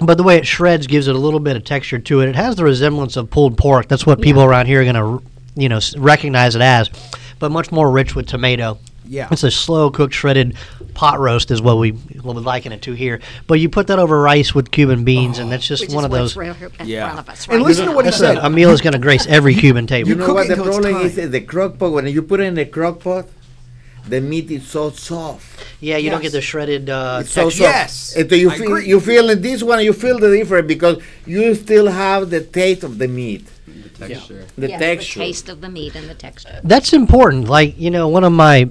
But 0.00 0.16
the 0.16 0.22
way 0.24 0.36
it 0.36 0.46
shreds 0.46 0.86
gives 0.86 1.06
it 1.08 1.14
a 1.14 1.18
little 1.18 1.40
bit 1.40 1.56
of 1.56 1.64
texture 1.64 1.98
to 1.98 2.20
it. 2.20 2.28
It 2.28 2.34
has 2.36 2.56
the 2.56 2.64
resemblance 2.64 3.16
of 3.16 3.30
pulled 3.30 3.56
pork. 3.56 3.86
That's 3.88 4.04
what 4.06 4.20
people 4.20 4.42
around 4.42 4.66
here 4.66 4.80
are 4.80 4.92
going 4.92 4.94
to, 5.20 5.22
you 5.54 5.68
know, 5.68 5.78
recognize 5.96 6.56
it 6.56 6.62
as. 6.62 6.90
But 7.38 7.52
much 7.52 7.70
more 7.70 7.90
rich 7.90 8.14
with 8.16 8.26
tomato. 8.26 8.78
Yeah. 9.06 9.28
It's 9.30 9.42
a 9.44 9.50
slow 9.50 9.90
cooked 9.90 10.14
shredded 10.14 10.56
pot 10.94 11.18
roast 11.20 11.50
is 11.50 11.60
what 11.60 11.76
we 11.76 11.90
what 11.90 12.34
we 12.36 12.42
liken 12.42 12.72
it 12.72 12.80
to 12.82 12.92
here. 12.92 13.20
But 13.46 13.60
you 13.60 13.68
put 13.68 13.88
that 13.88 13.98
over 13.98 14.18
rice 14.20 14.54
with 14.54 14.70
Cuban 14.70 15.04
beans, 15.04 15.38
and 15.38 15.52
that's 15.52 15.66
just 15.66 15.92
one 15.92 16.04
of 16.04 16.10
those. 16.10 16.36
right 16.36 16.56
Yeah. 16.84 17.06
front 17.08 17.18
of 17.20 17.28
us, 17.28 17.46
And 17.46 17.58
right? 17.58 17.66
listen 17.66 17.86
to 17.86 17.92
what 17.92 18.04
he 18.06 18.10
That's 18.10 18.18
said. 18.18 18.38
a, 18.38 18.46
a 18.46 18.50
meal 18.50 18.70
is 18.70 18.80
going 18.80 18.94
to 18.94 18.98
grace 18.98 19.26
every 19.26 19.54
Cuban 19.54 19.86
table. 19.86 20.08
You 20.08 20.14
know 20.14 20.26
cook 20.26 20.34
what 20.36 20.48
the 20.48 20.56
problem 20.56 20.96
is? 21.02 21.18
is 21.18 21.30
The 21.30 21.40
crock 21.42 21.78
pot. 21.78 21.92
When 21.92 22.06
you 22.08 22.22
put 22.22 22.40
it 22.40 22.44
in 22.44 22.54
the 22.54 22.64
crock 22.64 23.00
pot, 23.00 23.26
the 24.08 24.20
meat 24.20 24.50
is 24.50 24.66
so 24.66 24.90
soft. 24.90 25.44
yeah, 25.80 25.96
you 25.96 26.10
don't 26.10 26.22
Yes. 26.22 26.32
get 26.32 26.36
the 26.38 26.42
shredded 26.42 26.90
uh, 26.90 27.18
It's 27.22 27.30
so 27.30 27.44
texture. 27.44 27.64
soft. 27.64 27.74
Yes, 27.76 28.16
And 28.16 28.30
you 28.32 28.50
I 28.50 28.56
feel 28.58 28.66
agree. 28.66 28.86
you 28.88 29.00
feel 29.00 29.30
in 29.30 29.40
this 29.42 29.62
one. 29.62 29.82
You 29.84 29.92
feel 29.92 30.18
the 30.18 30.30
difference 30.36 30.66
because 30.68 30.96
you 31.26 31.54
still 31.54 31.88
have 31.88 32.30
the 32.30 32.40
taste 32.40 32.84
of 32.84 32.98
the 32.98 33.08
meat, 33.08 33.46
The 33.66 34.06
texture. 34.08 34.44
the 34.58 34.68
Yes, 34.68 34.80
texture. 34.80 35.18
The 35.20 35.24
taste 35.26 35.48
of 35.48 35.60
the 35.60 35.68
meat 35.68 35.94
and 35.94 36.08
the 36.08 36.14
texture. 36.14 36.60
That's 36.64 36.92
important. 36.92 37.48
Like 37.48 37.78
you 37.78 37.90
know, 37.90 38.08
one 38.08 38.24
of 38.24 38.32
my 38.32 38.68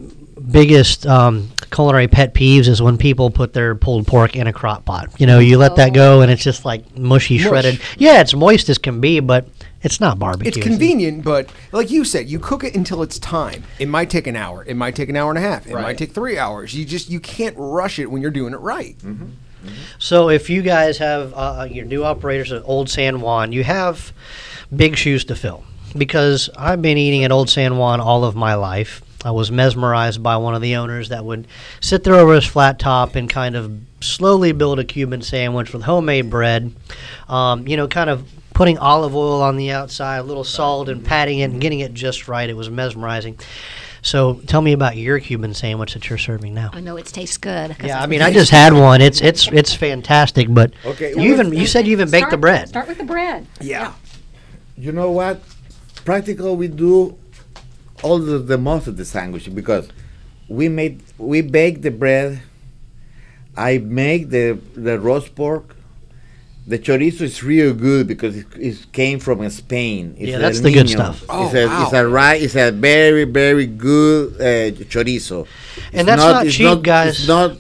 biggest 0.52 1.06
um, 1.08 1.50
culinary 1.72 2.08
pet 2.08 2.34
peeves 2.34 2.68
is 2.68 2.82
when 2.82 2.98
people 2.98 3.30
put 3.30 3.54
their 3.54 3.76
pulled 3.76 4.06
pork 4.08 4.36
in 4.36 4.48
a 4.48 4.54
crock 4.54 4.84
pot. 4.86 5.10
You 5.20 5.26
know, 5.28 5.40
you 5.40 5.58
let 5.58 5.76
that 5.78 5.94
go 5.94 6.22
and 6.22 6.32
it's 6.32 6.44
just 6.44 6.66
like 6.66 6.98
mushy, 6.98 7.38
shredded. 7.38 7.80
Yeah, 7.98 8.22
it's 8.22 8.34
moist 8.36 8.68
as 8.70 8.78
can 8.78 9.00
be, 9.00 9.20
but 9.20 9.48
it's 9.84 10.00
not 10.00 10.18
barbecue. 10.18 10.48
It's 10.48 10.58
is 10.58 10.66
it? 10.66 10.70
convenient, 10.70 11.24
but 11.24 11.52
like 11.72 11.92
you 11.92 12.06
said, 12.06 12.30
you 12.30 12.40
cook 12.40 12.64
it 12.64 12.76
until 12.76 13.04
it's 13.04 13.20
time. 13.20 13.64
It 13.80 13.88
might 13.88 14.10
take 14.10 14.28
an 14.28 14.36
hour. 14.36 14.64
It 14.66 14.76
might 14.76 14.96
take 14.96 15.10
an 15.10 15.16
hour 15.18 15.30
and 15.30 15.38
a 15.38 15.42
half. 15.42 15.68
It 15.68 15.74
might 15.74 15.98
take 15.98 16.14
three 16.14 16.38
hours. 16.38 16.74
You 16.74 16.86
just 16.86 17.10
you 17.10 17.20
can't 17.20 17.56
rush 17.58 18.00
it 18.00 18.10
when 18.10 18.22
you're 18.22 18.32
doing 18.32 18.54
it 18.54 18.60
right. 18.60 18.96
So 20.00 20.30
if 20.30 20.50
you 20.50 20.62
guys 20.62 20.98
have 20.98 21.34
uh, 21.36 21.68
your 21.70 21.86
new 21.86 22.04
operators 22.04 22.52
at 22.52 22.64
Old 22.66 22.90
San 22.90 23.22
Juan, 23.22 23.52
you 23.52 23.64
have 23.64 24.12
big 24.76 24.98
shoes 24.98 25.24
to 25.26 25.36
fill 25.36 25.64
because 25.98 26.50
I've 26.58 26.82
been 26.82 26.98
eating 26.98 27.24
at 27.24 27.32
Old 27.32 27.50
San 27.50 27.78
Juan 27.78 28.02
all 28.02 28.26
of 28.26 28.36
my 28.36 28.56
life. 28.56 29.02
I 29.26 29.32
was 29.32 29.52
mesmerized 29.52 30.22
by 30.22 30.36
one 30.36 30.54
of 30.54 30.62
the 30.62 30.76
owners 30.76 31.10
that 31.10 31.24
would 31.24 31.48
sit 31.80 32.04
there 32.04 32.16
over 32.16 32.36
his 32.36 32.46
flat 32.46 32.78
top 32.78 33.16
and 33.16 33.30
kind 33.30 33.56
of 33.56 33.80
slowly 34.02 34.52
build 34.52 34.80
a 34.80 34.84
Cuban 34.84 35.22
sandwich 35.22 35.72
with 35.72 35.84
homemade 35.84 36.30
bread. 36.30 36.74
Um, 37.30 37.66
you 37.66 37.78
know, 37.78 37.88
kind 37.88 38.10
of 38.10 38.28
putting 38.54 38.78
olive 38.78 39.16
oil 39.16 39.42
on 39.42 39.58
the 39.58 39.72
outside, 39.72 40.18
a 40.18 40.24
little 40.24 40.44
salt, 40.44 40.90
and 40.90 41.00
mm-hmm. 41.00 41.08
patting 41.08 41.40
it 41.40 41.52
and 41.52 41.60
getting 41.60 41.80
it 41.80 41.94
just 41.94 42.28
right. 42.28 42.50
It 42.50 42.56
was 42.56 42.70
mesmerizing. 42.70 43.40
So 44.04 44.36
tell 44.48 44.62
me 44.62 44.74
about 44.74 44.98
your 44.98 45.20
Cuban 45.20 45.54
sandwich 45.54 45.94
that 45.94 46.10
you're 46.10 46.18
serving 46.18 46.54
now. 46.54 46.72
I 46.74 46.82
know 46.82 46.98
it 46.98 47.06
tastes 47.06 47.38
good. 47.38 47.76
Yeah, 47.82 48.02
I 48.02 48.06
mean, 48.06 48.22
I 48.22 48.34
just 48.34 48.52
had 48.52 48.74
one. 48.74 49.00
It's 49.00 49.22
it's 49.22 49.48
it's 49.48 49.74
fantastic. 49.74 50.48
But 50.54 50.74
Okay, 50.86 51.12
you 51.12 51.34
even 51.34 51.54
you 51.54 51.66
said 51.66 51.88
you 51.88 51.94
even 51.94 52.12
baked 52.12 52.30
the 52.30 52.38
bread. 52.38 52.68
Start 52.68 52.90
with 52.90 52.98
the 52.98 53.06
bread. 53.06 53.48
Yeah. 53.62 53.94
You 54.78 54.92
know 54.92 55.10
what? 55.10 55.42
Practical, 56.04 56.58
we 56.58 56.68
do 56.68 57.18
all 58.04 58.20
the, 58.20 58.40
the 58.40 58.58
most 58.58 58.88
of 58.88 58.98
the 58.98 59.06
sandwich 59.06 59.54
because 59.56 59.88
we 60.50 60.68
made 60.68 61.02
we 61.18 61.42
bake 61.42 61.82
the 61.82 61.92
bread. 61.92 62.42
I 63.56 63.78
make 63.78 64.30
the 64.30 64.60
the 64.76 65.00
roast 65.00 65.34
pork. 65.34 65.73
The 66.66 66.80
chorizo 66.80 67.22
is 67.22 67.44
real 67.44 67.74
good 67.74 68.08
because 68.08 68.38
it, 68.38 68.46
it 68.56 68.86
came 68.94 69.20
from 69.20 69.48
Spain. 69.50 70.16
It's 70.18 70.30
Yeah, 70.30 70.38
a 70.38 70.40
that's 70.40 70.62
the 70.62 70.72
good 70.72 70.86
niño. 70.86 70.92
stuff. 70.92 71.26
Oh, 71.28 71.46
it's 71.48 71.56
a 71.56 71.66
wow. 71.68 71.84
it's 71.84 71.94
a 71.94 72.08
right. 72.08 72.42
It's 72.42 72.56
a 72.56 72.72
very 72.72 73.26
very 73.26 73.66
good 73.66 74.36
uh, 74.36 74.72
chorizo. 74.86 75.46
And 75.92 76.08
that's 76.08 76.22
not 76.22 76.48
it's 76.48 76.56
cheap, 76.56 76.82
guys. 76.82 77.20
It's 77.20 77.28
not. 77.28 77.58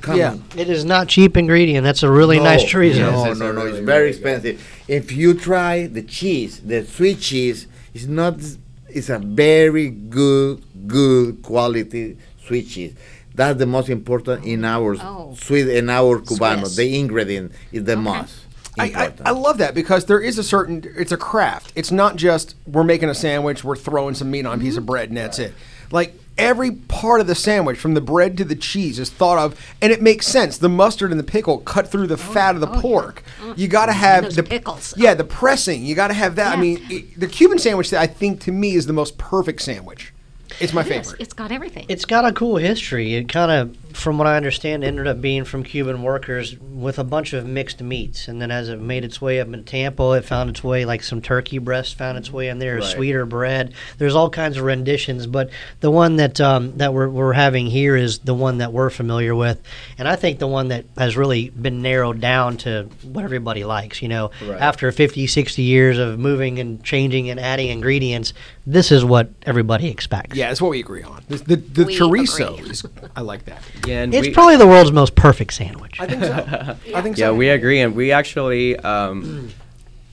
Come 0.00 0.18
Yeah. 0.18 0.32
on. 0.32 0.42
It 0.56 0.68
is 0.68 0.84
not 0.84 1.06
cheap 1.06 1.36
ingredient. 1.36 1.84
That's 1.84 2.02
a 2.02 2.10
really 2.10 2.40
nice 2.40 2.64
chorizo. 2.64 2.98
No, 2.98 3.10
Yes, 3.10 3.24
no, 3.24 3.30
it's 3.30 3.40
no. 3.40 3.50
really, 3.52 3.70
It's 3.70 3.78
very 3.86 4.00
really 4.06 4.18
good. 4.18 4.46
expensive. 4.50 4.82
If 4.88 5.12
you 5.12 5.34
try 5.34 5.86
the 5.86 6.02
cheese, 6.02 6.58
the 6.60 6.84
sweet 6.84 7.20
cheese, 7.20 7.68
it's 7.94 8.06
not. 8.06 8.40
It's 8.88 9.08
a 9.08 9.18
very 9.20 9.88
good, 9.88 10.64
good 10.88 11.42
quality 11.42 12.18
sweet 12.44 12.68
cheese. 12.68 12.94
That's 13.34 13.58
the 13.58 13.66
most 13.66 13.88
important 13.88 14.44
in 14.44 14.64
our 14.64 14.96
Oh. 14.96 15.34
sweet 15.40 15.68
in 15.68 15.88
our 15.90 16.20
cubano. 16.20 16.60
Swiss. 16.60 16.76
The 16.76 16.98
ingredient 16.98 17.52
is 17.72 17.84
the 17.84 17.96
most 17.96 18.40
I, 18.78 18.84
I. 18.84 19.12
I 19.26 19.30
love 19.32 19.58
that 19.58 19.74
because 19.74 20.06
there 20.06 20.20
is 20.20 20.38
a 20.38 20.44
certain 20.44 20.82
it's 20.96 21.12
a 21.12 21.16
craft. 21.16 21.72
It's 21.74 21.90
not 21.90 22.16
just 22.16 22.54
we're 22.66 22.84
making 22.84 23.10
a 23.10 23.14
sandwich, 23.14 23.64
we're 23.64 23.76
throwing 23.76 24.14
some 24.14 24.30
meat 24.30 24.46
on 24.46 24.58
a 24.58 24.62
piece 24.62 24.76
of 24.76 24.86
bread 24.86 25.08
and 25.08 25.18
that's 25.18 25.38
it. 25.38 25.52
Like 25.90 26.14
every 26.38 26.72
part 26.72 27.20
of 27.20 27.26
the 27.26 27.34
sandwich, 27.34 27.78
from 27.78 27.94
the 27.94 28.00
bread 28.00 28.36
to 28.38 28.44
the 28.44 28.54
cheese, 28.54 28.98
is 28.98 29.10
thought 29.10 29.38
of, 29.38 29.60
and 29.80 29.92
it 29.92 30.00
makes 30.00 30.26
sense. 30.26 30.58
The 30.58 30.68
mustard 30.68 31.10
and 31.10 31.20
the 31.20 31.24
pickle 31.24 31.58
cut 31.58 31.88
through 31.88 32.06
the 32.06 32.14
oh, 32.14 32.16
fat 32.16 32.54
of 32.54 32.60
the 32.60 32.70
oh, 32.70 32.74
yeah. 32.74 32.80
pork. 32.80 33.22
Mm. 33.40 33.58
You 33.58 33.68
got 33.68 33.86
to 33.86 33.92
have 33.92 34.24
those 34.24 34.36
the 34.36 34.42
pickles. 34.42 34.94
Yeah, 34.96 35.14
the 35.14 35.24
pressing. 35.24 35.84
You 35.84 35.94
got 35.94 36.08
to 36.08 36.14
have 36.14 36.36
that. 36.36 36.56
I 36.56 36.60
mean, 36.60 36.84
it, 36.90 37.18
the 37.18 37.26
Cuban 37.26 37.58
sandwich, 37.58 37.92
I 37.92 38.06
think, 38.06 38.40
to 38.42 38.52
me, 38.52 38.74
is 38.74 38.86
the 38.86 38.92
most 38.92 39.18
perfect 39.18 39.62
sandwich. 39.62 40.12
It's 40.60 40.72
my 40.72 40.82
It 40.82 40.88
is. 40.88 40.88
favorite. 41.10 41.20
It's 41.22 41.32
got 41.34 41.52
everything. 41.52 41.86
It's 41.88 42.04
got 42.04 42.24
a 42.24 42.32
cool 42.32 42.56
history. 42.56 43.14
It 43.14 43.28
kind 43.28 43.50
of, 43.50 43.76
from 43.94 44.18
what 44.18 44.26
I 44.26 44.36
understand, 44.36 44.84
ended 44.84 45.06
up 45.06 45.20
being 45.20 45.44
from 45.44 45.62
Cuban 45.64 46.02
workers 46.02 46.58
with 46.58 46.98
a 46.98 47.04
bunch 47.04 47.32
of 47.32 47.46
mixed 47.46 47.80
meats, 47.80 48.28
and 48.28 48.40
then 48.40 48.50
as 48.50 48.68
it 48.68 48.80
made 48.80 49.04
its 49.04 49.20
way 49.20 49.40
up 49.40 49.48
in 49.48 49.64
Tampa, 49.64 50.12
it 50.12 50.24
found 50.24 50.50
its 50.50 50.62
way 50.64 50.84
like 50.84 51.02
some 51.02 51.20
turkey 51.22 51.58
breast 51.58 51.96
found 51.96 52.18
its 52.18 52.32
way 52.32 52.48
in 52.48 52.58
there, 52.58 52.76
Right. 52.76 52.84
sweeter 52.84 53.26
bread. 53.26 53.74
There's 53.98 54.14
all 54.14 54.30
kinds 54.30 54.56
of 54.56 54.64
renditions, 54.64 55.26
but 55.26 55.50
the 55.80 55.90
one 55.90 56.16
that 56.16 56.40
um, 56.40 56.76
that 56.78 56.92
we're, 56.94 57.08
we're 57.08 57.32
having 57.32 57.66
here 57.66 57.96
is 57.96 58.20
the 58.20 58.34
one 58.34 58.58
that 58.58 58.72
we're 58.72 58.90
familiar 58.90 59.34
with, 59.34 59.60
and 59.98 60.06
I 60.08 60.16
think 60.16 60.38
the 60.38 60.46
one 60.48 60.68
that 60.68 60.84
has 60.98 61.16
really 61.16 61.50
been 61.50 61.82
narrowed 61.82 62.20
down 62.20 62.56
to 62.58 62.88
what 63.02 63.24
everybody 63.24 63.64
likes. 63.64 64.02
You 64.02 64.08
know, 64.08 64.30
Right. 64.42 64.60
after 64.60 64.90
50, 64.92 65.26
60 65.26 65.62
years 65.62 65.98
of 65.98 66.18
moving 66.18 66.58
and 66.58 66.82
changing 66.82 67.30
and 67.30 67.38
adding 67.38 67.68
ingredients, 67.68 68.32
this 68.66 68.90
is 68.92 69.04
what 69.04 69.30
everybody 69.44 69.88
expects. 69.88 70.36
yeah, 70.36 70.48
that's 70.48 70.60
what 70.62 70.70
we 70.70 70.80
agree 70.80 71.02
on. 71.02 71.22
The, 71.28 71.36
the, 71.36 71.56
the 71.56 71.84
chorizo 71.84 72.58
agree. 72.58 72.70
is. 72.70 72.84
I 73.16 73.20
like 73.20 73.44
that. 73.46 73.62
Yeah, 73.86 74.02
and 74.02 74.14
It's 74.14 74.28
we, 74.28 74.34
probably 74.34 74.56
the 74.56 74.66
world's 74.66 74.92
most 74.92 75.14
perfect 75.14 75.52
sandwich. 75.54 75.98
I 76.00 76.06
think 76.06 76.22
so. 76.22 76.32
I 76.94 77.02
think 77.02 77.18
yeah, 77.18 77.26
so. 77.26 77.34
we 77.34 77.48
agree, 77.48 77.80
and 77.80 77.94
we 77.94 78.12
actually 78.12 78.76
um, 78.76 79.50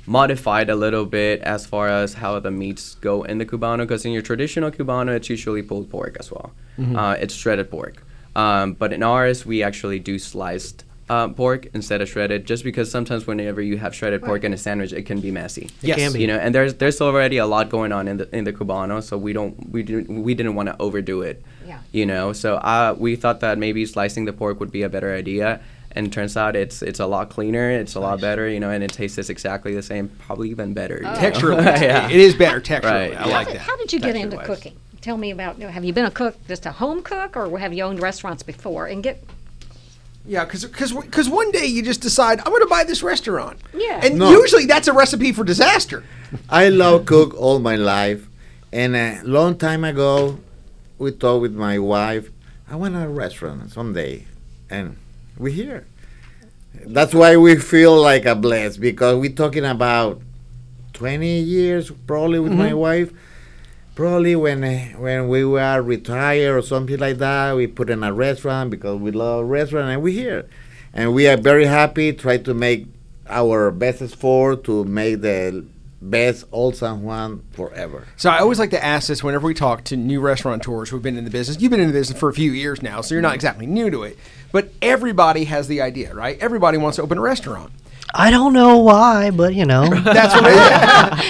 modified 0.05 0.69
a 0.69 0.75
little 0.75 1.05
bit 1.05 1.41
as 1.41 1.65
far 1.65 1.87
as 1.87 2.15
how 2.15 2.39
the 2.39 2.51
meats 2.51 2.95
go 2.95 3.23
in 3.23 3.37
the 3.37 3.45
cubano. 3.45 3.79
Because 3.79 4.05
in 4.05 4.11
your 4.11 4.21
traditional 4.23 4.71
cubano, 4.71 5.15
it's 5.15 5.29
usually 5.29 5.61
pulled 5.61 5.89
pork 5.89 6.17
as 6.19 6.31
well. 6.31 6.51
Uh, 6.95 7.17
it's 7.19 7.33
shredded 7.33 7.69
pork, 7.69 8.05
um, 8.37 8.73
but 8.73 8.93
in 8.93 9.03
ours, 9.03 9.45
we 9.45 9.61
actually 9.61 9.99
do 9.99 10.17
sliced. 10.17 10.85
Uh, 11.09 11.27
pork 11.29 11.65
instead 11.73 12.01
of 12.01 12.07
shredded, 12.07 12.45
just 12.45 12.63
because 12.63 12.91
sometimes 12.91 13.25
whenever 13.25 13.63
you 13.63 13.77
have 13.79 13.95
shredded 13.95 14.21
pork 14.21 14.43
in 14.43 14.53
a 14.53 14.57
sandwich, 14.57 14.93
it 14.93 15.07
can 15.07 15.19
be 15.19 15.31
messy. 15.31 15.67
Yes. 15.81 15.97
can 15.97 16.13
be. 16.13 16.21
You 16.21 16.27
know, 16.27 16.37
and 16.37 16.53
there's 16.53 16.75
there's 16.75 17.01
already 17.01 17.37
a 17.37 17.47
lot 17.47 17.69
going 17.69 17.91
on 17.91 18.07
in 18.07 18.17
the 18.17 18.35
in 18.35 18.43
the 18.43 18.53
cubano, 18.53 19.01
so 19.01 19.17
we 19.17 19.33
don't 19.33 19.71
we 19.71 19.81
didn't 19.81 20.23
we 20.23 20.35
didn't 20.35 20.53
want 20.53 20.69
to 20.69 20.75
overdo 20.79 21.23
it. 21.23 21.43
Yeah. 21.65 21.79
You 21.91 22.05
know, 22.05 22.31
so 22.33 22.57
uh, 22.57 22.95
we 22.95 23.15
thought 23.15 23.39
that 23.39 23.57
maybe 23.57 23.85
slicing 23.87 24.25
the 24.25 24.33
pork 24.33 24.59
would 24.59 24.69
be 24.71 24.83
a 24.83 24.89
better 24.89 25.11
idea, 25.11 25.61
and 25.93 26.05
it 26.05 26.11
turns 26.13 26.37
out 26.37 26.55
it's 26.55 26.83
it's 26.83 26.99
a 26.99 27.07
lot 27.07 27.31
cleaner, 27.31 27.71
it's 27.71 27.95
a 27.95 27.99
lot 27.99 28.21
better, 28.21 28.47
you 28.47 28.59
know, 28.59 28.69
and 28.69 28.83
it 28.83 28.93
tastes 28.93 29.29
exactly 29.29 29.73
the 29.73 29.81
same, 29.81 30.09
probably 30.19 30.51
even 30.51 30.73
better. 30.75 30.97
you 30.97 31.03
know? 31.03 31.13
Texturally, 31.13 31.63
yeah. 31.81 32.07
it 32.07 32.19
is 32.19 32.35
better 32.35 32.61
texturally. 32.61 32.83
Right, 32.83 33.17
I 33.19 33.27
yeah. 33.27 33.37
like 33.37 33.47
How- 33.47 33.53
that. 33.53 33.61
How 33.61 33.77
did 33.77 33.91
you 33.93 33.99
get 33.99 34.15
into 34.15 34.37
cooking? 34.37 34.75
Tell 35.01 35.17
me 35.17 35.31
about. 35.31 35.57
Have 35.59 35.85
you 35.85 35.93
been 35.93 36.05
a 36.05 36.11
cook, 36.11 36.35
just 36.47 36.65
a 36.67 36.71
home 36.71 37.01
cook, 37.01 37.35
or 37.35 37.57
have 37.57 37.73
you 37.73 37.83
owned 37.83 37.99
restaurants 38.01 38.43
before? 38.43 38.85
And 38.85 39.01
get 39.01 39.23
Yeah, 40.29 40.45
because 40.45 41.27
one 41.27 41.49
day 41.49 41.65
you 41.65 41.81
just 41.81 42.01
decide 42.01 42.37
I'm 42.39 42.51
going 42.53 42.61
to 42.61 42.67
buy 42.67 42.83
this 42.83 43.01
restaurant. 43.01 43.59
Yeah. 43.73 43.99
and 44.03 44.19
No. 44.19 44.29
usually 44.29 44.67
that's 44.67 44.87
a 44.87 44.93
recipe 44.93 45.31
for 45.31 45.43
disaster. 45.43 46.03
I 46.47 46.69
love 46.69 47.07
cook 47.07 47.33
all 47.33 47.57
my 47.57 47.75
life, 47.75 48.27
and 48.71 48.95
a 48.95 49.21
long 49.23 49.57
time 49.57 49.83
ago, 49.83 50.37
we 50.99 51.11
talked 51.13 51.41
with 51.41 51.55
my 51.55 51.79
wife. 51.79 52.29
I 52.69 52.75
want 52.75 52.95
a 52.95 53.07
restaurant 53.09 53.71
someday, 53.71 54.27
and 54.69 54.97
we're 55.35 55.51
here. 55.51 55.87
That's 56.85 57.15
why 57.15 57.35
we 57.35 57.55
feel 57.55 57.99
like 57.99 58.27
a 58.27 58.35
blessed 58.35 58.79
because 58.79 59.17
we're 59.17 59.31
talking 59.31 59.65
about 59.65 60.21
20 60.93 61.39
years 61.39 61.89
probably 62.05 62.37
with 62.37 62.53
my 62.53 62.69
mm-hmm. 62.69 62.77
wife. 62.77 63.11
Probably 63.99 64.33
when 64.33 64.63
uh, 64.63 64.97
when 64.97 65.27
we 65.27 65.43
were 65.43 65.81
retired 65.81 66.55
or 66.55 66.61
something 66.61 66.97
like 66.99 67.17
that, 67.17 67.53
we 67.57 67.67
put 67.67 67.89
in 67.89 68.01
a 68.01 68.13
restaurant 68.13 68.69
because 68.69 68.97
we 68.97 69.11
love 69.11 69.47
restaurant 69.47 69.89
and 69.89 70.01
we're 70.01 70.13
here, 70.13 70.47
and 70.93 71.13
we 71.13 71.27
are 71.27 71.35
very 71.35 71.65
happy. 71.65 72.13
Try 72.13 72.37
to 72.37 72.53
make 72.53 72.85
our 73.27 73.71
best 73.71 74.01
effort 74.01 74.63
to 74.63 74.85
make 74.85 75.19
the 75.19 75.65
best 76.01 76.45
Old 76.53 76.77
San 76.77 77.03
Juan 77.03 77.43
forever. 77.51 78.07
So 78.15 78.29
I 78.29 78.39
always 78.39 78.57
like 78.57 78.69
to 78.69 78.81
ask 78.81 79.09
this 79.09 79.21
whenever 79.21 79.45
we 79.45 79.53
talk 79.53 79.83
to 79.83 79.97
new 79.97 80.21
restaurateurs 80.21 80.91
who've 80.91 81.03
been 81.03 81.17
in 81.17 81.25
the 81.25 81.29
business. 81.29 81.59
You've 81.59 81.71
been 81.71 81.81
in 81.81 81.87
the 81.87 81.93
business 81.93 82.17
for 82.17 82.29
a 82.29 82.33
few 82.33 82.53
years 82.53 82.81
now, 82.81 83.01
so 83.01 83.13
you're 83.15 83.21
not 83.21 83.35
exactly 83.35 83.65
new 83.65 83.89
to 83.89 84.03
it. 84.03 84.17
But 84.53 84.71
everybody 84.81 85.43
has 85.43 85.67
the 85.67 85.81
idea, 85.81 86.13
right? 86.13 86.39
Everybody 86.39 86.77
wants 86.77 86.95
to 86.95 87.01
open 87.01 87.17
a 87.17 87.21
restaurant. 87.21 87.73
I 88.13 88.31
don't 88.31 88.53
know 88.53 88.77
why, 88.77 89.29
but 89.31 89.53
you 89.53 89.65
know. 89.65 89.87
That's 90.03 90.33
what 90.33 90.45
it 90.47 90.53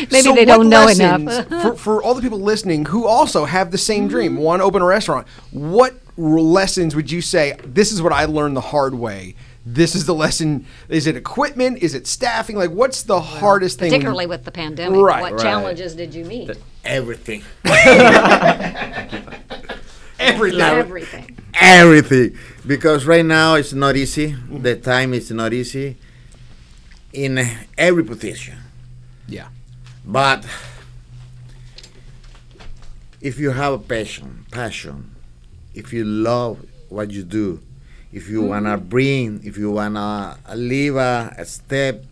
is. 0.03 0.11
Maybe 0.11 0.23
So 0.23 0.33
they 0.33 0.45
what 0.45 0.55
don't 0.55 0.69
know 0.69 0.85
lessons- 0.85 1.37
enough. 1.37 1.61
for, 1.61 1.75
for 1.77 2.03
all 2.03 2.13
the 2.13 2.21
people 2.21 2.39
listening 2.39 2.85
who 2.85 3.05
also 3.07 3.45
have 3.45 3.71
the 3.71 3.77
same 3.77 4.07
dream, 4.07 4.33
mm-hmm. 4.33 4.41
want 4.41 4.61
to 4.61 4.63
open 4.65 4.81
a 4.81 4.85
restaurant, 4.85 5.27
what 5.51 5.95
lessons 6.17 6.95
would 6.95 7.11
you 7.11 7.21
say, 7.21 7.57
this 7.65 7.91
is 7.91 8.01
what 8.01 8.13
I 8.13 8.25
learned 8.25 8.55
the 8.55 8.61
hard 8.61 8.93
way? 8.93 9.35
This 9.65 9.93
is 9.93 10.05
the 10.05 10.15
lesson. 10.15 10.65
Is 10.87 11.05
it 11.05 11.15
equipment? 11.17 11.83
Is 11.83 11.93
it 11.93 12.07
staffing? 12.07 12.55
Like, 12.55 12.71
what's 12.71 13.03
the 13.03 13.19
hardest 13.19 13.77
thing? 13.77 13.91
particularly 13.91 14.25
with 14.25 14.45
the 14.45 14.51
pandemic, 14.51 14.99
Right, 15.01 15.21
what 15.21 15.33
right. 15.33 15.41
challenges 15.41 15.95
did 15.95 16.15
you 16.15 16.23
meet? 16.25 16.49
Everything, 16.85 17.43
everything. 20.17 20.61
Everything. 20.61 21.37
everything, 21.53 22.37
because 22.65 23.05
right 23.05 23.25
now 23.25 23.55
it's 23.55 23.73
not 23.73 23.95
easy. 23.97 24.35
The 24.49 24.75
time 24.77 25.13
is 25.13 25.29
not 25.29 25.53
easy 25.53 25.97
in 27.13 27.39
every 27.77 28.03
position. 28.03 28.57
Yeah. 29.27 29.47
But 30.05 30.45
if 33.21 33.39
you 33.39 33.51
have 33.51 33.73
a 33.73 33.79
passion, 33.79 34.45
passion, 34.51 35.15
if 35.73 35.93
you 35.93 36.03
love 36.03 36.65
what 36.89 37.11
you 37.11 37.23
do, 37.23 37.61
if 38.11 38.29
you 38.29 38.41
mm-hmm. 38.41 38.49
wanna 38.49 38.77
bring, 38.77 39.41
if 39.43 39.57
you 39.57 39.71
wanna 39.71 40.37
leave 40.55 40.95
a, 40.95 41.33
a 41.37 41.45
step 41.45 42.03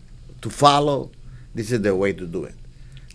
to 0.42 0.50
follow, 0.50 1.10
this 1.54 1.72
is 1.72 1.82
the 1.82 1.94
way 1.94 2.12
to 2.12 2.26
do 2.26 2.44
it. 2.44 2.54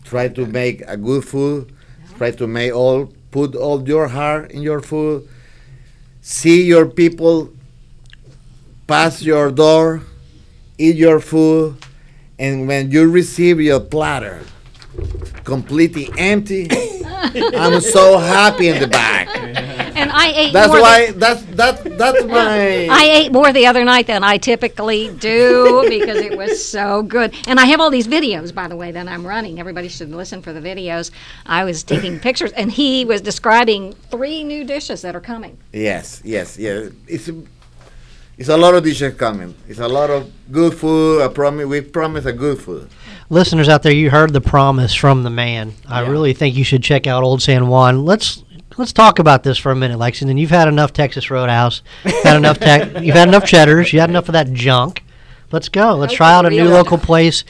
Try 0.04 0.28
to 0.30 0.46
make 0.46 0.82
a 0.88 0.98
good 0.98 1.24
food. 1.24 1.74
Try 2.18 2.32
to 2.32 2.48
make 2.48 2.74
all 2.74 3.12
put 3.32 3.56
all 3.56 3.88
your 3.88 4.08
heart 4.08 4.52
in 4.52 4.62
your 4.62 4.82
food. 4.82 5.28
See 6.22 6.64
your 6.64 6.86
people 6.86 7.52
pass 8.88 9.22
your 9.22 9.52
door, 9.52 10.04
eat 10.84 10.96
your 10.98 11.20
food, 11.20 11.78
and 12.38 12.68
when 12.68 12.92
you 12.92 13.10
receive 13.10 13.60
your 13.62 13.80
platter 13.80 14.42
completely 15.44 16.10
empty, 16.18 16.68
I'm 17.56 17.80
so 17.82 18.18
happy 18.18 18.68
in 18.68 18.80
the 18.80 18.88
back. 18.88 19.30
And 19.96 20.12
I 20.12 20.32
ate 20.32 20.54
That's 20.54 20.74
more 20.74 20.82
why 20.82 21.12
Than, 21.12 21.20
that's 21.20 21.42
that 21.54 21.98
that's 22.00 22.24
my 22.26 22.88
I 22.92 23.04
ate 23.06 23.32
more 23.32 23.54
the 23.54 23.68
other 23.68 23.86
night 23.86 24.08
than 24.08 24.24
I 24.24 24.38
typically 24.38 25.14
do 25.20 25.86
because 25.88 26.18
it 26.18 26.36
was 26.36 26.68
so 26.68 27.04
good. 27.04 27.36
And 27.48 27.60
I 27.60 27.66
have 27.66 27.80
all 27.80 27.92
these 27.92 28.08
videos, 28.08 28.54
by 28.54 28.68
the 28.68 28.76
way, 28.76 28.92
that 28.92 29.08
I'm 29.08 29.26
running. 29.26 29.60
Everybody 29.60 29.90
should 29.90 30.10
listen 30.10 30.42
for 30.42 30.52
the 30.52 30.60
videos. 30.60 31.12
I 31.46 31.64
was 31.64 31.84
taking 31.84 32.20
pictures, 32.20 32.52
and 32.54 32.72
he 32.72 33.06
was 33.06 33.22
describing 33.22 33.94
three 34.10 34.44
new 34.44 34.64
dishes 34.64 35.04
that 35.04 35.16
are 35.16 35.22
coming. 35.22 35.60
yes 35.72 36.22
yes 36.26 36.58
yeah 36.58 36.90
it's 37.08 37.30
it's 38.38 38.50
a 38.50 38.58
lot 38.58 38.74
of 38.74 38.84
dishes 38.84 39.16
coming. 39.16 39.56
It's 39.68 39.80
a 39.80 39.88
lot 39.88 40.10
of 40.10 40.32
good 40.52 40.74
food. 40.74 41.22
I 41.22 41.28
promise 41.28 41.66
we 41.66 41.82
promise 41.82 42.26
a 42.26 42.34
good 42.34 42.60
food. 42.60 42.90
Listeners 43.30 43.70
out 43.70 43.84
there, 43.84 43.94
you 43.94 44.10
heard 44.10 44.34
the 44.34 44.42
promise 44.42 44.94
from 44.94 45.24
the 45.24 45.30
man. 45.30 45.74
I 45.88 46.02
really 46.02 46.34
think 46.34 46.56
you 46.56 46.64
should 46.64 46.84
check 46.84 47.08
out 47.08 47.24
Old 47.24 47.42
San 47.42 47.68
Juan. 47.68 48.06
Let's 48.06 48.44
let's 48.78 48.94
talk 48.94 49.20
about 49.20 49.44
this 49.44 49.58
for 49.58 49.72
a 49.72 49.76
minute, 49.76 49.98
Lexington. 49.98 50.38
You've 50.38 50.50
had 50.50 50.68
enough 50.68 50.94
Texas 50.94 51.30
Roadhouse. 51.30 51.82
Had 52.04 52.38
enough 52.38 52.60
tech. 52.60 53.02
You've 53.04 53.16
had 53.16 53.28
enough 53.28 53.46
Cheddar's. 53.46 53.94
You 53.94 54.00
had 54.00 54.10
enough 54.10 54.30
of 54.30 54.34
that 54.34 54.52
junk. 54.54 55.04
Let's 55.52 55.70
go. 55.70 55.96
Let's 55.96 56.14
try 56.14 56.34
out 56.34 56.48
a 56.48 56.50
new 56.50 56.68
local 56.68 56.98
place. 56.98 57.44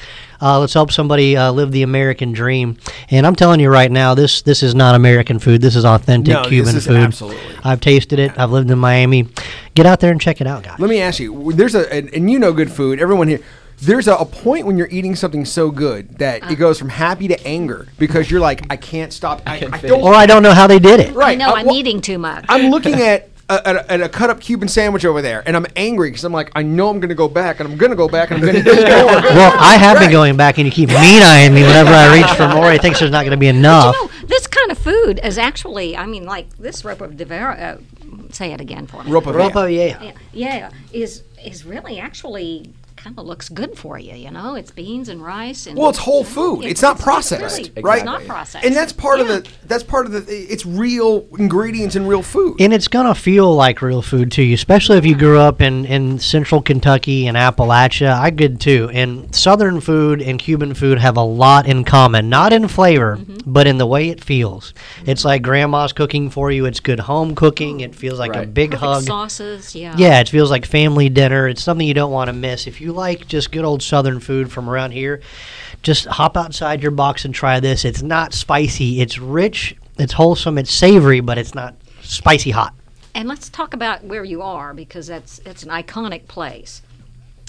Uh, 0.43 0.59
let's 0.59 0.73
help 0.73 0.91
somebody 0.91 1.37
uh, 1.37 1.49
live 1.53 1.71
the 1.71 1.83
American 1.83 2.33
dream. 2.33 2.77
And 3.09 3.25
I'm 3.25 3.35
telling 3.35 3.61
you 3.61 3.69
right 3.69 3.89
now, 3.89 4.13
this 4.13 4.41
this 4.41 4.61
is 4.61 4.75
not 4.75 4.93
American 4.93 5.39
food. 5.39 5.61
This 5.61 5.77
is 5.77 5.85
authentic 5.85 6.33
No, 6.33 6.41
this 6.41 6.49
Cuban 6.49 6.75
is 6.75 6.85
food. 6.85 6.97
absolutely. 6.97 7.55
I've 7.63 7.79
tasted 7.79 8.19
it. 8.19 8.37
I've 8.37 8.51
lived 8.51 8.69
in 8.69 8.77
Miami. 8.77 9.29
Get 9.73 9.85
out 9.85 10.01
there 10.01 10.11
and 10.11 10.19
check 10.19 10.41
it 10.41 10.47
out, 10.47 10.63
guys. 10.63 10.79
Let 10.79 10.89
me 10.89 10.99
ask 10.99 11.19
you. 11.19 11.53
There's 11.53 11.75
a 11.75 11.91
and, 11.93 12.13
and 12.13 12.29
you 12.29 12.39
know 12.39 12.51
good 12.51 12.71
food. 12.71 12.99
Everyone 12.99 13.29
here. 13.29 13.39
There's 13.81 14.07
a, 14.07 14.15
a 14.15 14.25
point 14.25 14.65
when 14.65 14.77
you're 14.77 14.87
eating 14.91 15.15
something 15.15 15.45
so 15.45 15.71
good 15.71 16.17
that 16.19 16.49
it 16.51 16.55
goes 16.55 16.77
from 16.77 16.89
happy 16.89 17.27
to 17.29 17.47
anger 17.47 17.87
because 17.97 18.29
you're 18.29 18.39
like, 18.39 18.71
I 18.71 18.77
can't 18.77 19.11
stop. 19.11 19.41
I, 19.45 19.55
I 19.71 19.79
don't. 19.81 20.01
or 20.01 20.13
I 20.13 20.25
don't 20.25 20.43
know 20.43 20.53
how 20.53 20.67
they 20.67 20.79
did 20.79 20.99
it. 20.99 21.13
Right. 21.13 21.31
I 21.31 21.35
know 21.35 21.49
uh, 21.49 21.55
I'm 21.55 21.65
well, 21.65 21.75
eating 21.75 21.99
too 21.99 22.17
much. 22.17 22.45
I'm 22.47 22.69
looking 22.69 23.01
at 23.01 23.29
a, 23.49 23.67
at, 23.67 23.75
a, 23.75 23.91
at 23.91 24.01
a 24.01 24.09
cut 24.09 24.29
up 24.29 24.39
Cuban 24.39 24.67
sandwich 24.67 25.05
over 25.05 25.21
there, 25.21 25.43
and 25.45 25.55
I'm 25.55 25.65
angry 25.75 26.09
because 26.09 26.23
I'm 26.23 26.31
like, 26.33 26.51
I 26.55 26.63
know 26.63 26.89
I'm 26.89 26.99
going 26.99 27.09
to 27.09 27.15
go 27.15 27.27
back, 27.27 27.59
and 27.59 27.69
I'm 27.69 27.77
going 27.77 27.89
to 27.91 27.95
go 27.95 28.07
back, 28.07 28.31
and 28.31 28.39
I'm 28.39 28.51
going 28.51 28.63
to 28.63 28.69
keep 28.69 28.79
going. 28.79 29.05
Well, 29.23 29.53
I 29.59 29.75
have 29.77 29.95
Right. 29.97 30.03
been 30.05 30.11
going 30.11 30.37
back, 30.37 30.57
and 30.57 30.65
you 30.65 30.71
keep 30.71 30.89
mean 30.89 31.21
eyeing 31.21 31.53
me 31.53 31.61
whenever 31.61 31.91
I 31.91 32.15
reach 32.15 32.31
for 32.37 32.47
more. 32.47 32.71
He 32.71 32.77
thinks 32.77 32.99
there's 32.99 33.11
not 33.11 33.21
going 33.23 33.31
to 33.31 33.37
be 33.37 33.47
enough. 33.47 33.95
you 33.95 34.07
know, 34.21 34.27
this 34.27 34.47
kind 34.47 34.71
of 34.71 34.77
food 34.77 35.19
is 35.23 35.37
actually, 35.37 35.95
I 35.97 36.05
mean, 36.05 36.25
like 36.25 36.55
this 36.57 36.81
ropa 36.83 37.09
vieja. 37.09 37.77
Uh, 37.77 37.77
say 38.31 38.51
it 38.53 38.61
again 38.61 38.87
for 38.87 39.03
me. 39.03 39.11
Ropa 39.11 39.33
Ropa, 39.33 39.73
yeah. 39.73 40.01
yeah, 40.01 40.11
yeah, 40.31 40.69
is 40.91 41.23
is 41.43 41.65
really 41.65 41.99
actually 41.99 42.71
kind 43.03 43.19
of 43.19 43.25
looks 43.25 43.49
good 43.49 43.77
for 43.77 43.99
you. 43.99 44.13
You 44.15 44.31
know, 44.31 44.55
it's 44.55 44.71
beans 44.71 45.09
and 45.09 45.21
rice 45.23 45.67
and 45.67 45.77
Well, 45.77 45.89
it's 45.89 45.99
whole 45.99 46.23
food. 46.23 46.63
It's 46.63 46.81
not 46.81 46.99
processed, 46.99 47.57
really- 47.57 47.81
right? 47.81 47.97
It's 47.97 48.05
not 48.05 48.25
processed, 48.25 48.65
And 48.65 48.75
that's 48.75 48.93
part 48.93 49.19
of 49.19 49.27
the 49.27 49.45
that's 49.65 49.83
part 49.83 50.05
of 50.05 50.13
the 50.13 50.23
it's 50.27 50.65
real 50.65 51.25
ingredients 51.37 51.95
and 51.95 52.07
real 52.07 52.21
food. 52.23 52.61
and 52.61 52.73
it's 52.73 52.87
gonna 52.87 53.15
feel 53.15 53.53
like 53.53 53.81
real 53.81 54.01
food 54.01 54.31
to 54.33 54.43
you, 54.43 54.53
especially 54.53 54.97
if 54.97 55.05
you 55.05 55.15
grew 55.15 55.39
up 55.39 55.61
in, 55.61 55.85
in 55.85 56.19
central 56.19 56.61
Kentucky 56.61 57.27
and 57.27 57.35
Appalachia. 57.35 58.13
I 58.17 58.29
did 58.29 58.61
too. 58.61 58.89
And 58.93 59.33
Southern 59.35 59.81
food 59.81 60.21
and 60.21 60.39
Cuban 60.39 60.73
food 60.73 60.99
have 60.99 61.17
a 61.17 61.23
lot 61.23 61.67
in 61.67 61.83
common, 61.83 62.29
not 62.29 62.53
in 62.53 62.67
flavor, 62.67 63.17
mm-hmm. 63.17 63.51
but 63.51 63.67
in 63.67 63.77
the 63.79 63.85
way 63.87 64.09
it 64.09 64.23
feels. 64.23 64.71
Mm-hmm. 64.73 65.09
It's 65.09 65.25
like 65.25 65.41
grandma's 65.41 65.91
cooking 65.91 66.29
for 66.29 66.51
you. 66.51 66.65
It's 66.65 66.79
good 66.79 67.01
home 67.01 67.35
cooking. 67.35 67.81
It 67.81 67.95
feels 67.95 68.17
like 68.19 68.35
a 68.35 68.45
big 68.45 68.71
Perfect 68.71 68.83
hug. 68.85 69.03
sauces. 69.03 69.75
Yeah. 69.75 69.95
Yeah, 69.97 70.19
it 70.21 70.29
feels 70.29 70.49
like 70.49 70.65
family 70.65 71.09
dinner. 71.09 71.47
It's 71.49 71.61
something 71.63 71.85
you 71.87 71.93
don't 71.93 72.11
want 72.11 72.29
to 72.29 72.33
miss. 72.33 72.65
If 72.67 72.79
you 72.79 72.92
like 72.93 73.27
just 73.27 73.51
good 73.51 73.65
old 73.65 73.83
Southern 73.83 74.19
food 74.19 74.51
from 74.51 74.69
around 74.69 74.91
here, 74.91 75.21
just 75.81 76.05
hop 76.05 76.37
outside 76.37 76.81
your 76.81 76.91
box 76.91 77.25
and 77.25 77.33
try 77.35 77.59
this. 77.59 77.83
It's 77.85 78.01
not 78.01 78.33
spicy. 78.33 79.01
It's 79.01 79.19
rich. 79.19 79.75
It's 79.99 80.13
wholesome. 80.13 80.57
It's 80.57 80.71
savory, 80.71 81.19
but 81.19 81.37
it's 81.37 81.53
not 81.53 81.75
spicy 82.01 82.51
hot. 82.51 82.73
And 83.15 83.27
let's 83.27 83.49
talk 83.49 83.73
about 83.73 84.03
where 84.03 84.23
you 84.23 84.41
are 84.41 84.73
because 84.73 85.07
that's 85.07 85.39
it's 85.39 85.63
an 85.63 85.69
iconic 85.69 86.27
place, 86.27 86.81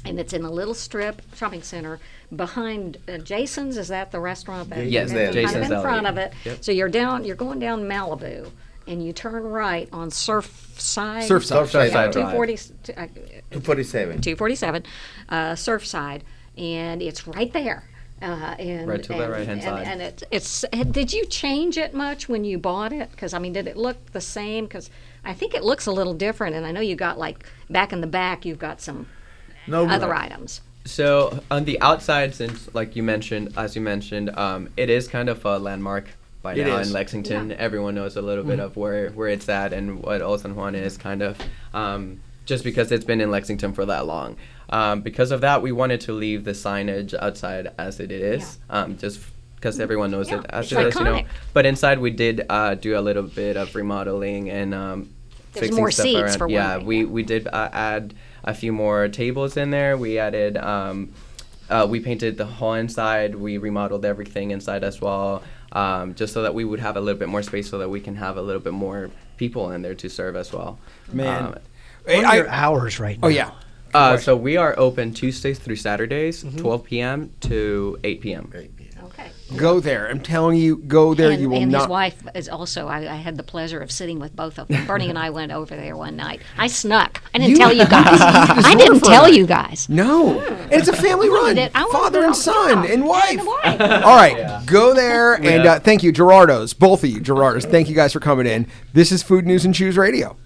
and 0.05 0.21
it's 0.21 0.33
in 0.35 0.45
a 0.45 0.51
little 0.51 0.75
strip 0.75 1.23
shopping 1.35 1.63
center 1.63 2.01
behind 2.37 2.99
uh, 3.09 3.17
Jason's. 3.19 3.79
Is 3.79 3.89
that 3.89 4.13
the 4.13 4.21
restaurant? 4.21 4.69
That, 4.71 4.87
Yes, 4.87 5.11
that's 5.11 5.13
there. 5.13 5.27
kind 5.27 5.39
of 5.39 5.45
Jason's 5.53 5.71
in 5.71 5.81
front 5.81 6.07
of 6.07 6.19
it. 6.19 6.35
Yep. 6.45 6.65
So 6.65 6.73
you're 6.73 6.89
down. 6.91 7.25
You're 7.25 7.37
going 7.37 7.59
down 7.61 7.85
Malabu, 7.85 8.51
and 8.87 9.05
you 9.05 9.13
turn 9.13 9.43
right 9.43 9.89
on 9.93 10.11
Surfside. 10.11 11.23
Surfside. 11.29 11.67
Surfside 11.67 11.93
Drive. 11.93 12.13
Two 12.13 12.27
forty. 12.31 12.55
Uh, 12.55 13.07
247. 13.51 14.21
247 14.21 14.83
uh, 15.29 15.35
Surfside, 15.53 16.23
and 16.59 17.03
it's 17.03 17.27
right 17.27 17.53
there. 17.53 17.85
Uh, 18.23 18.55
and, 18.59 18.89
Right 18.89 19.03
to 19.03 19.09
the 19.09 19.23
and- 19.23 19.33
right-hand 19.33 19.61
and, 19.61 19.63
side. 19.63 19.87
And 19.87 20.01
it's, 20.01 20.25
it's. 20.31 20.65
Did 20.91 21.13
you 21.13 21.27
change 21.27 21.77
it 21.77 21.93
much 21.95 22.29
when 22.29 22.45
you 22.45 22.59
bought 22.59 22.93
it? 22.93 23.11
Because 23.11 23.35
I 23.35 23.39
mean, 23.39 23.53
did 23.53 23.67
it 23.67 23.77
look 23.77 24.13
the 24.13 24.21
same? 24.21 24.65
Because 24.65 24.89
I 25.25 25.35
think 25.35 25.55
it 25.55 25.63
looks 25.63 25.87
a 25.87 25.93
little 25.93 26.15
different, 26.15 26.55
and 26.57 26.65
I 26.65 26.73
know 26.73 26.81
you 26.81 26.97
got 26.97 27.19
like 27.19 27.45
back 27.69 27.93
in 27.93 28.01
the 28.01 28.07
back, 28.07 28.45
you've 28.47 28.59
got 28.59 28.81
some 28.81 29.09
No, 29.67 29.87
other 29.87 30.15
items. 30.15 30.63
So 30.87 31.43
on 31.51 31.65
the 31.65 31.81
outside, 31.81 32.35
since 32.35 32.73
like 32.75 32.95
you 32.97 33.03
mentioned, 33.03 33.53
as 33.57 33.75
you 33.75 33.83
mentioned, 33.83 34.31
um, 34.39 34.69
it 34.77 34.91
is 34.91 35.09
kind 35.09 35.29
of 35.29 35.45
a 35.45 35.59
landmark 35.59 36.09
by 36.45 36.55
It 36.55 36.65
now 36.69 36.77
is. 36.77 36.87
in 36.89 36.93
Lexington. 36.93 37.51
Everyone 37.53 37.97
knows 37.97 38.17
a 38.17 38.23
little 38.23 38.45
bit 38.45 38.61
of 38.61 38.77
where 38.77 39.11
where 39.11 39.29
it's 39.29 39.49
at 39.49 39.73
and 39.73 40.01
what 40.05 40.23
Old 40.23 40.41
San 40.43 40.55
Juan 40.55 40.77
is, 40.77 40.97
kind 40.97 41.23
of. 41.23 41.37
Um, 41.73 42.21
just 42.45 42.63
because 42.63 42.93
it's 42.93 43.07
been 43.07 43.21
in 43.23 43.31
Lexington 43.31 43.73
for 43.73 43.87
that 43.87 44.07
long. 44.07 44.37
Um, 44.69 45.01
because 45.01 45.31
of 45.31 45.41
that, 45.41 45.63
we 45.63 45.73
wanted 45.73 46.03
to 46.03 46.13
leave 46.13 46.45
the 46.45 46.51
signage 46.53 47.15
outside 47.15 47.73
as 47.79 47.99
it 48.01 48.13
is, 48.13 48.59
um, 48.69 48.99
just 48.99 49.19
because 49.57 49.81
everyone 49.81 50.11
knows 50.11 50.29
Yeah, 50.31 50.41
it 50.41 50.47
as 50.51 50.71
it's 50.71 50.73
it 50.81 50.87
is, 50.89 50.95
you 50.97 51.05
know. 51.05 51.23
But 51.55 51.65
inside, 51.67 51.99
we 51.99 52.11
did 52.11 52.45
uh, 52.51 52.75
do 52.75 52.99
a 52.99 53.01
little 53.01 53.23
bit 53.23 53.57
of 53.57 53.75
remodeling 53.75 54.51
and 54.51 54.75
um, 54.75 55.11
There's 55.55 55.67
fixing 55.67 55.77
more 55.77 55.91
stuff 55.91 56.05
seats 56.05 56.19
around. 56.21 56.39
for 56.39 56.49
yeah, 56.51 56.77
thing, 56.77 56.87
we 56.87 56.99
yeah. 56.99 57.05
we 57.07 57.23
did 57.23 57.47
uh, 57.49 57.71
add 57.73 58.13
a 58.45 58.53
few 58.53 58.73
more 58.73 59.09
tables 59.09 59.57
in 59.57 59.71
there. 59.71 59.97
We 59.97 60.19
added. 60.19 60.59
Um, 60.59 61.13
uh, 61.71 61.87
we 61.89 61.99
painted 61.99 62.37
the 62.37 62.45
whole 62.45 62.75
inside. 62.75 63.35
We 63.35 63.57
remodeled 63.57 64.05
everything 64.05 64.51
inside 64.51 64.85
as 64.85 65.01
well, 65.01 65.43
um, 65.75 66.15
just 66.15 66.33
so 66.33 66.43
that 66.43 66.55
we 66.55 66.65
would 66.65 66.81
have 66.81 66.97
a 66.97 67.01
little 67.01 67.19
bit 67.19 67.29
more 67.29 67.43
space, 67.43 67.69
so 67.69 67.79
that 67.79 67.89
we 67.89 68.01
can 68.01 68.17
have 68.17 68.37
a 68.37 68.43
little 68.43 68.61
bit 68.63 68.73
more 68.73 69.11
people 69.37 69.71
in 69.73 69.83
there 69.83 69.95
to 69.97 70.09
serve 70.09 70.37
as 70.37 70.53
well. 70.53 70.79
Man. 71.13 71.45
Um, 71.45 71.55
What 72.05 72.25
are 72.25 72.37
your 72.37 72.49
hours 72.49 73.01
right 73.01 73.19
now? 73.21 73.27
oh 73.27 73.31
yeah. 73.31 73.51
uh, 73.95 74.17
so 74.17 74.37
we 74.37 74.57
are 74.57 74.75
open 74.79 75.13
Tuesdays 75.15 75.59
through 75.59 75.77
Saturdays, 75.77 76.45
Mm-hmm. 76.45 76.59
12 76.59 76.85
p.m. 76.85 77.33
to 77.41 77.99
8 78.05 78.21
p.m. 78.21 78.51
Okay. 78.55 78.71
Go 79.57 79.81
there. 79.81 80.09
I'm 80.09 80.21
telling 80.21 80.59
you, 80.59 80.77
go 80.77 81.15
there. 81.15 81.31
and 81.31 81.41
you 81.41 81.49
will 81.51 81.59
and 81.63 81.71
not. 81.73 81.83
his 81.83 81.89
wife 81.89 82.23
is 82.35 82.49
also. 82.49 82.89
I, 82.89 82.99
I 83.13 83.17
had 83.17 83.37
the 83.37 83.43
pleasure 83.43 83.81
of 83.81 83.91
sitting 83.91 84.19
with 84.19 84.35
both 84.35 84.59
of 84.59 84.69
them. 84.69 84.87
Bernie 84.87 85.09
and 85.09 85.19
I 85.19 85.31
went 85.31 85.53
over 85.53 85.77
there 85.77 85.97
one 85.97 86.17
night. 86.17 86.41
I 86.59 86.67
snuck. 86.67 87.23
I 87.35 87.39
didn't 87.39 87.51
You- 87.53 87.57
tell 87.59 87.73
you 87.73 87.87
guys. 87.87 88.05
just 88.19 88.67
I 88.67 88.75
didn't 88.75 89.01
tell 89.01 89.23
night. 89.25 89.35
you 89.35 89.47
guys. 89.47 89.89
No, 89.89 90.41
and 90.41 90.73
it's 90.73 90.89
a 90.89 90.93
family 90.93 91.29
run. 91.29 91.55
That- 91.57 91.71
I 91.75 91.89
Father 91.93 92.25
and 92.25 92.35
son 92.35 92.85
yeah, 92.85 92.93
and 92.93 93.07
wife. 93.07 93.39
And 93.39 93.47
wife. 93.81 94.05
All 94.05 94.17
right, 94.17 94.65
go 94.67 94.93
there 94.95 95.35
and 95.35 95.67
uh, 95.67 95.81
thank 95.81 96.03
you, 96.03 96.13
Gerardo's, 96.13 96.73
both 96.75 97.05
of 97.05 97.11
you, 97.11 97.21
Gerardo's. 97.21 97.65
Thank 97.65 97.89
you 97.89 97.95
guys 97.95 98.13
for 98.13 98.21
coming 98.21 98.47
in. 98.47 98.67
This 98.93 99.13
is 99.13 99.23
Food 99.23 99.47
News 99.47 99.65
and 99.65 99.75
Chews 99.75 99.97
Radio. 99.97 100.37